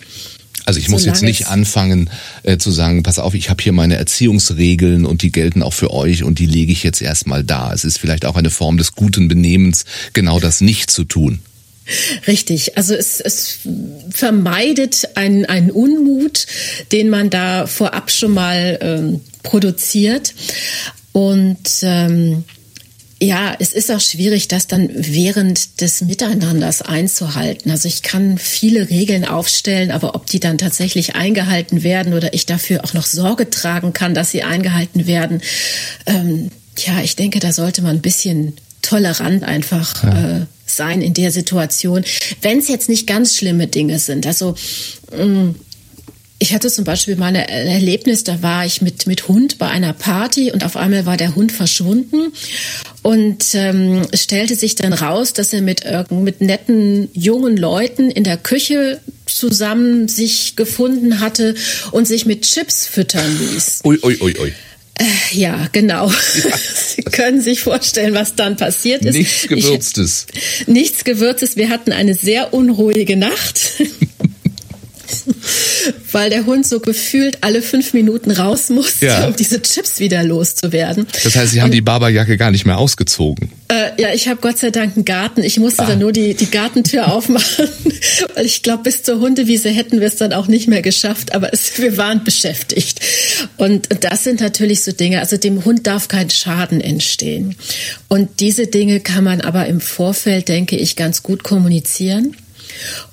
Also 0.66 0.80
ich 0.80 0.88
muss 0.88 1.04
jetzt 1.04 1.22
nicht 1.22 1.46
anfangen 1.46 2.10
äh, 2.42 2.58
zu 2.58 2.72
sagen, 2.72 3.04
pass 3.04 3.20
auf, 3.20 3.34
ich 3.34 3.50
habe 3.50 3.62
hier 3.62 3.72
meine 3.72 3.96
Erziehungsregeln 3.96 5.06
und 5.06 5.22
die 5.22 5.30
gelten 5.30 5.62
auch 5.62 5.72
für 5.72 5.92
euch 5.92 6.24
und 6.24 6.40
die 6.40 6.46
lege 6.46 6.72
ich 6.72 6.82
jetzt 6.82 7.00
erstmal 7.00 7.44
da. 7.44 7.72
Es 7.72 7.84
ist 7.84 7.98
vielleicht 7.98 8.26
auch 8.26 8.36
eine 8.36 8.50
Form 8.50 8.76
des 8.76 8.92
guten 8.92 9.28
Benehmens, 9.28 9.84
genau 10.12 10.40
das 10.40 10.60
nicht 10.60 10.90
zu 10.90 11.04
tun. 11.04 11.38
Richtig, 12.26 12.76
also 12.76 12.94
es, 12.94 13.20
es 13.20 13.60
vermeidet 14.10 15.16
einen, 15.16 15.44
einen 15.46 15.70
Unmut, 15.70 16.46
den 16.90 17.10
man 17.10 17.30
da 17.30 17.68
vorab 17.68 18.10
schon 18.10 18.34
mal 18.34 18.78
ähm, 18.80 19.20
produziert. 19.44 20.34
Und 21.12 21.68
ähm, 21.82 22.44
ja, 23.20 23.56
es 23.58 23.72
ist 23.72 23.90
auch 23.90 24.00
schwierig, 24.00 24.48
das 24.48 24.66
dann 24.66 24.90
während 24.92 25.80
des 25.80 26.02
Miteinanders 26.02 26.82
einzuhalten. 26.82 27.70
Also 27.70 27.88
ich 27.88 28.02
kann 28.02 28.36
viele 28.36 28.90
Regeln 28.90 29.24
aufstellen, 29.24 29.90
aber 29.90 30.14
ob 30.14 30.26
die 30.26 30.40
dann 30.40 30.58
tatsächlich 30.58 31.14
eingehalten 31.16 31.82
werden 31.82 32.12
oder 32.12 32.34
ich 32.34 32.44
dafür 32.44 32.84
auch 32.84 32.92
noch 32.92 33.06
Sorge 33.06 33.48
tragen 33.48 33.94
kann, 33.94 34.12
dass 34.12 34.32
sie 34.32 34.42
eingehalten 34.42 35.06
werden, 35.06 35.40
ähm, 36.04 36.50
ja, 36.78 37.00
ich 37.02 37.16
denke, 37.16 37.38
da 37.38 37.52
sollte 37.52 37.80
man 37.80 37.96
ein 37.96 38.02
bisschen 38.02 38.54
tolerant 38.82 39.44
einfach 39.44 40.04
ja. 40.04 40.38
äh, 40.40 40.46
sein 40.66 41.00
in 41.00 41.14
der 41.14 41.30
Situation, 41.30 42.04
wenn 42.42 42.58
es 42.58 42.68
jetzt 42.68 42.90
nicht 42.90 43.06
ganz 43.06 43.36
schlimme 43.36 43.66
Dinge 43.66 43.98
sind. 43.98 44.26
Also 44.26 44.54
mh, 45.10 45.24
mm, 45.24 45.54
ich 46.38 46.52
hatte 46.52 46.70
zum 46.70 46.84
Beispiel 46.84 47.16
mal 47.16 47.28
ein 47.28 47.36
Erlebnis, 47.36 48.22
da 48.22 48.42
war 48.42 48.66
ich 48.66 48.82
mit, 48.82 49.06
mit 49.06 49.26
Hund 49.26 49.56
bei 49.58 49.68
einer 49.68 49.94
Party 49.94 50.52
und 50.52 50.64
auf 50.64 50.76
einmal 50.76 51.06
war 51.06 51.16
der 51.16 51.34
Hund 51.34 51.50
verschwunden. 51.50 52.32
Und 53.02 53.54
ähm, 53.54 54.02
es 54.12 54.24
stellte 54.24 54.54
sich 54.54 54.74
dann 54.74 54.92
raus, 54.92 55.32
dass 55.32 55.52
er 55.52 55.62
mit, 55.62 55.84
mit 56.10 56.40
netten 56.42 57.08
jungen 57.14 57.56
Leuten 57.56 58.10
in 58.10 58.24
der 58.24 58.36
Küche 58.36 59.00
zusammen 59.24 60.08
sich 60.08 60.56
gefunden 60.56 61.20
hatte 61.20 61.54
und 61.92 62.06
sich 62.06 62.26
mit 62.26 62.42
Chips 62.42 62.86
füttern 62.86 63.38
ließ. 63.38 63.80
Ui, 63.84 63.98
ui, 64.02 64.18
ui, 64.20 64.38
ui. 64.38 64.52
Äh, 64.98 65.04
ja, 65.32 65.68
genau. 65.72 66.08
Ja. 66.08 66.58
Sie 66.96 67.02
können 67.02 67.40
sich 67.40 67.60
vorstellen, 67.60 68.14
was 68.14 68.34
dann 68.34 68.56
passiert 68.56 69.04
ist. 69.04 69.14
Nichts 69.14 69.48
Gewürztes. 69.48 70.26
Ich, 70.32 70.68
nichts 70.68 71.04
Gewürztes. 71.04 71.56
Wir 71.56 71.70
hatten 71.70 71.92
eine 71.92 72.14
sehr 72.14 72.52
unruhige 72.52 73.16
Nacht. 73.16 73.60
weil 76.12 76.30
der 76.30 76.46
Hund 76.46 76.66
so 76.66 76.80
gefühlt 76.80 77.38
alle 77.42 77.62
fünf 77.62 77.92
Minuten 77.92 78.30
raus 78.30 78.70
musste, 78.70 79.06
ja. 79.06 79.26
um 79.26 79.36
diese 79.36 79.60
Chips 79.62 80.00
wieder 80.00 80.22
loszuwerden. 80.22 81.06
Das 81.24 81.36
heißt, 81.36 81.52
Sie 81.52 81.60
haben 81.60 81.66
Und, 81.66 81.74
die 81.74 81.80
Barberjacke 81.80 82.36
gar 82.36 82.50
nicht 82.50 82.66
mehr 82.66 82.78
ausgezogen? 82.78 83.50
Äh, 83.68 84.00
ja, 84.00 84.14
ich 84.14 84.28
habe 84.28 84.40
Gott 84.40 84.58
sei 84.58 84.70
Dank 84.70 84.96
einen 84.96 85.04
Garten. 85.04 85.42
Ich 85.42 85.58
musste 85.58 85.82
ah. 85.82 85.86
dann 85.86 85.98
nur 85.98 86.12
die, 86.12 86.34
die 86.34 86.50
Gartentür 86.50 87.12
aufmachen, 87.12 87.68
weil 88.34 88.46
ich 88.46 88.62
glaube, 88.62 88.84
bis 88.84 89.02
zur 89.02 89.20
Hundewiese 89.20 89.70
hätten 89.70 90.00
wir 90.00 90.06
es 90.06 90.16
dann 90.16 90.32
auch 90.32 90.46
nicht 90.46 90.68
mehr 90.68 90.82
geschafft, 90.82 91.34
aber 91.34 91.52
es, 91.52 91.78
wir 91.78 91.96
waren 91.96 92.22
beschäftigt. 92.24 93.00
Und 93.56 93.88
das 94.00 94.24
sind 94.24 94.40
natürlich 94.40 94.82
so 94.82 94.92
Dinge, 94.92 95.20
also 95.20 95.36
dem 95.36 95.64
Hund 95.64 95.86
darf 95.86 96.08
kein 96.08 96.30
Schaden 96.30 96.80
entstehen. 96.80 97.56
Und 98.08 98.40
diese 98.40 98.66
Dinge 98.66 99.00
kann 99.00 99.24
man 99.24 99.40
aber 99.40 99.66
im 99.66 99.80
Vorfeld, 99.80 100.48
denke 100.48 100.76
ich, 100.76 100.96
ganz 100.96 101.22
gut 101.22 101.42
kommunizieren. 101.42 102.36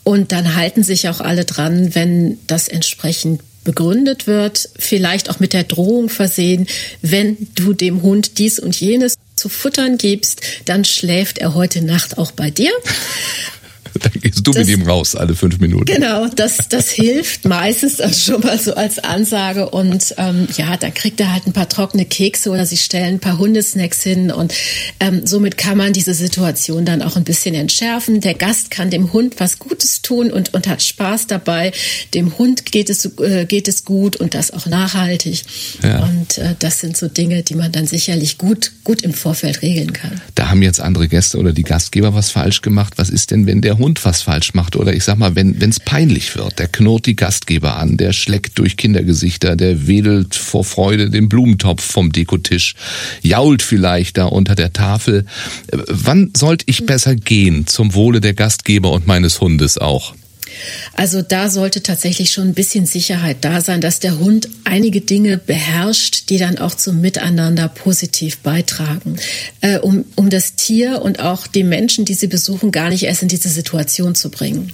Und 0.03 0.31
dann 0.31 0.55
halten 0.55 0.83
sich 0.83 1.09
auch 1.09 1.21
alle 1.21 1.45
dran, 1.45 1.95
wenn 1.95 2.39
das 2.47 2.67
entsprechend 2.67 3.41
begründet 3.63 4.27
wird, 4.27 4.69
vielleicht 4.77 5.29
auch 5.29 5.39
mit 5.39 5.53
der 5.53 5.63
Drohung 5.63 6.09
versehen, 6.09 6.67
wenn 7.01 7.37
du 7.55 7.73
dem 7.73 8.01
Hund 8.01 8.37
dies 8.37 8.59
und 8.59 8.79
jenes 8.79 9.15
zu 9.35 9.49
futtern 9.49 9.97
gibst, 9.97 10.41
dann 10.65 10.85
schläft 10.85 11.37
er 11.37 11.53
heute 11.53 11.81
Nacht 11.81 12.17
auch 12.17 12.31
bei 12.31 12.51
dir. 12.51 12.71
du 14.43 14.51
das, 14.51 14.67
mit 14.67 14.69
ihm 14.69 14.83
raus 14.83 15.15
alle 15.15 15.35
fünf 15.35 15.59
Minuten. 15.59 15.85
Genau, 15.85 16.27
das, 16.27 16.57
das 16.69 16.89
hilft 16.89 17.45
meistens 17.45 17.99
also 17.99 18.33
schon 18.33 18.41
mal 18.41 18.59
so 18.59 18.73
als 18.75 18.99
Ansage. 18.99 19.69
Und 19.69 20.15
ähm, 20.17 20.47
ja, 20.57 20.77
da 20.77 20.89
kriegt 20.89 21.19
er 21.19 21.33
halt 21.33 21.47
ein 21.47 21.53
paar 21.53 21.69
trockene 21.69 22.05
Kekse 22.05 22.49
oder 22.49 22.65
sie 22.65 22.77
stellen 22.77 23.15
ein 23.15 23.19
paar 23.19 23.37
Hundesnacks 23.37 24.03
hin. 24.03 24.31
Und 24.31 24.53
ähm, 24.99 25.25
somit 25.25 25.57
kann 25.57 25.77
man 25.77 25.93
diese 25.93 26.13
Situation 26.13 26.85
dann 26.85 27.01
auch 27.01 27.15
ein 27.15 27.23
bisschen 27.23 27.55
entschärfen. 27.55 28.21
Der 28.21 28.33
Gast 28.33 28.71
kann 28.71 28.89
dem 28.89 29.13
Hund 29.13 29.35
was 29.39 29.59
Gutes 29.59 30.01
tun 30.01 30.31
und, 30.31 30.53
und 30.53 30.67
hat 30.67 30.81
Spaß 30.81 31.27
dabei. 31.27 31.71
Dem 32.13 32.37
Hund 32.37 32.65
geht 32.65 32.89
es, 32.89 33.05
äh, 33.19 33.45
geht 33.45 33.67
es 33.67 33.85
gut 33.85 34.15
und 34.15 34.33
das 34.33 34.51
auch 34.51 34.65
nachhaltig. 34.65 35.43
Ja. 35.81 36.03
Und 36.03 36.37
äh, 36.37 36.55
das 36.59 36.79
sind 36.79 36.97
so 36.97 37.07
Dinge, 37.07 37.43
die 37.43 37.55
man 37.55 37.71
dann 37.71 37.87
sicherlich 37.87 38.37
gut, 38.37 38.71
gut 38.83 39.01
im 39.01 39.13
Vorfeld 39.13 39.61
regeln 39.61 39.93
kann. 39.93 40.21
Da 40.35 40.49
haben 40.49 40.61
jetzt 40.61 40.79
andere 40.79 41.07
Gäste 41.07 41.37
oder 41.37 41.51
die 41.51 41.63
Gastgeber 41.63 42.13
was 42.13 42.31
falsch 42.31 42.61
gemacht. 42.61 42.93
Was 42.97 43.09
ist 43.09 43.31
denn, 43.31 43.45
wenn 43.45 43.61
der 43.61 43.77
Hund 43.77 43.82
was 44.03 44.21
falsch 44.23 44.53
macht? 44.53 44.75
Oder 44.75 44.93
ich 44.93 45.03
sag 45.03 45.17
mal, 45.17 45.35
wenn 45.35 45.57
es 45.61 45.79
peinlich 45.79 46.35
wird, 46.35 46.59
der 46.59 46.67
knurrt 46.67 47.05
die 47.05 47.15
Gastgeber 47.15 47.75
an, 47.77 47.97
der 47.97 48.13
schleckt 48.13 48.57
durch 48.57 48.77
Kindergesichter, 48.77 49.55
der 49.55 49.87
wedelt 49.87 50.35
vor 50.35 50.63
Freude 50.63 51.09
den 51.09 51.29
Blumentopf 51.29 51.83
vom 51.83 52.11
Dekotisch, 52.11 52.75
jault 53.21 53.61
vielleicht 53.61 54.17
da 54.17 54.25
unter 54.25 54.55
der 54.55 54.73
Tafel. 54.73 55.25
Äh, 55.67 55.77
wann 55.87 56.31
sollte 56.35 56.65
ich 56.67 56.85
besser 56.85 57.15
gehen 57.15 57.67
zum 57.67 57.93
Wohle 57.93 58.21
der 58.21 58.33
Gastgeber 58.33 58.91
und 58.91 59.07
meines 59.07 59.41
Hundes 59.41 59.77
auch? 59.77 60.15
Also 60.93 61.21
da 61.21 61.49
sollte 61.49 61.83
tatsächlich 61.83 62.31
schon 62.31 62.49
ein 62.49 62.53
bisschen 62.53 62.85
Sicherheit 62.85 63.37
da 63.41 63.61
sein, 63.61 63.81
dass 63.81 63.99
der 63.99 64.19
Hund 64.19 64.49
einige 64.63 65.01
Dinge 65.01 65.37
beherrscht, 65.37 66.29
die 66.29 66.37
dann 66.37 66.57
auch 66.57 66.75
zum 66.75 67.01
Miteinander 67.01 67.67
positiv 67.67 68.39
beitragen, 68.39 69.17
äh, 69.61 69.79
um, 69.79 70.05
um 70.15 70.29
das 70.29 70.55
Tier 70.55 71.01
und 71.01 71.19
auch 71.19 71.47
die 71.47 71.63
Menschen, 71.63 72.05
die 72.05 72.13
sie 72.13 72.27
besuchen, 72.27 72.71
gar 72.71 72.89
nicht 72.89 73.03
erst 73.03 73.21
in 73.21 73.27
diese 73.27 73.49
Situation 73.49 74.15
zu 74.15 74.29
bringen. 74.29 74.71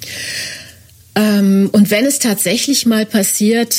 Ähm, 1.16 1.70
und 1.72 1.92
wenn 1.92 2.06
es 2.06 2.20
tatsächlich 2.20 2.86
mal 2.86 3.06
passiert, 3.06 3.76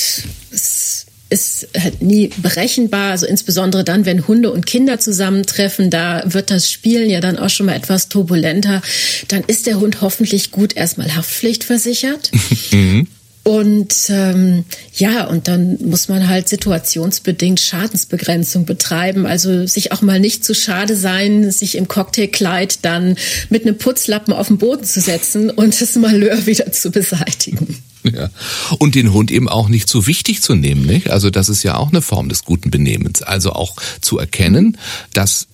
ist 1.31 1.69
halt 1.79 2.03
nie 2.03 2.31
berechenbar, 2.37 3.13
also 3.13 3.25
insbesondere 3.25 3.85
dann, 3.85 4.05
wenn 4.05 4.27
Hunde 4.27 4.51
und 4.51 4.67
Kinder 4.67 4.99
zusammentreffen, 4.99 5.89
da 5.89 6.23
wird 6.27 6.51
das 6.51 6.71
Spielen 6.71 7.09
ja 7.09 7.21
dann 7.21 7.39
auch 7.39 7.49
schon 7.49 7.67
mal 7.67 7.77
etwas 7.77 8.09
turbulenter. 8.09 8.83
Dann 9.29 9.45
ist 9.47 9.67
der 9.67 9.81
Hund 9.81 10.01
hoffentlich 10.01 10.51
gut 10.51 10.77
erstmal 10.77 11.15
haftpflichtversichert. 11.15 12.31
Mhm. 12.73 13.09
Und 13.43 13.95
ähm, 14.11 14.65
ja, 14.95 15.27
und 15.27 15.49
dann 15.49 15.79
muss 15.83 16.09
man 16.09 16.29
halt 16.29 16.49
situationsbedingt 16.49 17.59
Schadensbegrenzung 17.59 18.67
betreiben. 18.67 19.25
Also 19.27 19.67
sich 19.67 19.93
auch 19.93 20.03
mal 20.03 20.21
nicht 20.21 20.45
zu 20.45 20.55
schade 20.55 20.95
sein, 20.95 21.51
sich 21.51 21.77
im 21.77 21.89
Cocktailkleid 21.89 22.81
dann 22.83 23.17
mit 23.49 23.67
einem 23.67 23.79
Putzlappen 23.79 24.35
auf 24.35 24.49
den 24.49 24.59
Boden 24.59 24.85
zu 24.85 25.01
setzen 25.01 25.51
und 25.51 25.81
das 25.81 25.97
Malheur 25.97 26.47
wieder 26.47 26.71
zu 26.71 26.91
beseitigen. 26.91 27.83
Ja. 28.13 28.31
Und 28.79 28.95
den 28.95 29.13
Hund 29.13 29.31
eben 29.31 29.49
auch 29.49 29.69
nicht 29.69 29.89
so 29.89 30.07
wichtig 30.07 30.43
zu 30.43 30.55
nehmen, 30.55 30.85
nicht? 30.87 31.11
Also 31.11 31.31
das 31.31 31.49
ist 31.49 31.63
ja 31.63 31.77
auch 31.77 31.91
eine 31.91 32.03
Form 32.03 32.29
des 32.29 32.45
guten 32.45 32.71
Benehmens. 32.71 33.23
Also 33.23 33.53
auch 33.53 33.77
zu 34.01 34.19
erkennen, 34.19 34.79
dass 35.13 35.47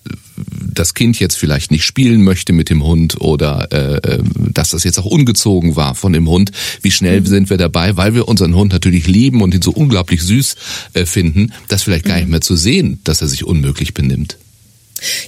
das 0.73 0.93
Kind 0.93 1.19
jetzt 1.19 1.35
vielleicht 1.35 1.71
nicht 1.71 1.83
spielen 1.83 2.23
möchte 2.23 2.53
mit 2.53 2.69
dem 2.69 2.83
Hund 2.83 3.19
oder 3.19 3.67
äh, 3.71 3.97
äh, 3.97 4.23
dass 4.37 4.69
das 4.69 4.83
jetzt 4.83 4.99
auch 4.99 5.05
ungezogen 5.05 5.75
war 5.75 5.95
von 5.95 6.13
dem 6.13 6.29
Hund. 6.29 6.51
Wie 6.81 6.91
schnell 6.91 7.21
mhm. 7.21 7.25
sind 7.25 7.49
wir 7.49 7.57
dabei, 7.57 7.97
weil 7.97 8.13
wir 8.13 8.27
unseren 8.27 8.55
Hund 8.55 8.71
natürlich 8.71 9.07
lieben 9.07 9.41
und 9.41 9.53
ihn 9.53 9.61
so 9.61 9.71
unglaublich 9.71 10.21
süß 10.21 10.55
äh, 10.93 11.05
finden, 11.05 11.53
das 11.67 11.83
vielleicht 11.83 12.05
gar 12.05 12.15
nicht 12.15 12.25
mhm. 12.25 12.31
mehr 12.31 12.41
zu 12.41 12.55
sehen, 12.55 12.99
dass 13.03 13.21
er 13.21 13.27
sich 13.27 13.43
unmöglich 13.43 13.93
benimmt. 13.93 14.37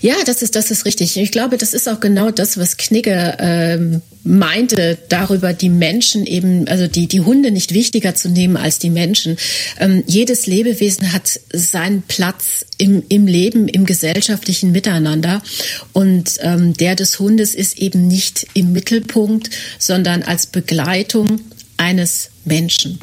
Ja, 0.02 0.16
das 0.26 0.42
ist, 0.42 0.56
das 0.56 0.72
ist 0.72 0.86
richtig. 0.86 1.18
Ich 1.18 1.32
glaube, 1.32 1.58
das 1.58 1.74
ist 1.74 1.88
auch 1.88 2.00
genau 2.00 2.32
das, 2.32 2.58
was 2.58 2.78
Knigge 2.78 3.38
ähm, 3.40 4.02
meinte, 4.24 4.98
darüber 5.10 5.54
die 5.54 5.70
Menschen 5.70 6.26
eben, 6.26 6.68
also 6.68 6.88
die, 6.88 7.08
die 7.08 7.22
Hunde 7.22 7.52
nicht 7.52 7.74
wichtiger 7.74 8.16
zu 8.16 8.30
nehmen 8.30 8.58
als 8.58 8.80
die 8.80 8.90
Menschen. 8.90 9.38
Ähm, 9.80 10.04
jedes 10.08 10.48
Lebewesen 10.48 11.14
hat 11.14 11.40
seinen 11.54 12.02
Platz 12.04 12.66
im, 12.78 13.04
im 13.10 13.28
Leben, 13.28 13.68
im 13.68 13.86
gesellschaftlichen 13.86 14.72
Miteinander. 14.72 15.42
Und 15.94 16.38
ähm, 16.42 16.74
der 16.74 16.96
des 16.96 17.20
Hundes 17.20 17.56
ist 17.56 17.78
eben 17.80 18.08
nicht 18.08 18.48
im 18.54 18.72
Mittelpunkt, 18.72 19.50
sondern 19.78 20.24
als 20.24 20.48
Begleitung 20.48 21.42
eines 21.78 22.30
Menschen. 22.46 23.00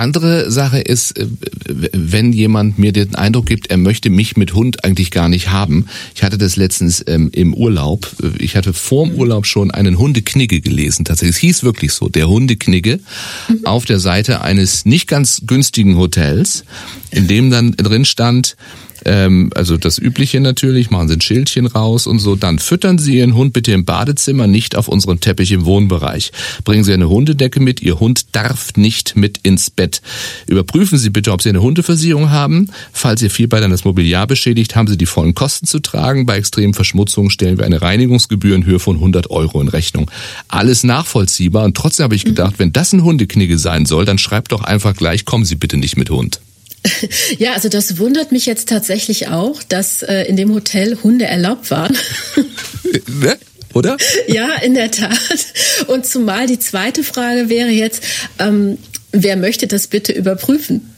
Andere 0.00 0.50
Sache 0.50 0.80
ist, 0.80 1.18
äh, 1.18 1.26
wenn 1.66 2.32
jemand 2.32 2.78
mir 2.78 2.92
den 2.92 3.14
Eindruck 3.14 3.46
gibt, 3.46 3.68
er 3.68 3.76
möchte 3.76 4.08
mich 4.08 4.34
mit 4.36 4.54
Hund 4.54 4.82
eigentlich 4.82 5.10
gar 5.10 5.28
nicht 5.28 5.50
haben. 5.50 5.86
Ich 6.14 6.22
hatte 6.22 6.38
das 6.38 6.56
letztens 6.56 7.04
ähm, 7.06 7.28
im 7.32 7.52
Urlaub. 7.52 8.10
Ich 8.38 8.56
hatte 8.56 8.72
vor 8.72 9.06
dem 9.06 9.16
Urlaub 9.16 9.44
schon 9.46 9.70
einen 9.70 9.98
Hundeknigge 9.98 10.62
gelesen. 10.62 11.04
Tatsächlich, 11.04 11.36
es 11.36 11.40
hieß 11.40 11.64
wirklich 11.64 11.92
so, 11.92 12.08
der 12.08 12.28
Hundeknigge 12.28 13.00
mhm. 13.48 13.66
auf 13.66 13.84
der 13.84 13.98
Seite 13.98 14.40
eines 14.40 14.86
nicht 14.86 15.06
ganz 15.06 15.42
günstigen 15.46 15.98
Hotels, 15.98 16.64
in 17.10 17.28
dem 17.28 17.50
dann 17.50 17.72
drin 17.72 18.06
stand, 18.06 18.56
ähm, 19.04 19.50
also 19.54 19.76
das 19.76 19.98
Übliche 19.98 20.40
natürlich, 20.40 20.90
machen 20.90 21.08
Sie 21.08 21.14
ein 21.14 21.20
Schildchen 21.20 21.66
raus 21.66 22.06
und 22.06 22.18
so. 22.18 22.36
Dann 22.36 22.58
füttern 22.58 22.98
Sie 22.98 23.18
Ihren 23.18 23.34
Hund 23.34 23.52
bitte 23.52 23.72
im 23.72 23.84
Badezimmer, 23.84 24.46
nicht 24.46 24.76
auf 24.76 24.88
unserem 24.88 25.20
Teppich 25.20 25.52
im 25.52 25.64
Wohnbereich. 25.64 26.32
Bringen 26.64 26.84
Sie 26.84 26.92
eine 26.92 27.08
Hundedecke 27.08 27.60
mit. 27.60 27.82
Ihr 27.82 28.00
Hund 28.00 28.34
darf 28.34 28.74
nicht 28.76 29.16
mit 29.16 29.38
ins 29.42 29.70
Bett. 29.70 30.02
Überprüfen 30.46 30.98
Sie 30.98 31.10
bitte, 31.10 31.32
ob 31.32 31.42
Sie 31.42 31.48
eine 31.48 31.62
Hundeversicherung 31.62 32.30
haben. 32.30 32.68
Falls 32.92 33.22
Ihr 33.22 33.30
Vierbeiner 33.30 33.68
das 33.68 33.84
Mobiliar 33.84 34.26
beschädigt, 34.26 34.76
haben 34.76 34.88
Sie 34.88 34.98
die 34.98 35.06
vollen 35.06 35.34
Kosten 35.34 35.66
zu 35.66 35.80
tragen. 35.80 36.26
Bei 36.26 36.36
extremen 36.36 36.74
Verschmutzungen 36.74 37.30
stellen 37.30 37.58
wir 37.58 37.66
eine 37.66 37.82
Reinigungsgebühr 37.82 38.54
in 38.54 38.64
Höhe 38.64 38.78
von 38.78 38.96
100 38.96 39.30
Euro 39.30 39.60
in 39.60 39.68
Rechnung. 39.68 40.10
Alles 40.48 40.84
nachvollziehbar 40.84 41.64
und 41.64 41.76
trotzdem 41.76 42.04
habe 42.04 42.14
ich 42.14 42.24
gedacht, 42.24 42.54
wenn 42.58 42.72
das 42.72 42.92
ein 42.92 43.04
Hundeknigge 43.04 43.58
sein 43.58 43.86
soll, 43.86 44.04
dann 44.04 44.18
schreibt 44.18 44.52
doch 44.52 44.62
einfach 44.62 44.94
gleich, 44.94 45.24
kommen 45.24 45.44
Sie 45.44 45.54
bitte 45.54 45.76
nicht 45.76 45.96
mit 45.96 46.10
Hund. 46.10 46.40
Ja, 47.38 47.52
also 47.52 47.68
das 47.68 47.98
wundert 47.98 48.32
mich 48.32 48.46
jetzt 48.46 48.68
tatsächlich 48.68 49.28
auch, 49.28 49.62
dass 49.62 50.02
äh, 50.02 50.22
in 50.22 50.36
dem 50.36 50.52
Hotel 50.54 50.98
Hunde 51.02 51.26
erlaubt 51.26 51.70
waren. 51.70 51.96
ne? 53.06 53.38
Oder? 53.72 53.96
Ja, 54.26 54.54
in 54.62 54.74
der 54.74 54.90
Tat. 54.90 55.18
Und 55.86 56.04
zumal 56.04 56.46
die 56.46 56.58
zweite 56.58 57.04
Frage 57.04 57.48
wäre 57.48 57.68
jetzt, 57.68 58.02
ähm, 58.38 58.78
wer 59.12 59.36
möchte 59.36 59.66
das 59.66 59.86
bitte 59.86 60.12
überprüfen? 60.12 60.89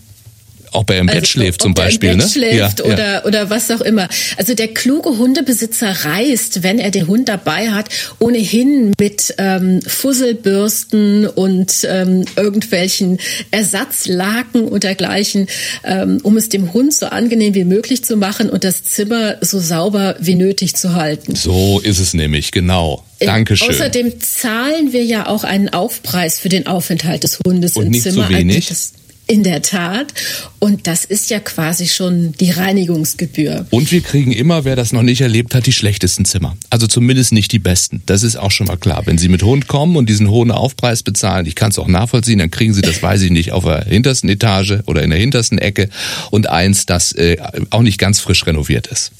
Auch 0.73 0.85
bei 0.85 0.99
einem 0.99 1.09
also, 1.09 1.21
Bett 1.21 1.29
schläft 1.29 1.63
zum 1.63 1.75
Beispiel, 1.75 2.11
im 2.11 2.19
Bett 2.19 2.27
ne? 2.27 2.33
schläft 2.33 2.81
ja, 2.81 2.85
oder, 2.85 3.13
ja. 3.13 3.25
oder 3.25 3.51
was 3.51 3.71
auch 3.71 3.83
immer. 3.83 4.09
Also 4.39 4.55
der 4.55 4.69
kluge 4.69 5.19
Hundebesitzer 5.19 6.05
reist, 6.05 6.63
wenn 6.63 6.79
er 6.79 6.91
den 6.91 7.07
Hund 7.07 7.29
dabei 7.29 7.71
hat, 7.71 7.91
ohnehin 8.19 8.93
mit 8.99 9.35
ähm, 9.39 9.81
Fusselbürsten 9.87 11.27
und 11.27 11.87
ähm, 11.89 12.25
irgendwelchen 12.37 13.19
Ersatzlaken 13.51 14.67
und 14.67 14.85
dergleichen, 14.85 15.47
ähm, 15.85 16.19
um 16.23 16.37
es 16.37 16.49
dem 16.49 16.73
Hund 16.73 16.95
so 16.95 17.07
angenehm 17.07 17.55
wie 17.55 17.65
möglich 17.65 18.03
zu 18.05 18.17
machen 18.17 18.49
und 18.49 18.65
das 18.65 18.85
Zimmer 18.85 19.37
so 19.43 19.61
sauber 19.61 20.17
wie 20.21 20.35
nötig 20.35 20.75
zu 20.75 20.95
halten. 20.95 21.35
So 21.35 21.81
ist 21.81 21.99
es 21.99 22.15
nämlich, 22.15 22.51
genau. 22.51 23.05
Äh, 23.19 23.27
Dankeschön. 23.27 23.69
Außerdem 23.69 24.21
zahlen 24.21 24.93
wir 24.93 25.05
ja 25.05 25.27
auch 25.27 25.45
einen 25.45 25.69
Aufpreis 25.69 26.39
für 26.39 26.49
den 26.49 26.67
Aufenthalt 26.67 27.25
des 27.25 27.39
Hundes 27.45 27.77
und 27.77 27.87
im 27.87 27.91
nicht 27.91 28.03
Zimmer. 28.03 28.27
Zu 28.27 28.35
wenig. 28.35 28.69
Das, 28.69 28.93
in 29.33 29.43
der 29.43 29.63
Tat. 29.63 30.13
Und 30.59 30.87
das 30.87 31.07
ist 31.07 31.31
ja 31.31 31.41
quasi 31.41 31.89
schon 31.89 32.33
die 32.33 32.51
Reinigungsgebühr. 32.51 33.67
Und 33.71 33.91
wir 33.91 34.03
kriegen 34.03 34.31
immer, 34.31 34.67
wer 34.67 34.77
das 34.77 34.93
noch 34.93 35.03
nicht 35.03 35.23
erlebt 35.23 35.55
hat, 35.55 35.65
die 35.65 35.73
schlechtesten 35.73 36.27
Zimmer. 36.27 36.55
Also 36.69 36.87
zumindest 36.87 37.33
nicht 37.33 37.51
die 37.51 37.59
besten. 37.59 38.03
Das 38.05 38.25
ist 38.25 38.37
auch 38.37 38.51
schon 38.51 38.67
mal 38.67 38.77
klar. 38.77 39.03
Wenn 39.07 39.17
Sie 39.17 39.31
mit 39.31 39.43
Hund 39.43 39.69
kommen 39.69 39.97
und 39.97 40.11
diesen 40.11 40.29
hohen 40.29 40.51
Aufpreis 40.51 41.03
bezahlen, 41.03 41.47
ich 41.47 41.55
kann 41.55 41.71
es 41.71 41.79
auch 41.79 41.89
nachvollziehen, 41.89 42.41
dann 42.41 42.51
kriegen 42.51 42.75
Sie 42.75 42.83
das, 42.83 43.03
weiß 43.03 43.23
ich 43.23 43.31
nicht, 43.31 43.53
auf 43.53 43.65
der 43.65 43.87
hintersten 43.87 44.29
Etage 44.29 44.81
oder 44.85 45.03
in 45.03 45.09
der 45.09 45.19
hintersten 45.19 45.57
Ecke 45.57 45.89
und 46.31 46.51
eins, 46.51 46.85
das 46.85 47.13
äh, 47.13 47.39
auch 47.71 47.83
nicht 47.83 47.97
ganz 47.97 48.21
frisch 48.21 48.47
renoviert 48.47 48.87
ist. 48.87 49.13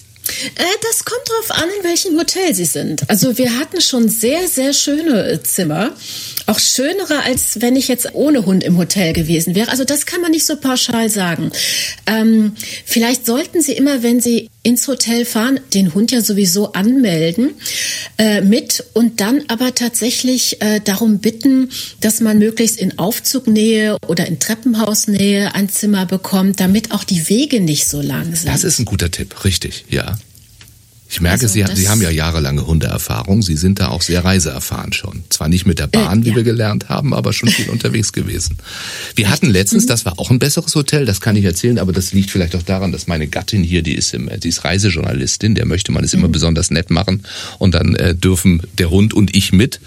Äh, 0.57 0.63
das 0.83 1.05
kommt 1.05 1.29
drauf 1.29 1.59
an, 1.59 1.69
in 1.79 1.85
welchem 1.85 2.19
Hotel 2.19 2.55
Sie 2.55 2.65
sind. 2.65 3.09
Also 3.11 3.37
wir 3.39 3.59
hatten 3.59 3.81
schon 3.81 4.09
sehr, 4.09 4.47
sehr 4.47 4.73
schöne 4.73 5.33
äh, 5.33 5.43
Zimmer. 5.43 5.93
Auch 6.47 6.59
schönere, 6.59 7.23
als 7.25 7.61
wenn 7.61 7.77
ich 7.77 7.89
jetzt 7.89 8.15
ohne 8.15 8.47
Hund 8.47 8.65
im 8.65 8.79
Hotel 8.79 9.13
gewesen 9.13 9.55
wäre. 9.55 9.71
Also 9.71 9.85
das 9.85 10.07
kann 10.07 10.21
man 10.21 10.31
nicht 10.31 10.45
so 10.45 10.57
pauschal 10.57 11.09
sagen. 11.09 11.53
Ähm, 12.07 12.53
vielleicht 12.85 13.27
sollten 13.27 13.63
Sie 13.63 13.73
immer, 13.73 14.03
wenn 14.03 14.21
Sie 14.21 14.51
ins 14.63 14.87
Hotel 14.87 15.25
fahren, 15.25 15.61
den 15.75 15.95
Hund 15.95 16.13
ja 16.13 16.21
sowieso 16.21 16.73
anmelden 16.73 17.51
äh, 18.19 18.41
mit 18.41 18.85
und 18.95 19.21
dann 19.21 19.43
aber 19.49 19.75
tatsächlich 19.75 20.63
äh, 20.63 20.81
darum 20.81 21.19
bitten, 21.19 21.71
dass 22.01 22.21
man 22.21 22.39
möglichst 22.39 22.79
in 22.79 22.99
Aufzugnähe 22.99 23.97
oder 24.07 24.27
in 24.27 24.39
Treppenhausnähe 24.39 25.55
ein 25.55 25.69
Zimmer 25.69 26.07
bekommt, 26.07 26.61
damit 26.61 26.93
auch 26.93 27.05
die 27.05 27.29
Wege 27.29 27.61
nicht 27.61 27.89
so 27.89 28.01
lang 28.01 28.35
sind. 28.35 28.49
Das 28.49 28.65
ist 28.65 28.79
ein 28.79 28.85
guter 28.85 29.11
Tipp, 29.11 29.45
richtig, 29.45 29.85
ja. 29.89 30.17
Ich 31.15 31.21
merke, 31.21 31.43
Also 31.43 31.53
Sie, 31.53 31.63
Sie 31.75 31.91
haben 31.91 32.01
ja 32.01 32.09
jahrelange 32.09 32.67
Hundeerfahrung. 32.67 33.43
Sie 33.43 33.59
sind 33.59 33.81
da 33.81 33.89
auch 33.89 34.01
sehr 34.01 34.25
reiseerfahren 34.25 34.95
schon. 34.95 35.25
Zwar 35.29 35.49
nicht 35.51 35.67
mit 35.67 35.79
der 35.79 35.87
Bahn, 35.87 36.23
Äh, 36.23 36.25
wie 36.25 36.31
ja. 36.31 36.37
wir 36.37 36.43
gelernt 36.43 36.89
haben, 36.89 37.13
aber 37.13 37.35
schon 37.35 37.51
viel 37.51 37.69
unterwegs 37.71 38.15
gewesen. 38.15 38.57
Wir 39.15 39.29
hatten 39.29 39.49
Mhm. 39.49 39.53
letztens, 39.53 39.85
das 39.85 40.07
war 40.07 40.19
auch 40.19 40.31
ein 40.31 40.39
besseres 40.39 40.75
Hotel, 40.75 41.05
das 41.05 41.21
kann 41.21 41.37
ich 41.37 41.45
erzählen, 41.45 41.79
aber 41.79 41.93
das 41.93 42.15
liegt 42.15 42.31
vielleicht 42.31 42.57
auch 42.57 42.63
daran, 42.63 42.93
dass 42.93 43.09
meine 43.09 43.27
Gattin 43.29 43.63
hier, 43.63 43.83
die 43.83 43.95
ist, 43.95 44.15
im, 44.15 44.31
die 44.41 44.49
ist 44.49 44.65
Reisejournalistin, 44.65 45.55
der 45.55 45.67
möchte 45.67 45.93
man 45.93 46.03
es 46.03 46.15
Mhm. 46.15 46.21
immer 46.21 46.29
besonders 46.29 46.71
nett 46.71 46.89
machen 46.91 47.25
und 47.59 47.75
dann 47.75 47.95
äh, 47.95 48.15
dürfen 48.15 48.63
der 48.79 48.89
Hund 48.89 49.13
und 49.13 49.37
ich 49.37 49.53
mit. 49.53 49.81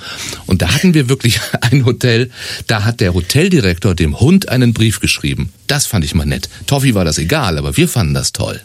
Und 0.46 0.62
da 0.62 0.76
hatten 0.76 0.94
wir 0.94 1.10
wirklich 1.10 1.40
ein 1.62 1.86
Hotel, 1.86 2.30
da 2.68 2.84
hat 2.84 3.00
der 3.00 3.16
Hoteldirektor 3.16 3.96
dem 3.96 4.20
Hund 4.20 4.50
einen 4.50 4.74
Brief 4.74 5.00
geschrieben. 5.00 5.52
Das 5.66 5.88
fand 5.88 6.06
ich 6.06 6.14
mal 6.14 6.26
nett. 6.28 6.50
Toffi 6.68 6.94
war 6.94 7.04
das 7.04 7.18
egal, 7.18 7.58
aber 7.58 7.76
wir 7.78 7.88
fanden 7.88 8.14
das 8.14 8.32
toll. 8.32 8.62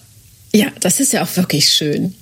Ja, 0.53 0.67
das 0.81 1.01
ist 1.01 1.15
ja 1.15 1.23
auch 1.23 1.37
wirklich 1.39 1.71
schön. 1.71 2.13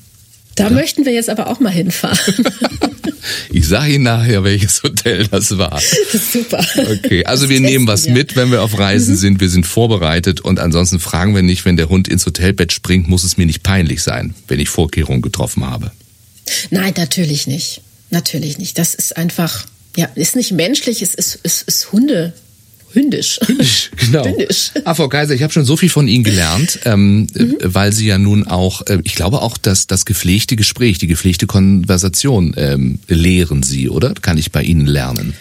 Da 0.58 0.70
möchten 0.70 1.04
wir 1.04 1.12
jetzt 1.12 1.30
aber 1.30 1.48
auch 1.48 1.60
mal 1.60 1.70
hinfahren. 1.70 2.18
Ich 3.50 3.68
sage 3.68 3.94
Ihnen 3.94 4.04
nachher, 4.04 4.42
welches 4.44 4.82
Hotel 4.82 5.26
das 5.26 5.58
war. 5.58 5.80
Super. 6.32 6.64
Okay, 6.76 7.24
also 7.26 7.42
Das 7.44 7.50
wir 7.50 7.60
nehmen 7.60 7.86
was 7.86 8.06
wir. 8.06 8.12
mit, 8.12 8.36
wenn 8.36 8.50
wir 8.50 8.62
auf 8.62 8.78
Reisen 8.78 9.16
sind. 9.16 9.40
Wir 9.40 9.50
sind 9.50 9.66
vorbereitet 9.66 10.40
und 10.40 10.58
ansonsten 10.58 10.98
fragen 10.98 11.34
wir 11.34 11.42
nicht, 11.42 11.64
wenn 11.64 11.76
der 11.76 11.88
Hund 11.88 12.08
ins 12.08 12.24
Hotelbett 12.24 12.72
springt, 12.72 13.08
muss 13.08 13.24
es 13.24 13.36
mir 13.36 13.44
nicht 13.46 13.62
peinlich 13.62 14.02
sein, 14.02 14.34
wenn 14.46 14.60
ich 14.60 14.68
Vorkehrungen 14.70 15.20
getroffen 15.20 15.64
habe. 15.66 15.90
Nein, 16.70 16.94
natürlich 16.96 17.46
nicht. 17.46 17.82
Natürlich 18.10 18.56
nicht. 18.58 18.78
Das 18.78 18.94
ist 18.94 19.16
einfach, 19.16 19.66
ja, 19.96 20.06
ist 20.14 20.36
nicht 20.36 20.52
menschlich, 20.52 21.02
es 21.02 21.14
ist, 21.14 21.38
es 21.42 21.62
ist 21.62 21.92
Hunde. 21.92 22.32
Hündisch. 22.92 23.38
Genau. 23.98 24.24
Hündisch. 24.24 24.70
Ah, 24.84 24.94
Frau 24.94 25.08
Kaiser, 25.08 25.34
ich 25.34 25.42
habe 25.42 25.52
schon 25.52 25.64
so 25.64 25.76
viel 25.76 25.90
von 25.90 26.08
Ihnen 26.08 26.24
gelernt, 26.24 26.80
ähm, 26.84 27.26
äh, 27.34 27.44
weil 27.62 27.92
Sie 27.92 28.06
ja 28.06 28.16
nun 28.16 28.46
auch, 28.46 28.86
äh, 28.86 28.98
ich 29.04 29.14
glaube 29.14 29.42
auch, 29.42 29.58
dass 29.58 29.86
das 29.86 30.04
gepflegte 30.06 30.56
Gespräch, 30.56 30.96
die 30.98 31.06
gepflegte 31.06 31.46
Konversation 31.46 32.54
ähm, 32.56 33.00
lehren 33.08 33.62
Sie, 33.62 33.88
oder? 33.90 34.14
Kann 34.14 34.38
ich 34.38 34.50
bei 34.52 34.62
Ihnen 34.62 34.86
lernen? 34.86 35.34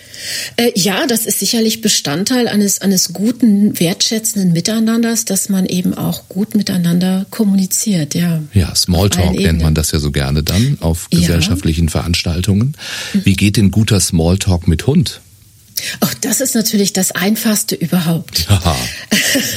Äh, 0.58 0.72
ja, 0.76 1.06
das 1.08 1.26
ist 1.28 1.40
sicherlich 1.40 1.82
Bestandteil 1.82 2.48
eines, 2.48 2.82
eines 2.82 3.14
guten, 3.14 3.80
wertschätzenden 3.80 4.52
Miteinanders, 4.52 5.26
dass 5.26 5.48
man 5.48 5.66
eben 5.66 5.94
auch 5.94 6.28
gut 6.28 6.56
miteinander 6.56 7.26
kommuniziert, 7.30 8.16
ja. 8.16 8.42
Ja, 8.54 8.74
Smalltalk 8.76 9.28
nennt 9.32 9.40
Ebenen. 9.42 9.62
man 9.62 9.76
das 9.76 9.92
ja 9.92 10.00
so 10.00 10.12
gerne 10.12 10.44
dann 10.44 10.78
auf 10.82 11.08
Ja. 11.12 11.20
gesellschaftlichen 11.20 11.88
Veranstaltungen. 11.90 12.74
Wie 13.14 13.36
geht 13.36 13.56
denn 13.58 13.72
guter 13.72 14.00
Smalltalk 14.00 14.68
mit 14.68 14.88
Hund? 14.88 15.22
Auch 16.00 16.14
das 16.14 16.42
ist 16.42 16.56
natürlich 16.56 16.94
das 16.94 17.12
Einfachste 17.12 17.76
überhaupt. 17.76 18.48
Haha, 18.50 18.76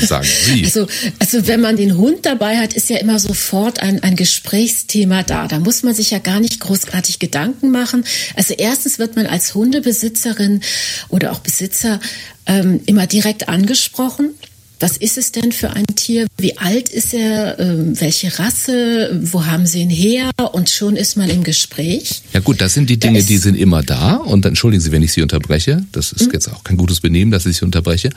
sagen 0.01 0.27
Sie. 0.47 0.65
Also, 0.71 0.87
also 1.19 1.47
wenn 1.47 1.61
man 1.61 1.77
den 1.77 1.97
Hund 1.97 2.27
dabei 2.27 2.59
hat, 2.59 2.75
ist 2.75 2.91
ja 2.91 2.99
immer 2.99 3.19
sofort 3.19 3.81
ein, 3.81 4.03
ein 4.03 4.15
Gesprächsthema 4.15 5.23
da. 5.23 5.49
Da 5.49 5.59
muss 5.59 5.83
man 5.83 5.95
sich 5.95 6.11
ja 6.11 6.19
gar 6.19 6.39
nicht 6.39 6.61
großartig 6.61 7.19
Gedanken 7.19 7.71
machen. 7.71 8.05
Also 8.37 8.55
erstens 8.55 8.99
wird 8.99 9.17
man 9.17 9.27
als 9.27 9.55
Hundebesitzerin 9.55 10.61
oder 11.09 11.33
auch 11.33 11.41
Besitzer 11.41 11.99
ähm, 12.47 12.81
immer 12.87 13.07
direkt 13.07 13.49
angesprochen. 13.49 14.35
Was 14.81 14.97
ist 14.97 15.19
es 15.19 15.31
denn 15.31 15.53
für 15.53 15.71
ein 15.71 15.85
Tier? 15.95 16.27
Wie 16.39 16.57
alt 16.57 16.89
ist 16.89 17.13
er? 17.13 17.59
Ähm, 17.59 18.01
welche 18.01 18.39
Rasse? 18.39 19.11
Wo 19.23 19.45
haben 19.45 19.67
Sie 19.67 19.81
ihn 19.83 19.91
her? 19.91 20.31
Und 20.53 20.71
schon 20.71 20.97
ist 20.97 21.17
man 21.19 21.29
im 21.29 21.45
Gespräch. 21.45 22.23
Ja 22.33 22.41
gut, 22.41 22.63
das 22.63 22.73
sind 22.75 22.89
die 22.89 22.99
Dinge, 22.99 23.23
die 23.23 23.37
sind 23.37 23.57
immer 23.57 23.83
da. 23.83 24.15
Und 24.17 24.47
entschuldigen 24.47 24.81
Sie, 24.83 24.91
wenn 24.91 25.03
ich 25.03 25.13
Sie 25.13 25.21
unterbreche. 25.23 25.85
Das 25.93 26.13
Mhm. 26.13 26.19
ist 26.21 26.33
jetzt 26.33 26.49
auch 26.49 26.65
kein 26.65 26.79
gutes 26.79 27.01
Benehmen, 27.01 27.31
dass 27.31 27.45
ich 27.45 27.59
Sie 27.59 27.65
unterbreche. 27.65 28.09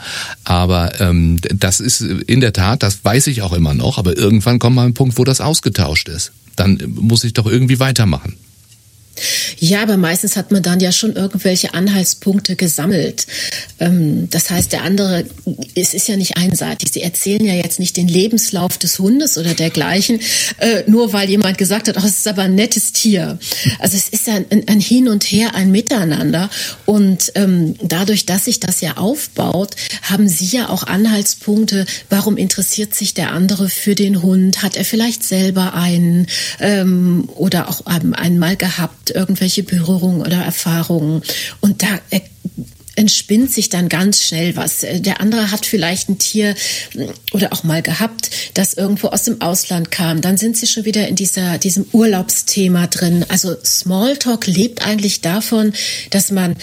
Aber 0.46 1.02
ähm, 1.02 1.38
das 1.54 1.82
ist 1.82 2.00
in 2.02 2.40
der 2.40 2.54
Tat, 2.54 2.82
das 2.82 3.04
weiß 3.04 3.28
ich 3.28 3.42
auch 3.42 3.52
immer 3.54 3.74
noch. 3.74 3.98
Aber 3.98 4.16
irgendwann 4.18 4.58
kommt 4.60 4.78
mal 4.78 4.86
ein 4.86 4.94
Punkt, 4.94 5.18
wo 5.18 5.26
das 5.26 5.42
ausgetauscht 5.42 6.08
ist. 6.08 6.32
Dann 6.56 6.78
muss 6.96 7.24
ich 7.26 7.34
doch 7.34 7.46
irgendwie 7.46 7.80
weitermachen. 7.80 8.38
Ja, 9.60 9.84
aber 9.84 9.98
meistens 9.98 10.36
hat 10.36 10.52
man 10.52 10.64
dann 10.64 10.80
ja 10.80 10.92
schon 10.92 11.16
irgendwelche 11.16 11.74
Anhaltspunkte 11.74 12.56
gesammelt. 12.56 13.28
Ähm, 13.80 14.28
Das 14.30 14.50
heißt, 14.50 14.72
der 14.72 14.84
andere, 14.84 15.26
es 15.76 15.94
ist 15.94 16.08
ja 16.08 16.18
nicht 16.18 16.38
einseitig. 16.38 16.92
Sie 16.92 17.02
erzählen 17.02 17.46
ja 17.46 17.54
jetzt 17.54 17.80
nicht 17.80 17.96
den 17.98 18.08
Lebenslauf 18.08 18.78
des 18.78 19.00
Hundes 19.00 19.38
oder 19.38 19.54
dergleichen, 19.54 20.20
äh, 20.58 20.84
nur 20.88 21.14
weil 21.14 21.30
jemand 21.30 21.58
gesagt 21.58 21.88
hat, 21.88 21.98
oh, 21.98 22.06
es 22.06 22.20
ist 22.20 22.28
aber 22.28 22.44
ein 22.44 22.56
nettes 22.56 22.92
Tier. 22.92 23.38
Also 23.80 23.98
es 23.98 24.10
ist 24.10 24.28
ja 24.28 24.36
ein, 24.36 24.68
ein 24.68 24.80
Hin 24.80 25.08
und 25.08 25.24
Her, 25.24 25.56
ein 25.56 25.72
Miteinander. 25.72 26.50
Und 26.86 27.32
ähm, 27.36 27.76
dadurch, 27.82 28.26
dass 28.26 28.46
sich 28.46 28.60
das 28.60 28.82
ja 28.82 28.98
aufbaut, 28.98 29.76
haben 30.02 30.28
Sie 30.28 30.46
ja 30.46 30.70
auch 30.70 30.84
Anhaltspunkte, 30.84 31.86
warum 32.10 32.38
interessiert 32.38 32.96
sich 32.96 33.14
der 33.14 33.32
andere 33.32 33.70
für 33.70 33.96
den 33.96 34.22
Hund? 34.22 34.64
Hat 34.64 34.76
er 34.76 34.86
vielleicht 34.86 35.24
selber 35.24 35.74
einen 35.74 36.28
ähm, 36.60 37.30
oder 37.36 37.70
auch 37.70 37.86
einmal 37.86 38.56
gehabt, 38.56 39.13
irgendwelche 39.14 39.64
Berührungen 39.64 40.22
oder 40.22 40.38
Erfahrungen? 40.44 41.22
Und 41.62 41.84
da 41.84 42.00
äh, 42.10 42.22
entspinnt 42.96 43.52
sich 43.52 43.70
dann 43.70 43.90
ganz 43.90 44.22
schnell 44.22 44.56
was. 44.56 44.84
Äh, 44.84 45.00
Der 45.02 45.20
andere 45.22 45.52
hat 45.52 45.66
vielleicht 45.66 46.10
ein 46.10 46.18
Tier 46.18 46.56
mh, 46.94 47.14
oder 47.32 47.54
auch 47.54 47.64
mal 47.64 47.82
gehabt, 47.82 48.30
das 48.54 48.74
irgendwo 48.74 49.08
aus 49.08 49.24
dem 49.24 49.42
Ausland 49.42 49.92
kam. 49.92 50.22
Dann 50.22 50.38
sind 50.38 50.58
sie 50.58 50.68
schon 50.68 50.86
wieder 50.86 51.08
in 51.08 51.16
dieser, 51.16 51.58
diesem 51.58 51.86
Urlaubsthema 51.92 52.88
drin. 52.88 53.26
Also 53.30 53.56
Smalltalk 53.64 54.48
lebt 54.48 54.86
eigentlich 54.86 55.22
davon, 55.22 55.74
dass 56.10 56.32
man 56.32 56.56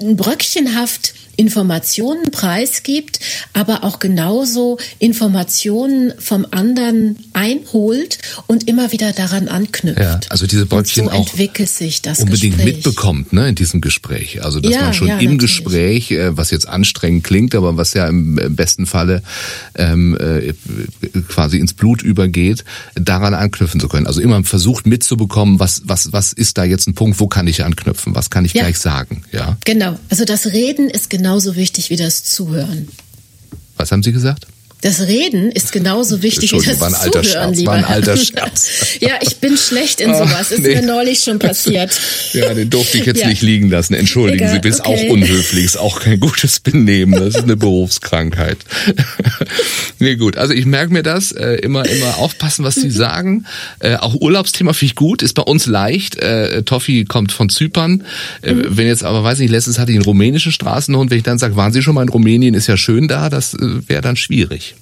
bröckchenhaft 0.00 1.14
Informationen 1.36 2.30
preisgibt, 2.30 3.20
aber 3.52 3.84
auch 3.84 3.98
genauso 3.98 4.78
Informationen 4.98 6.12
vom 6.18 6.46
anderen 6.50 7.16
einholt 7.32 8.18
und 8.46 8.68
immer 8.68 8.92
wieder 8.92 9.12
daran 9.12 9.48
anknüpft. 9.48 10.00
Ja, 10.00 10.20
also 10.30 10.46
diese 10.46 10.66
und 10.66 10.86
so 10.86 11.10
auch 11.10 11.26
unbedingt 11.32 11.54
Gespräch. 12.58 12.64
mitbekommt 12.64 13.32
ne, 13.32 13.48
in 13.48 13.54
diesem 13.54 13.80
Gespräch. 13.80 14.42
Also 14.44 14.60
dass 14.60 14.72
Ja, 14.72 14.80
man 14.82 14.94
schon 14.94 15.08
ja, 15.08 15.18
im 15.18 15.32
natürlich. 15.32 15.40
Gespräch, 15.40 16.10
äh, 16.10 16.36
was 16.36 16.50
jetzt 16.50 16.68
anstrengend 16.68 17.24
klingt, 17.24 17.54
aber 17.54 17.76
was 17.76 17.94
ja 17.94 18.06
im 18.08 18.36
besten 18.56 18.86
Falle 18.86 19.22
ähm, 19.76 20.16
äh, 20.18 20.54
quasi 21.28 21.58
ins 21.58 21.74
Blut 21.74 22.02
übergeht, 22.02 22.64
daran 22.94 23.34
anknüpfen 23.34 23.80
zu 23.80 23.88
können. 23.88 24.06
Also 24.06 24.20
immer 24.20 24.42
versucht 24.44 24.86
mitzubekommen, 24.86 25.58
was 25.60 25.82
was 25.84 26.12
was 26.12 26.32
ist 26.32 26.58
da 26.58 26.64
jetzt 26.64 26.86
ein 26.88 26.94
Punkt, 26.94 27.20
wo 27.20 27.26
kann 27.26 27.46
ich 27.46 27.64
anknüpfen, 27.64 28.14
was 28.14 28.30
kann 28.30 28.44
ich 28.44 28.54
Ja. 28.54 28.62
gleich 28.62 28.78
sagen, 28.78 29.22
ja? 29.32 29.56
Genau. 29.64 29.98
Also 30.10 30.24
das 30.24 30.46
Reden 30.46 30.88
ist 30.90 31.10
genauso 31.26 31.56
wichtig 31.56 31.90
wie 31.90 31.96
das 31.96 32.22
Zuhören. 32.22 32.86
Was 33.76 33.90
haben 33.90 34.04
Sie 34.04 34.12
gesagt? 34.12 34.46
Das 34.82 35.00
Reden 35.00 35.50
ist 35.50 35.72
genauso 35.72 36.22
wichtig 36.22 36.52
wie 36.52 36.64
das 36.64 36.80
war 36.80 36.88
ein 36.88 36.94
Zuhören, 36.94 37.24
Scherz, 37.24 37.56
lieber 37.58 37.70
war 37.72 37.78
ein 37.78 37.84
alter 37.84 38.16
Scherz. 38.16 38.98
ja, 39.00 39.12
ich 39.22 39.36
bin 39.38 39.56
schlecht 39.56 40.00
in 40.00 40.12
sowas. 40.14 40.52
Ist 40.52 40.60
nee. 40.62 40.76
mir 40.76 40.82
neulich 40.82 41.20
schon 41.20 41.38
passiert. 41.38 41.98
Ja, 42.34 42.52
den 42.54 42.68
durfte 42.70 42.98
ich 42.98 43.06
jetzt 43.06 43.20
Ja. 43.22 43.28
nicht 43.28 43.42
liegen 43.42 43.70
lassen. 43.70 43.94
Entschuldigen 43.94 44.44
Egal, 44.44 44.54
Sie, 44.54 44.60
bist 44.60 44.80
okay. 44.80 45.08
auch 45.08 45.12
unhöflich, 45.12 45.64
ist 45.64 45.78
auch 45.78 46.00
kein 46.00 46.20
gutes 46.20 46.60
Benehmen. 46.60 47.18
Das 47.18 47.34
ist 47.36 47.42
eine 47.42 47.56
Berufskrankheit. 47.56 48.58
nee, 49.98 50.16
gut. 50.16 50.36
Also 50.36 50.52
ich 50.52 50.66
merke 50.66 50.92
mir 50.92 51.02
das. 51.02 51.32
Äh, 51.32 51.54
immer, 51.56 51.84
immer 51.88 52.18
aufpassen, 52.18 52.64
was 52.64 52.76
Mhm. 52.76 52.80
Sie 52.82 52.90
sagen. 52.90 53.46
Äh, 53.80 53.96
auch 53.96 54.14
Urlaubsthema 54.14 54.72
finde 54.74 54.90
ich 54.92 54.94
gut, 54.94 55.22
ist 55.22 55.32
bei 55.34 55.42
uns 55.42 55.66
leicht. 55.66 56.16
Äh, 56.16 56.62
Toffi 56.62 57.04
kommt 57.06 57.32
von 57.32 57.48
Zypern. 57.48 58.04
Mhm. 58.44 58.64
wenn 58.68 58.86
jetzt 58.86 59.04
aber, 59.04 59.24
weiß 59.24 59.38
nicht, 59.38 59.50
letztens 59.50 59.78
hatte 59.78 59.90
ich 59.90 59.96
einen 59.96 60.04
rumänischen 60.04 60.52
Straßenhund. 60.52 61.10
Wenn 61.10 61.18
ich 61.18 61.24
dann 61.24 61.38
sage, 61.38 61.56
waren 61.56 61.72
Sie 61.72 61.82
schon 61.82 61.94
mal 61.94 62.02
in 62.02 62.08
Rumänien, 62.08 62.54
ist 62.54 62.66
ja 62.66 62.76
schön 62.76 63.08
da, 63.08 63.30
das 63.30 63.56
wäre 63.58 64.02
dann 64.02 64.16
schwierig. 64.16 64.75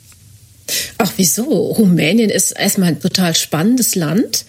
Ach, 0.99 1.13
wieso? 1.17 1.43
Rumänien 1.45 2.31
ist 2.31 2.53
erstmal 2.53 2.89
ein 2.91 3.01
total 3.01 3.35
spannendes 3.35 3.95
Land. 3.95 4.45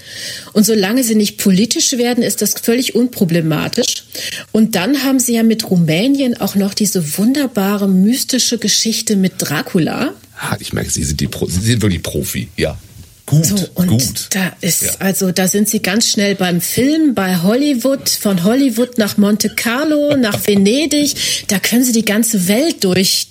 Und 0.53 0.65
solange 0.65 1.03
sie 1.03 1.15
nicht 1.15 1.37
politisch 1.37 1.91
werden, 1.93 2.23
ist 2.23 2.41
das 2.41 2.53
völlig 2.53 2.95
unproblematisch. 2.95 4.05
Und 4.51 4.75
dann 4.75 5.03
haben 5.03 5.19
sie 5.19 5.35
ja 5.35 5.43
mit 5.43 5.69
Rumänien 5.69 6.39
auch 6.39 6.55
noch 6.55 6.73
diese 6.73 7.17
wunderbare 7.17 7.89
mystische 7.89 8.57
Geschichte 8.57 9.15
mit 9.15 9.33
Dracula. 9.39 10.13
Ich 10.59 10.71
merke, 10.73 10.89
Sie 10.89 11.03
sind, 11.03 11.19
die 11.19 11.27
Pro 11.27 11.47
Sie 11.47 11.59
sind 11.59 11.81
wirklich 11.81 12.03
Profi. 12.03 12.47
Ja. 12.57 12.77
Gut, 13.25 13.45
So, 13.45 13.55
und 13.73 13.87
gut. 13.87 14.27
da 14.29 14.55
ist, 14.61 14.83
Ja. 14.83 14.91
also 14.99 15.31
da 15.31 15.47
sind 15.47 15.67
sie 15.67 15.81
ganz 15.81 16.07
schnell 16.09 16.35
beim 16.35 16.61
Film, 16.61 17.15
bei 17.15 17.37
Hollywood, 17.41 18.07
von 18.07 18.43
Hollywood 18.43 18.99
nach 18.99 19.17
Monte 19.17 19.49
Carlo, 19.49 20.15
nach 20.15 20.45
Venedig. 20.45 21.15
Da 21.47 21.57
können 21.57 21.83
sie 21.83 21.91
die 21.91 22.05
ganze 22.05 22.47
Welt 22.47 22.83
durch, 22.83 23.27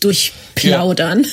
durchplaudern. 0.55 1.27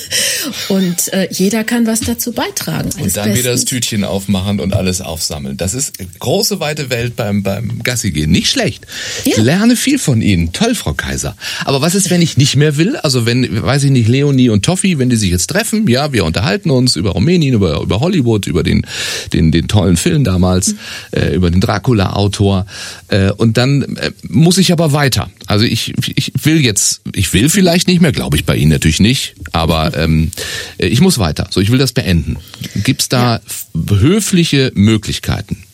Und 0.68 1.12
äh, 1.12 1.28
jeder 1.30 1.64
kann 1.64 1.86
was 1.86 2.00
dazu 2.00 2.32
beitragen. 2.32 2.90
Und 2.90 3.00
Alles 3.00 3.12
dann 3.14 3.34
wieder 3.34 3.50
das 3.50 3.62
bestens. 3.62 3.64
Tütchen 3.70 4.04
aufmachen 4.04 4.60
und 4.60 4.74
alles 4.74 5.00
aufsammeln. 5.00 5.56
Das 5.56 5.74
ist 5.74 5.98
eine 5.98 6.08
große, 6.18 6.60
weite 6.60 6.90
Welt 6.90 7.16
beim, 7.16 7.42
beim 7.42 7.82
Gassi 7.82 8.10
gehen. 8.10 8.30
Nicht 8.30 8.50
schlecht. 8.50 8.86
Ich 9.24 9.36
Ja. 9.36 9.42
lerne 9.42 9.76
viel 9.76 9.98
von 9.98 10.20
Ihnen. 10.22 10.52
Toll, 10.52 10.74
Frau 10.74 10.92
Kaiser. 10.94 11.36
Aber 11.64 11.80
was 11.80 11.94
ist, 11.94 12.10
wenn 12.10 12.22
ich 12.22 12.36
nicht 12.36 12.56
mehr 12.56 12.76
will? 12.76 12.96
Also 12.96 13.26
wenn, 13.26 13.62
weiß 13.62 13.84
ich 13.84 13.90
nicht, 13.90 14.08
Leonie 14.08 14.48
und 14.48 14.64
Toffi, 14.64 14.98
wenn 14.98 15.08
die 15.10 15.16
sich 15.16 15.30
jetzt 15.30 15.48
treffen, 15.48 15.86
ja, 15.88 16.12
wir 16.12 16.24
unterhalten 16.24 16.70
uns 16.70 16.96
über 16.96 17.10
Rumänien, 17.10 17.54
über, 17.54 17.80
über 17.80 18.00
Hollywood, 18.00 18.46
über 18.46 18.62
den, 18.62 18.86
den, 19.32 19.52
den 19.52 19.68
tollen 19.68 19.96
Film 19.96 20.24
damals, 20.24 20.74
äh, 21.12 21.34
über 21.34 21.50
den 21.50 21.60
Dracula-Autor. 21.60 22.66
Äh, 23.08 23.30
und 23.32 23.56
dann 23.56 23.96
äh, 23.96 24.10
muss 24.28 24.58
ich 24.58 24.72
aber 24.72 24.92
weiter. 24.92 25.30
Also 25.46 25.64
ich, 25.64 25.94
ich 26.16 26.32
will 26.42 26.60
jetzt, 26.64 27.02
ich 27.14 27.32
will 27.32 27.48
vielleicht 27.48 27.86
nicht 27.88 28.00
mehr, 28.00 28.12
glaube 28.12 28.36
ich 28.36 28.44
bei 28.44 28.56
Ihnen 28.56 28.70
natürlich 28.70 29.00
nicht. 29.00 29.11
Nicht, 29.12 29.34
aber 29.52 29.94
ähm, 29.94 30.30
ich 30.78 31.02
muss 31.02 31.18
weiter. 31.18 31.48
So, 31.50 31.60
ich 31.60 31.70
will 31.70 31.78
das 31.78 31.92
beenden. 31.92 32.38
Gibt's 32.76 33.10
da 33.10 33.36
ja. 33.36 33.96
höfliche 33.98 34.72
Möglichkeiten? 34.74 35.64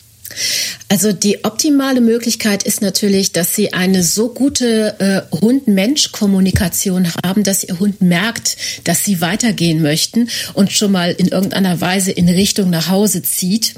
Also 0.89 1.13
die 1.13 1.45
optimale 1.45 2.01
Möglichkeit 2.01 2.63
ist 2.63 2.81
natürlich, 2.81 3.31
dass 3.31 3.55
Sie 3.55 3.73
eine 3.73 4.03
so 4.03 4.29
gute 4.29 4.99
äh, 4.99 5.35
Hund-Mensch-Kommunikation 5.35 7.07
haben, 7.23 7.43
dass 7.43 7.63
Ihr 7.63 7.79
Hund 7.79 8.01
merkt, 8.01 8.57
dass 8.85 9.05
Sie 9.05 9.21
weitergehen 9.21 9.83
möchten 9.83 10.29
und 10.55 10.71
schon 10.71 10.91
mal 10.91 11.11
in 11.11 11.27
irgendeiner 11.27 11.79
Weise 11.79 12.11
in 12.11 12.27
Richtung 12.27 12.71
nach 12.71 12.89
Hause 12.89 13.21
zieht 13.21 13.75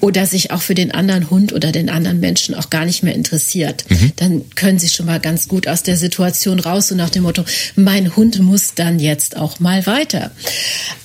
oder 0.00 0.24
sich 0.24 0.52
auch 0.52 0.62
für 0.62 0.74
den 0.74 0.90
anderen 0.90 1.28
Hund 1.28 1.52
oder 1.52 1.70
den 1.70 1.90
anderen 1.90 2.18
Menschen 2.20 2.54
auch 2.54 2.70
gar 2.70 2.86
nicht 2.86 3.02
mehr 3.02 3.14
interessiert. 3.14 3.84
Mhm. 3.90 4.12
Dann 4.16 4.42
können 4.54 4.78
Sie 4.78 4.88
schon 4.88 5.04
mal 5.04 5.20
ganz 5.20 5.48
gut 5.48 5.68
aus 5.68 5.82
der 5.82 5.98
Situation 5.98 6.60
raus 6.60 6.90
und 6.90 6.96
nach 6.96 7.10
dem 7.10 7.24
Motto, 7.24 7.44
mein 7.76 8.16
Hund 8.16 8.40
muss 8.40 8.74
dann 8.74 8.98
jetzt 8.98 9.36
auch 9.36 9.60
mal 9.60 9.86
weiter. 9.86 10.30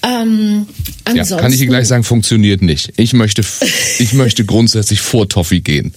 Ähm, 0.04 0.68
ja, 1.14 1.26
kann 1.26 1.52
ich 1.52 1.60
Ihnen 1.60 1.70
gleich 1.70 1.88
sagen, 1.88 2.04
funktioniert 2.04 2.62
nicht. 2.62 2.94
Ich 2.96 3.14
möchte, 3.14 3.44
ich 4.00 4.14
möchte 4.14 4.46
grundsätzlich 4.46 5.02
vor 5.02 5.28
Toffee 5.50 5.62
gehen. 5.62 5.94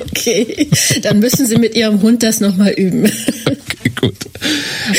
Okay, 0.00 0.68
dann 1.02 1.20
müssen 1.20 1.46
Sie 1.46 1.56
mit 1.56 1.74
Ihrem 1.74 2.02
Hund 2.02 2.22
das 2.22 2.40
nochmal 2.40 2.72
üben. 2.72 3.10
Okay, 3.46 3.92
gut. 3.98 4.16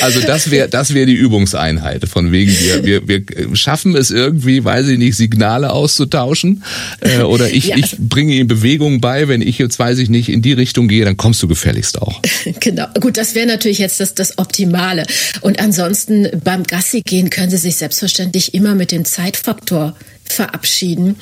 Also 0.01 0.21
das 0.21 0.49
wäre 0.49 0.69
das 0.69 0.93
wäre 0.93 1.05
die 1.05 1.13
Übungseinheit. 1.13 2.07
Von 2.07 2.31
wegen 2.31 2.51
wir, 2.51 2.85
wir, 2.85 3.07
wir 3.07 3.55
schaffen 3.55 3.95
es 3.95 4.09
irgendwie, 4.11 4.63
weiß 4.63 4.87
ich 4.87 4.97
nicht, 4.97 5.15
Signale 5.15 5.71
auszutauschen. 5.71 6.63
Äh, 7.01 7.21
oder 7.21 7.49
ich, 7.49 7.67
ja. 7.67 7.77
ich 7.77 7.97
bringe 7.99 8.33
ihm 8.33 8.47
Bewegungen 8.47 9.01
bei, 9.01 9.27
wenn 9.27 9.41
ich 9.41 9.57
jetzt, 9.57 9.77
weiß 9.77 9.99
ich 9.99 10.09
nicht, 10.09 10.29
in 10.29 10.41
die 10.41 10.53
Richtung 10.53 10.87
gehe, 10.87 11.05
dann 11.05 11.17
kommst 11.17 11.43
du 11.43 11.47
gefälligst 11.47 12.01
auch. 12.01 12.21
Genau. 12.59 12.87
Gut, 12.99 13.17
das 13.17 13.35
wäre 13.35 13.47
natürlich 13.47 13.79
jetzt 13.79 13.99
das, 13.99 14.15
das 14.15 14.37
Optimale. 14.37 15.05
Und 15.41 15.59
ansonsten 15.59 16.27
beim 16.43 16.63
Gassi 16.63 17.01
gehen 17.01 17.29
können 17.29 17.49
Sie 17.49 17.57
sich 17.57 17.75
selbstverständlich 17.75 18.53
immer 18.53 18.75
mit 18.75 18.91
dem 18.91 19.05
Zeitfaktor 19.05 19.95
verabschieden. 20.25 21.17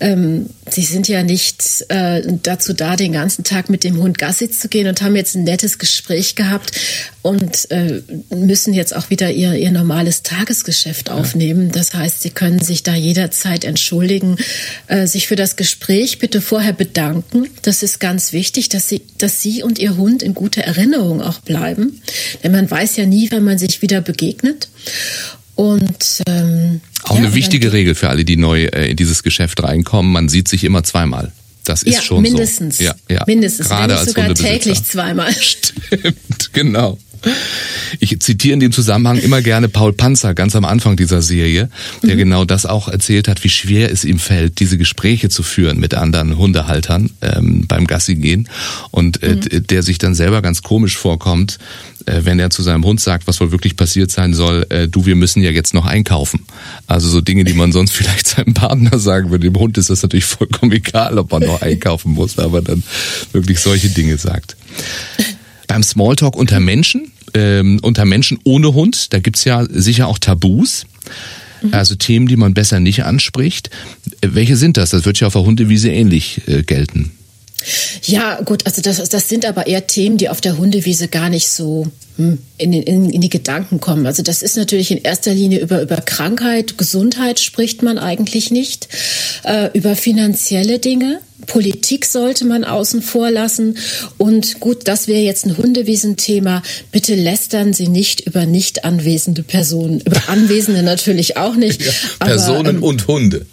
Ähm, 0.00 0.46
Sie 0.70 0.84
sind 0.84 1.08
ja 1.08 1.22
nicht 1.22 1.84
äh, 1.88 2.22
dazu 2.42 2.72
da, 2.72 2.96
den 2.96 3.12
ganzen 3.12 3.44
Tag 3.44 3.68
mit 3.68 3.84
dem 3.84 3.98
Hund 3.98 4.16
Gassi 4.16 4.50
zu 4.50 4.68
gehen 4.68 4.86
und 4.86 5.02
haben 5.02 5.16
jetzt 5.16 5.34
ein 5.34 5.44
nettes 5.44 5.78
Gespräch 5.78 6.34
gehabt 6.34 6.72
und 7.20 7.70
äh, 7.70 8.02
müssen 8.30 8.72
jetzt 8.72 8.94
auch 8.96 9.10
wieder 9.10 9.30
ihr, 9.30 9.54
ihr 9.54 9.70
normales 9.70 10.22
Tagesgeschäft 10.22 11.10
aufnehmen. 11.10 11.72
Das 11.72 11.94
heißt, 11.94 12.22
Sie 12.22 12.30
können 12.30 12.60
sich 12.60 12.82
da 12.82 12.94
jederzeit 12.94 13.64
entschuldigen, 13.64 14.36
äh, 14.86 15.06
sich 15.06 15.28
für 15.28 15.36
das 15.36 15.56
Gespräch 15.56 16.18
bitte 16.18 16.40
vorher 16.40 16.72
bedanken. 16.72 17.48
Das 17.62 17.82
ist 17.82 18.00
ganz 18.00 18.32
wichtig, 18.32 18.68
dass 18.68 18.88
Sie, 18.88 19.02
dass 19.18 19.42
Sie 19.42 19.62
und 19.62 19.78
Ihr 19.78 19.96
Hund 19.96 20.22
in 20.22 20.34
guter 20.34 20.62
Erinnerung 20.62 21.20
auch 21.20 21.40
bleiben. 21.40 22.00
Denn 22.42 22.52
man 22.52 22.70
weiß 22.70 22.96
ja 22.96 23.06
nie, 23.06 23.30
wenn 23.30 23.44
man 23.44 23.58
sich 23.58 23.82
wieder 23.82 24.00
begegnet. 24.00 24.68
Und 25.62 26.22
ähm, 26.26 26.80
auch 27.04 27.14
ja, 27.14 27.18
eine 27.18 27.34
wichtige 27.34 27.72
Regel 27.72 27.94
für 27.94 28.08
alle, 28.08 28.24
die 28.24 28.36
neu 28.36 28.64
äh, 28.64 28.90
in 28.90 28.96
dieses 28.96 29.22
Geschäft 29.22 29.62
reinkommen. 29.62 30.10
Man 30.10 30.28
sieht 30.28 30.48
sich 30.48 30.64
immer 30.64 30.82
zweimal. 30.82 31.30
Das 31.62 31.84
ist 31.84 31.94
ja, 31.94 32.02
schon 32.02 32.20
mindestens. 32.20 32.78
so. 32.78 32.84
Ja, 32.84 32.96
ja. 33.08 33.22
Mindestens. 33.28 33.68
Gerade 33.68 33.96
als 33.96 34.08
sogar 34.08 34.34
täglich 34.34 34.82
zweimal. 34.82 35.32
Stimmt, 35.40 36.52
genau. 36.52 36.98
Ich 38.00 38.18
zitiere 38.20 38.54
in 38.54 38.60
dem 38.60 38.72
Zusammenhang 38.72 39.18
immer 39.18 39.42
gerne 39.42 39.68
Paul 39.68 39.92
Panzer 39.92 40.34
ganz 40.34 40.56
am 40.56 40.64
Anfang 40.64 40.96
dieser 40.96 41.22
Serie, 41.22 41.68
der 42.02 42.14
mhm. 42.14 42.18
genau 42.18 42.44
das 42.44 42.66
auch 42.66 42.88
erzählt 42.88 43.28
hat, 43.28 43.44
wie 43.44 43.48
schwer 43.48 43.90
es 43.90 44.04
ihm 44.04 44.18
fällt, 44.18 44.60
diese 44.60 44.78
Gespräche 44.78 45.28
zu 45.28 45.42
führen 45.42 45.78
mit 45.78 45.94
anderen 45.94 46.36
Hundehaltern 46.36 47.10
ähm, 47.20 47.66
beim 47.66 47.86
Gassi 47.86 48.14
gehen 48.16 48.48
und 48.90 49.22
äh, 49.22 49.36
mhm. 49.36 49.66
der 49.66 49.82
sich 49.82 49.98
dann 49.98 50.14
selber 50.14 50.42
ganz 50.42 50.62
komisch 50.62 50.96
vorkommt, 50.96 51.58
äh, 52.06 52.24
wenn 52.24 52.38
er 52.38 52.50
zu 52.50 52.62
seinem 52.62 52.84
Hund 52.84 53.00
sagt, 53.00 53.26
was 53.26 53.40
wohl 53.40 53.52
wirklich 53.52 53.76
passiert 53.76 54.10
sein 54.10 54.34
soll, 54.34 54.66
äh, 54.70 54.88
du, 54.88 55.06
wir 55.06 55.16
müssen 55.16 55.42
ja 55.42 55.50
jetzt 55.50 55.74
noch 55.74 55.86
einkaufen. 55.86 56.40
Also 56.86 57.08
so 57.08 57.20
Dinge, 57.20 57.44
die 57.44 57.52
man 57.52 57.72
sonst 57.72 57.92
vielleicht 57.92 58.26
seinem 58.26 58.54
Partner 58.54 58.98
sagen 58.98 59.30
würde. 59.30 59.50
Dem 59.50 59.58
Hund 59.58 59.78
ist 59.78 59.90
das 59.90 60.02
natürlich 60.02 60.24
vollkommen 60.24 60.72
egal, 60.72 61.18
ob 61.18 61.32
man 61.32 61.42
noch 61.42 61.62
einkaufen 61.62 62.12
muss, 62.12 62.38
aber 62.38 62.62
dann 62.62 62.82
wirklich 63.32 63.60
solche 63.60 63.88
Dinge 63.88 64.16
sagt. 64.18 64.56
Beim 65.66 65.82
Smalltalk 65.82 66.36
unter 66.36 66.60
Menschen, 66.60 67.12
ähm, 67.34 67.80
unter 67.82 68.04
Menschen 68.04 68.38
ohne 68.44 68.74
Hund, 68.74 69.12
da 69.12 69.18
gibt's 69.18 69.44
ja 69.44 69.66
sicher 69.68 70.08
auch 70.08 70.18
Tabus. 70.18 70.86
Mhm. 71.62 71.74
Also 71.74 71.94
Themen, 71.94 72.26
die 72.26 72.36
man 72.36 72.54
besser 72.54 72.80
nicht 72.80 73.04
anspricht. 73.04 73.70
Äh, 74.20 74.28
welche 74.32 74.56
sind 74.56 74.76
das? 74.76 74.90
Das 74.90 75.04
wird 75.04 75.20
ja 75.20 75.26
auf 75.26 75.32
der 75.32 75.44
Hundewiese 75.44 75.90
ähnlich 75.90 76.42
äh, 76.46 76.62
gelten. 76.62 77.12
Ja, 78.02 78.40
gut, 78.40 78.66
also 78.66 78.82
das, 78.82 79.08
das 79.08 79.28
sind 79.28 79.44
aber 79.44 79.66
eher 79.68 79.86
Themen, 79.86 80.18
die 80.18 80.28
auf 80.28 80.40
der 80.40 80.58
Hundewiese 80.58 81.06
gar 81.08 81.28
nicht 81.28 81.48
so 81.48 81.86
hm, 82.16 82.38
in, 82.58 82.72
in, 82.72 83.10
in 83.10 83.20
die 83.20 83.30
Gedanken 83.30 83.80
kommen. 83.80 84.06
Also 84.06 84.22
das 84.22 84.42
ist 84.42 84.56
natürlich 84.56 84.90
in 84.90 84.98
erster 84.98 85.32
Linie 85.32 85.60
über, 85.60 85.80
über 85.80 85.96
Krankheit, 85.96 86.76
Gesundheit 86.76 87.40
spricht 87.40 87.82
man 87.82 87.98
eigentlich 87.98 88.50
nicht, 88.50 88.88
äh, 89.44 89.70
über 89.72 89.96
finanzielle 89.96 90.78
Dinge. 90.78 91.20
Politik 91.46 92.04
sollte 92.04 92.44
man 92.44 92.64
außen 92.64 93.02
vor 93.02 93.30
lassen. 93.30 93.78
Und 94.18 94.60
gut, 94.60 94.86
das 94.88 95.08
wäre 95.08 95.22
jetzt 95.22 95.46
ein 95.46 95.56
Hundewiesenthema. 95.56 96.62
Bitte 96.92 97.14
lästern 97.14 97.72
Sie 97.72 97.88
nicht 97.88 98.20
über 98.20 98.46
nicht 98.46 98.84
anwesende 98.84 99.42
Personen. 99.42 100.00
Über 100.00 100.22
Anwesende 100.28 100.82
natürlich 100.82 101.36
auch 101.36 101.54
nicht. 101.54 101.82
Ja, 101.82 101.92
Personen 102.20 102.66
aber, 102.66 102.78
ähm, 102.78 102.82
und 102.82 103.06
Hunde. 103.08 103.46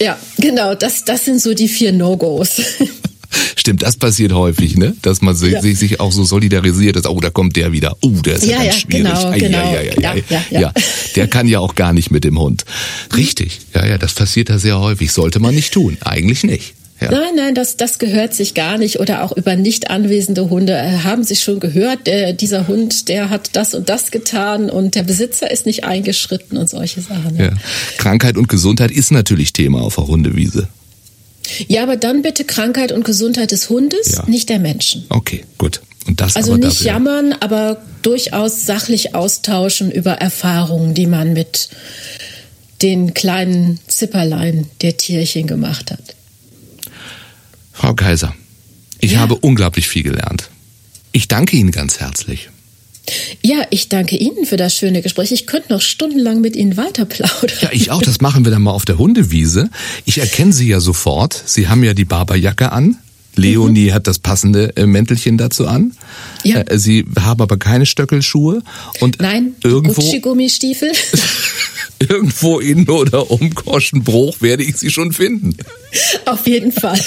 Ja, 0.00 0.18
genau. 0.38 0.74
Das, 0.74 1.04
das 1.04 1.24
sind 1.24 1.40
so 1.40 1.54
die 1.54 1.68
vier 1.68 1.92
No-Gos. 1.92 2.62
Stimmt, 3.56 3.82
das 3.82 3.96
passiert 3.96 4.32
häufig, 4.32 4.76
ne? 4.76 4.94
Dass 5.02 5.22
man 5.22 5.34
sich, 5.34 5.52
ja. 5.52 5.62
sich 5.62 6.00
auch 6.00 6.12
so 6.12 6.24
solidarisiert, 6.24 6.96
dass, 6.96 7.06
oh, 7.06 7.20
da 7.20 7.30
kommt 7.30 7.56
der 7.56 7.72
wieder. 7.72 7.96
Oh, 8.00 8.10
der 8.10 8.34
ist 8.36 8.46
ja, 8.46 8.58
ja 8.58 8.64
ganz 8.64 8.80
schwierig. 8.80 9.04
Genau, 9.04 9.28
ai, 9.28 9.38
genau. 9.38 9.58
Ai, 9.58 9.78
ai, 9.78 9.94
ja, 10.00 10.14
ja, 10.28 10.44
ja. 10.50 10.60
ja, 10.60 10.72
der 11.16 11.28
kann 11.28 11.48
ja 11.48 11.60
auch 11.60 11.74
gar 11.74 11.92
nicht 11.92 12.10
mit 12.10 12.24
dem 12.24 12.38
Hund. 12.38 12.64
Richtig. 13.16 13.60
Ja, 13.74 13.86
ja, 13.86 13.98
das 13.98 14.14
passiert 14.14 14.50
da 14.50 14.58
sehr 14.58 14.80
häufig. 14.80 15.12
Sollte 15.12 15.40
man 15.40 15.54
nicht 15.54 15.72
tun. 15.72 15.96
Eigentlich 16.00 16.44
nicht. 16.44 16.74
Ja. 17.00 17.10
Nein, 17.10 17.34
nein, 17.36 17.54
das, 17.54 17.76
das 17.76 17.98
gehört 17.98 18.34
sich 18.34 18.54
gar 18.54 18.78
nicht. 18.78 19.00
Oder 19.00 19.24
auch 19.24 19.36
über 19.36 19.56
nicht 19.56 19.90
anwesende 19.90 20.48
Hunde. 20.48 20.74
Äh, 20.74 20.98
haben 20.98 21.24
Sie 21.24 21.36
schon 21.36 21.60
gehört, 21.60 22.06
der, 22.06 22.32
dieser 22.32 22.68
Hund, 22.68 23.08
der 23.08 23.30
hat 23.30 23.50
das 23.54 23.74
und 23.74 23.88
das 23.88 24.10
getan 24.10 24.70
und 24.70 24.94
der 24.94 25.02
Besitzer 25.02 25.50
ist 25.50 25.66
nicht 25.66 25.84
eingeschritten 25.84 26.56
und 26.56 26.68
solche 26.68 27.00
Sachen. 27.00 27.36
Ja. 27.36 27.46
Ja. 27.46 27.52
Krankheit 27.98 28.36
und 28.36 28.48
Gesundheit 28.48 28.90
ist 28.90 29.10
natürlich 29.10 29.52
Thema 29.52 29.82
auf 29.82 29.96
der 29.96 30.06
Hundewiese. 30.06 30.68
Ja, 31.68 31.82
aber 31.82 31.96
dann 31.96 32.22
bitte 32.22 32.44
Krankheit 32.44 32.92
und 32.92 33.04
Gesundheit 33.04 33.50
des 33.50 33.68
Hundes, 33.68 34.12
ja. 34.16 34.24
nicht 34.26 34.48
der 34.48 34.58
Menschen. 34.58 35.04
Okay, 35.08 35.44
gut. 35.58 35.80
Und 36.06 36.20
das 36.20 36.36
also 36.36 36.56
nicht 36.56 36.80
dafür. 36.80 36.86
jammern, 36.86 37.32
aber 37.40 37.82
durchaus 38.02 38.66
sachlich 38.66 39.14
austauschen 39.14 39.90
über 39.90 40.12
Erfahrungen, 40.12 40.94
die 40.94 41.06
man 41.06 41.32
mit 41.32 41.70
den 42.82 43.14
kleinen 43.14 43.80
Zipperlein 43.86 44.68
der 44.82 44.96
Tierchen 44.96 45.46
gemacht 45.46 45.90
hat. 45.90 46.14
Frau 47.72 47.94
Kaiser, 47.94 48.34
ich 49.00 49.12
ja. 49.12 49.20
habe 49.20 49.36
unglaublich 49.36 49.88
viel 49.88 50.02
gelernt. 50.02 50.50
Ich 51.12 51.28
danke 51.28 51.56
Ihnen 51.56 51.70
ganz 51.70 52.00
herzlich. 52.00 52.50
Ja, 53.42 53.66
ich 53.70 53.88
danke 53.88 54.16
Ihnen 54.16 54.46
für 54.46 54.56
das 54.56 54.74
schöne 54.74 55.02
Gespräch. 55.02 55.32
Ich 55.32 55.46
könnte 55.46 55.72
noch 55.72 55.80
stundenlang 55.80 56.40
mit 56.40 56.56
Ihnen 56.56 56.76
weiter 56.76 57.04
plaudern. 57.04 57.58
Ja, 57.60 57.68
ich 57.72 57.90
auch. 57.90 58.02
Das 58.02 58.20
machen 58.20 58.44
wir 58.44 58.52
dann 58.52 58.62
mal 58.62 58.70
auf 58.70 58.84
der 58.84 58.98
Hundewiese. 58.98 59.68
Ich 60.04 60.18
erkenne 60.18 60.52
Sie 60.52 60.68
ja 60.68 60.80
sofort. 60.80 61.42
Sie 61.44 61.68
haben 61.68 61.84
ja 61.84 61.94
die 61.94 62.04
Barberjacke 62.04 62.72
an. 62.72 62.96
Leonie 63.36 63.90
mhm. 63.90 63.94
hat 63.94 64.06
das 64.06 64.18
passende 64.18 64.76
äh, 64.76 64.86
Mäntelchen 64.86 65.38
dazu 65.38 65.66
an. 65.66 65.92
Ja. 66.44 66.60
Äh, 66.60 66.78
Sie 66.78 67.04
haben 67.18 67.42
aber 67.42 67.58
keine 67.58 67.84
Stöckelschuhe 67.84 68.62
und 69.00 69.20
Nein, 69.20 69.54
irgendwo 69.62 70.00
Gucci-Gummistiefel. 70.00 70.92
irgendwo 71.98 72.60
in 72.60 72.88
oder 72.88 73.30
um 73.30 73.54
Korschenbruch 73.54 74.40
werde 74.40 74.62
ich 74.62 74.76
Sie 74.76 74.90
schon 74.90 75.12
finden. 75.12 75.56
Auf 76.26 76.46
jeden 76.46 76.72
Fall. 76.72 77.00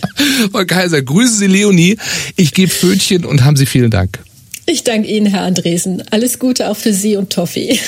Frau 0.52 0.64
Kaiser, 0.64 1.02
grüßen 1.02 1.38
Sie 1.38 1.46
Leonie. 1.46 1.98
Ich 2.36 2.52
gebe 2.52 2.72
Fötchen 2.72 3.24
und 3.24 3.44
haben 3.44 3.56
Sie 3.56 3.66
vielen 3.66 3.90
Dank. 3.90 4.20
Ich 4.68 4.82
danke 4.82 5.08
Ihnen, 5.08 5.26
Herr 5.26 5.42
Andresen. 5.42 6.02
Alles 6.10 6.40
Gute 6.40 6.68
auch 6.68 6.76
für 6.76 6.92
Sie 6.92 7.16
und 7.16 7.32
Toffi. 7.32 7.78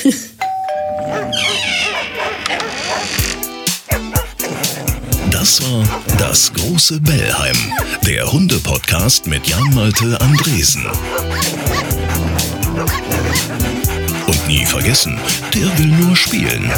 Das 5.33 5.61
war 5.63 5.85
das 6.19 6.53
große 6.53 7.01
Bellheim, 7.01 7.57
der 8.07 8.31
Hunde-Podcast 8.31 9.27
mit 9.27 9.47
Jan-Malte 9.49 10.21
Andresen. 10.21 10.87
Und 14.27 14.47
nie 14.47 14.65
vergessen, 14.65 15.19
der 15.55 15.79
will 15.79 15.87
nur 15.87 16.15
spielen. 16.15 16.71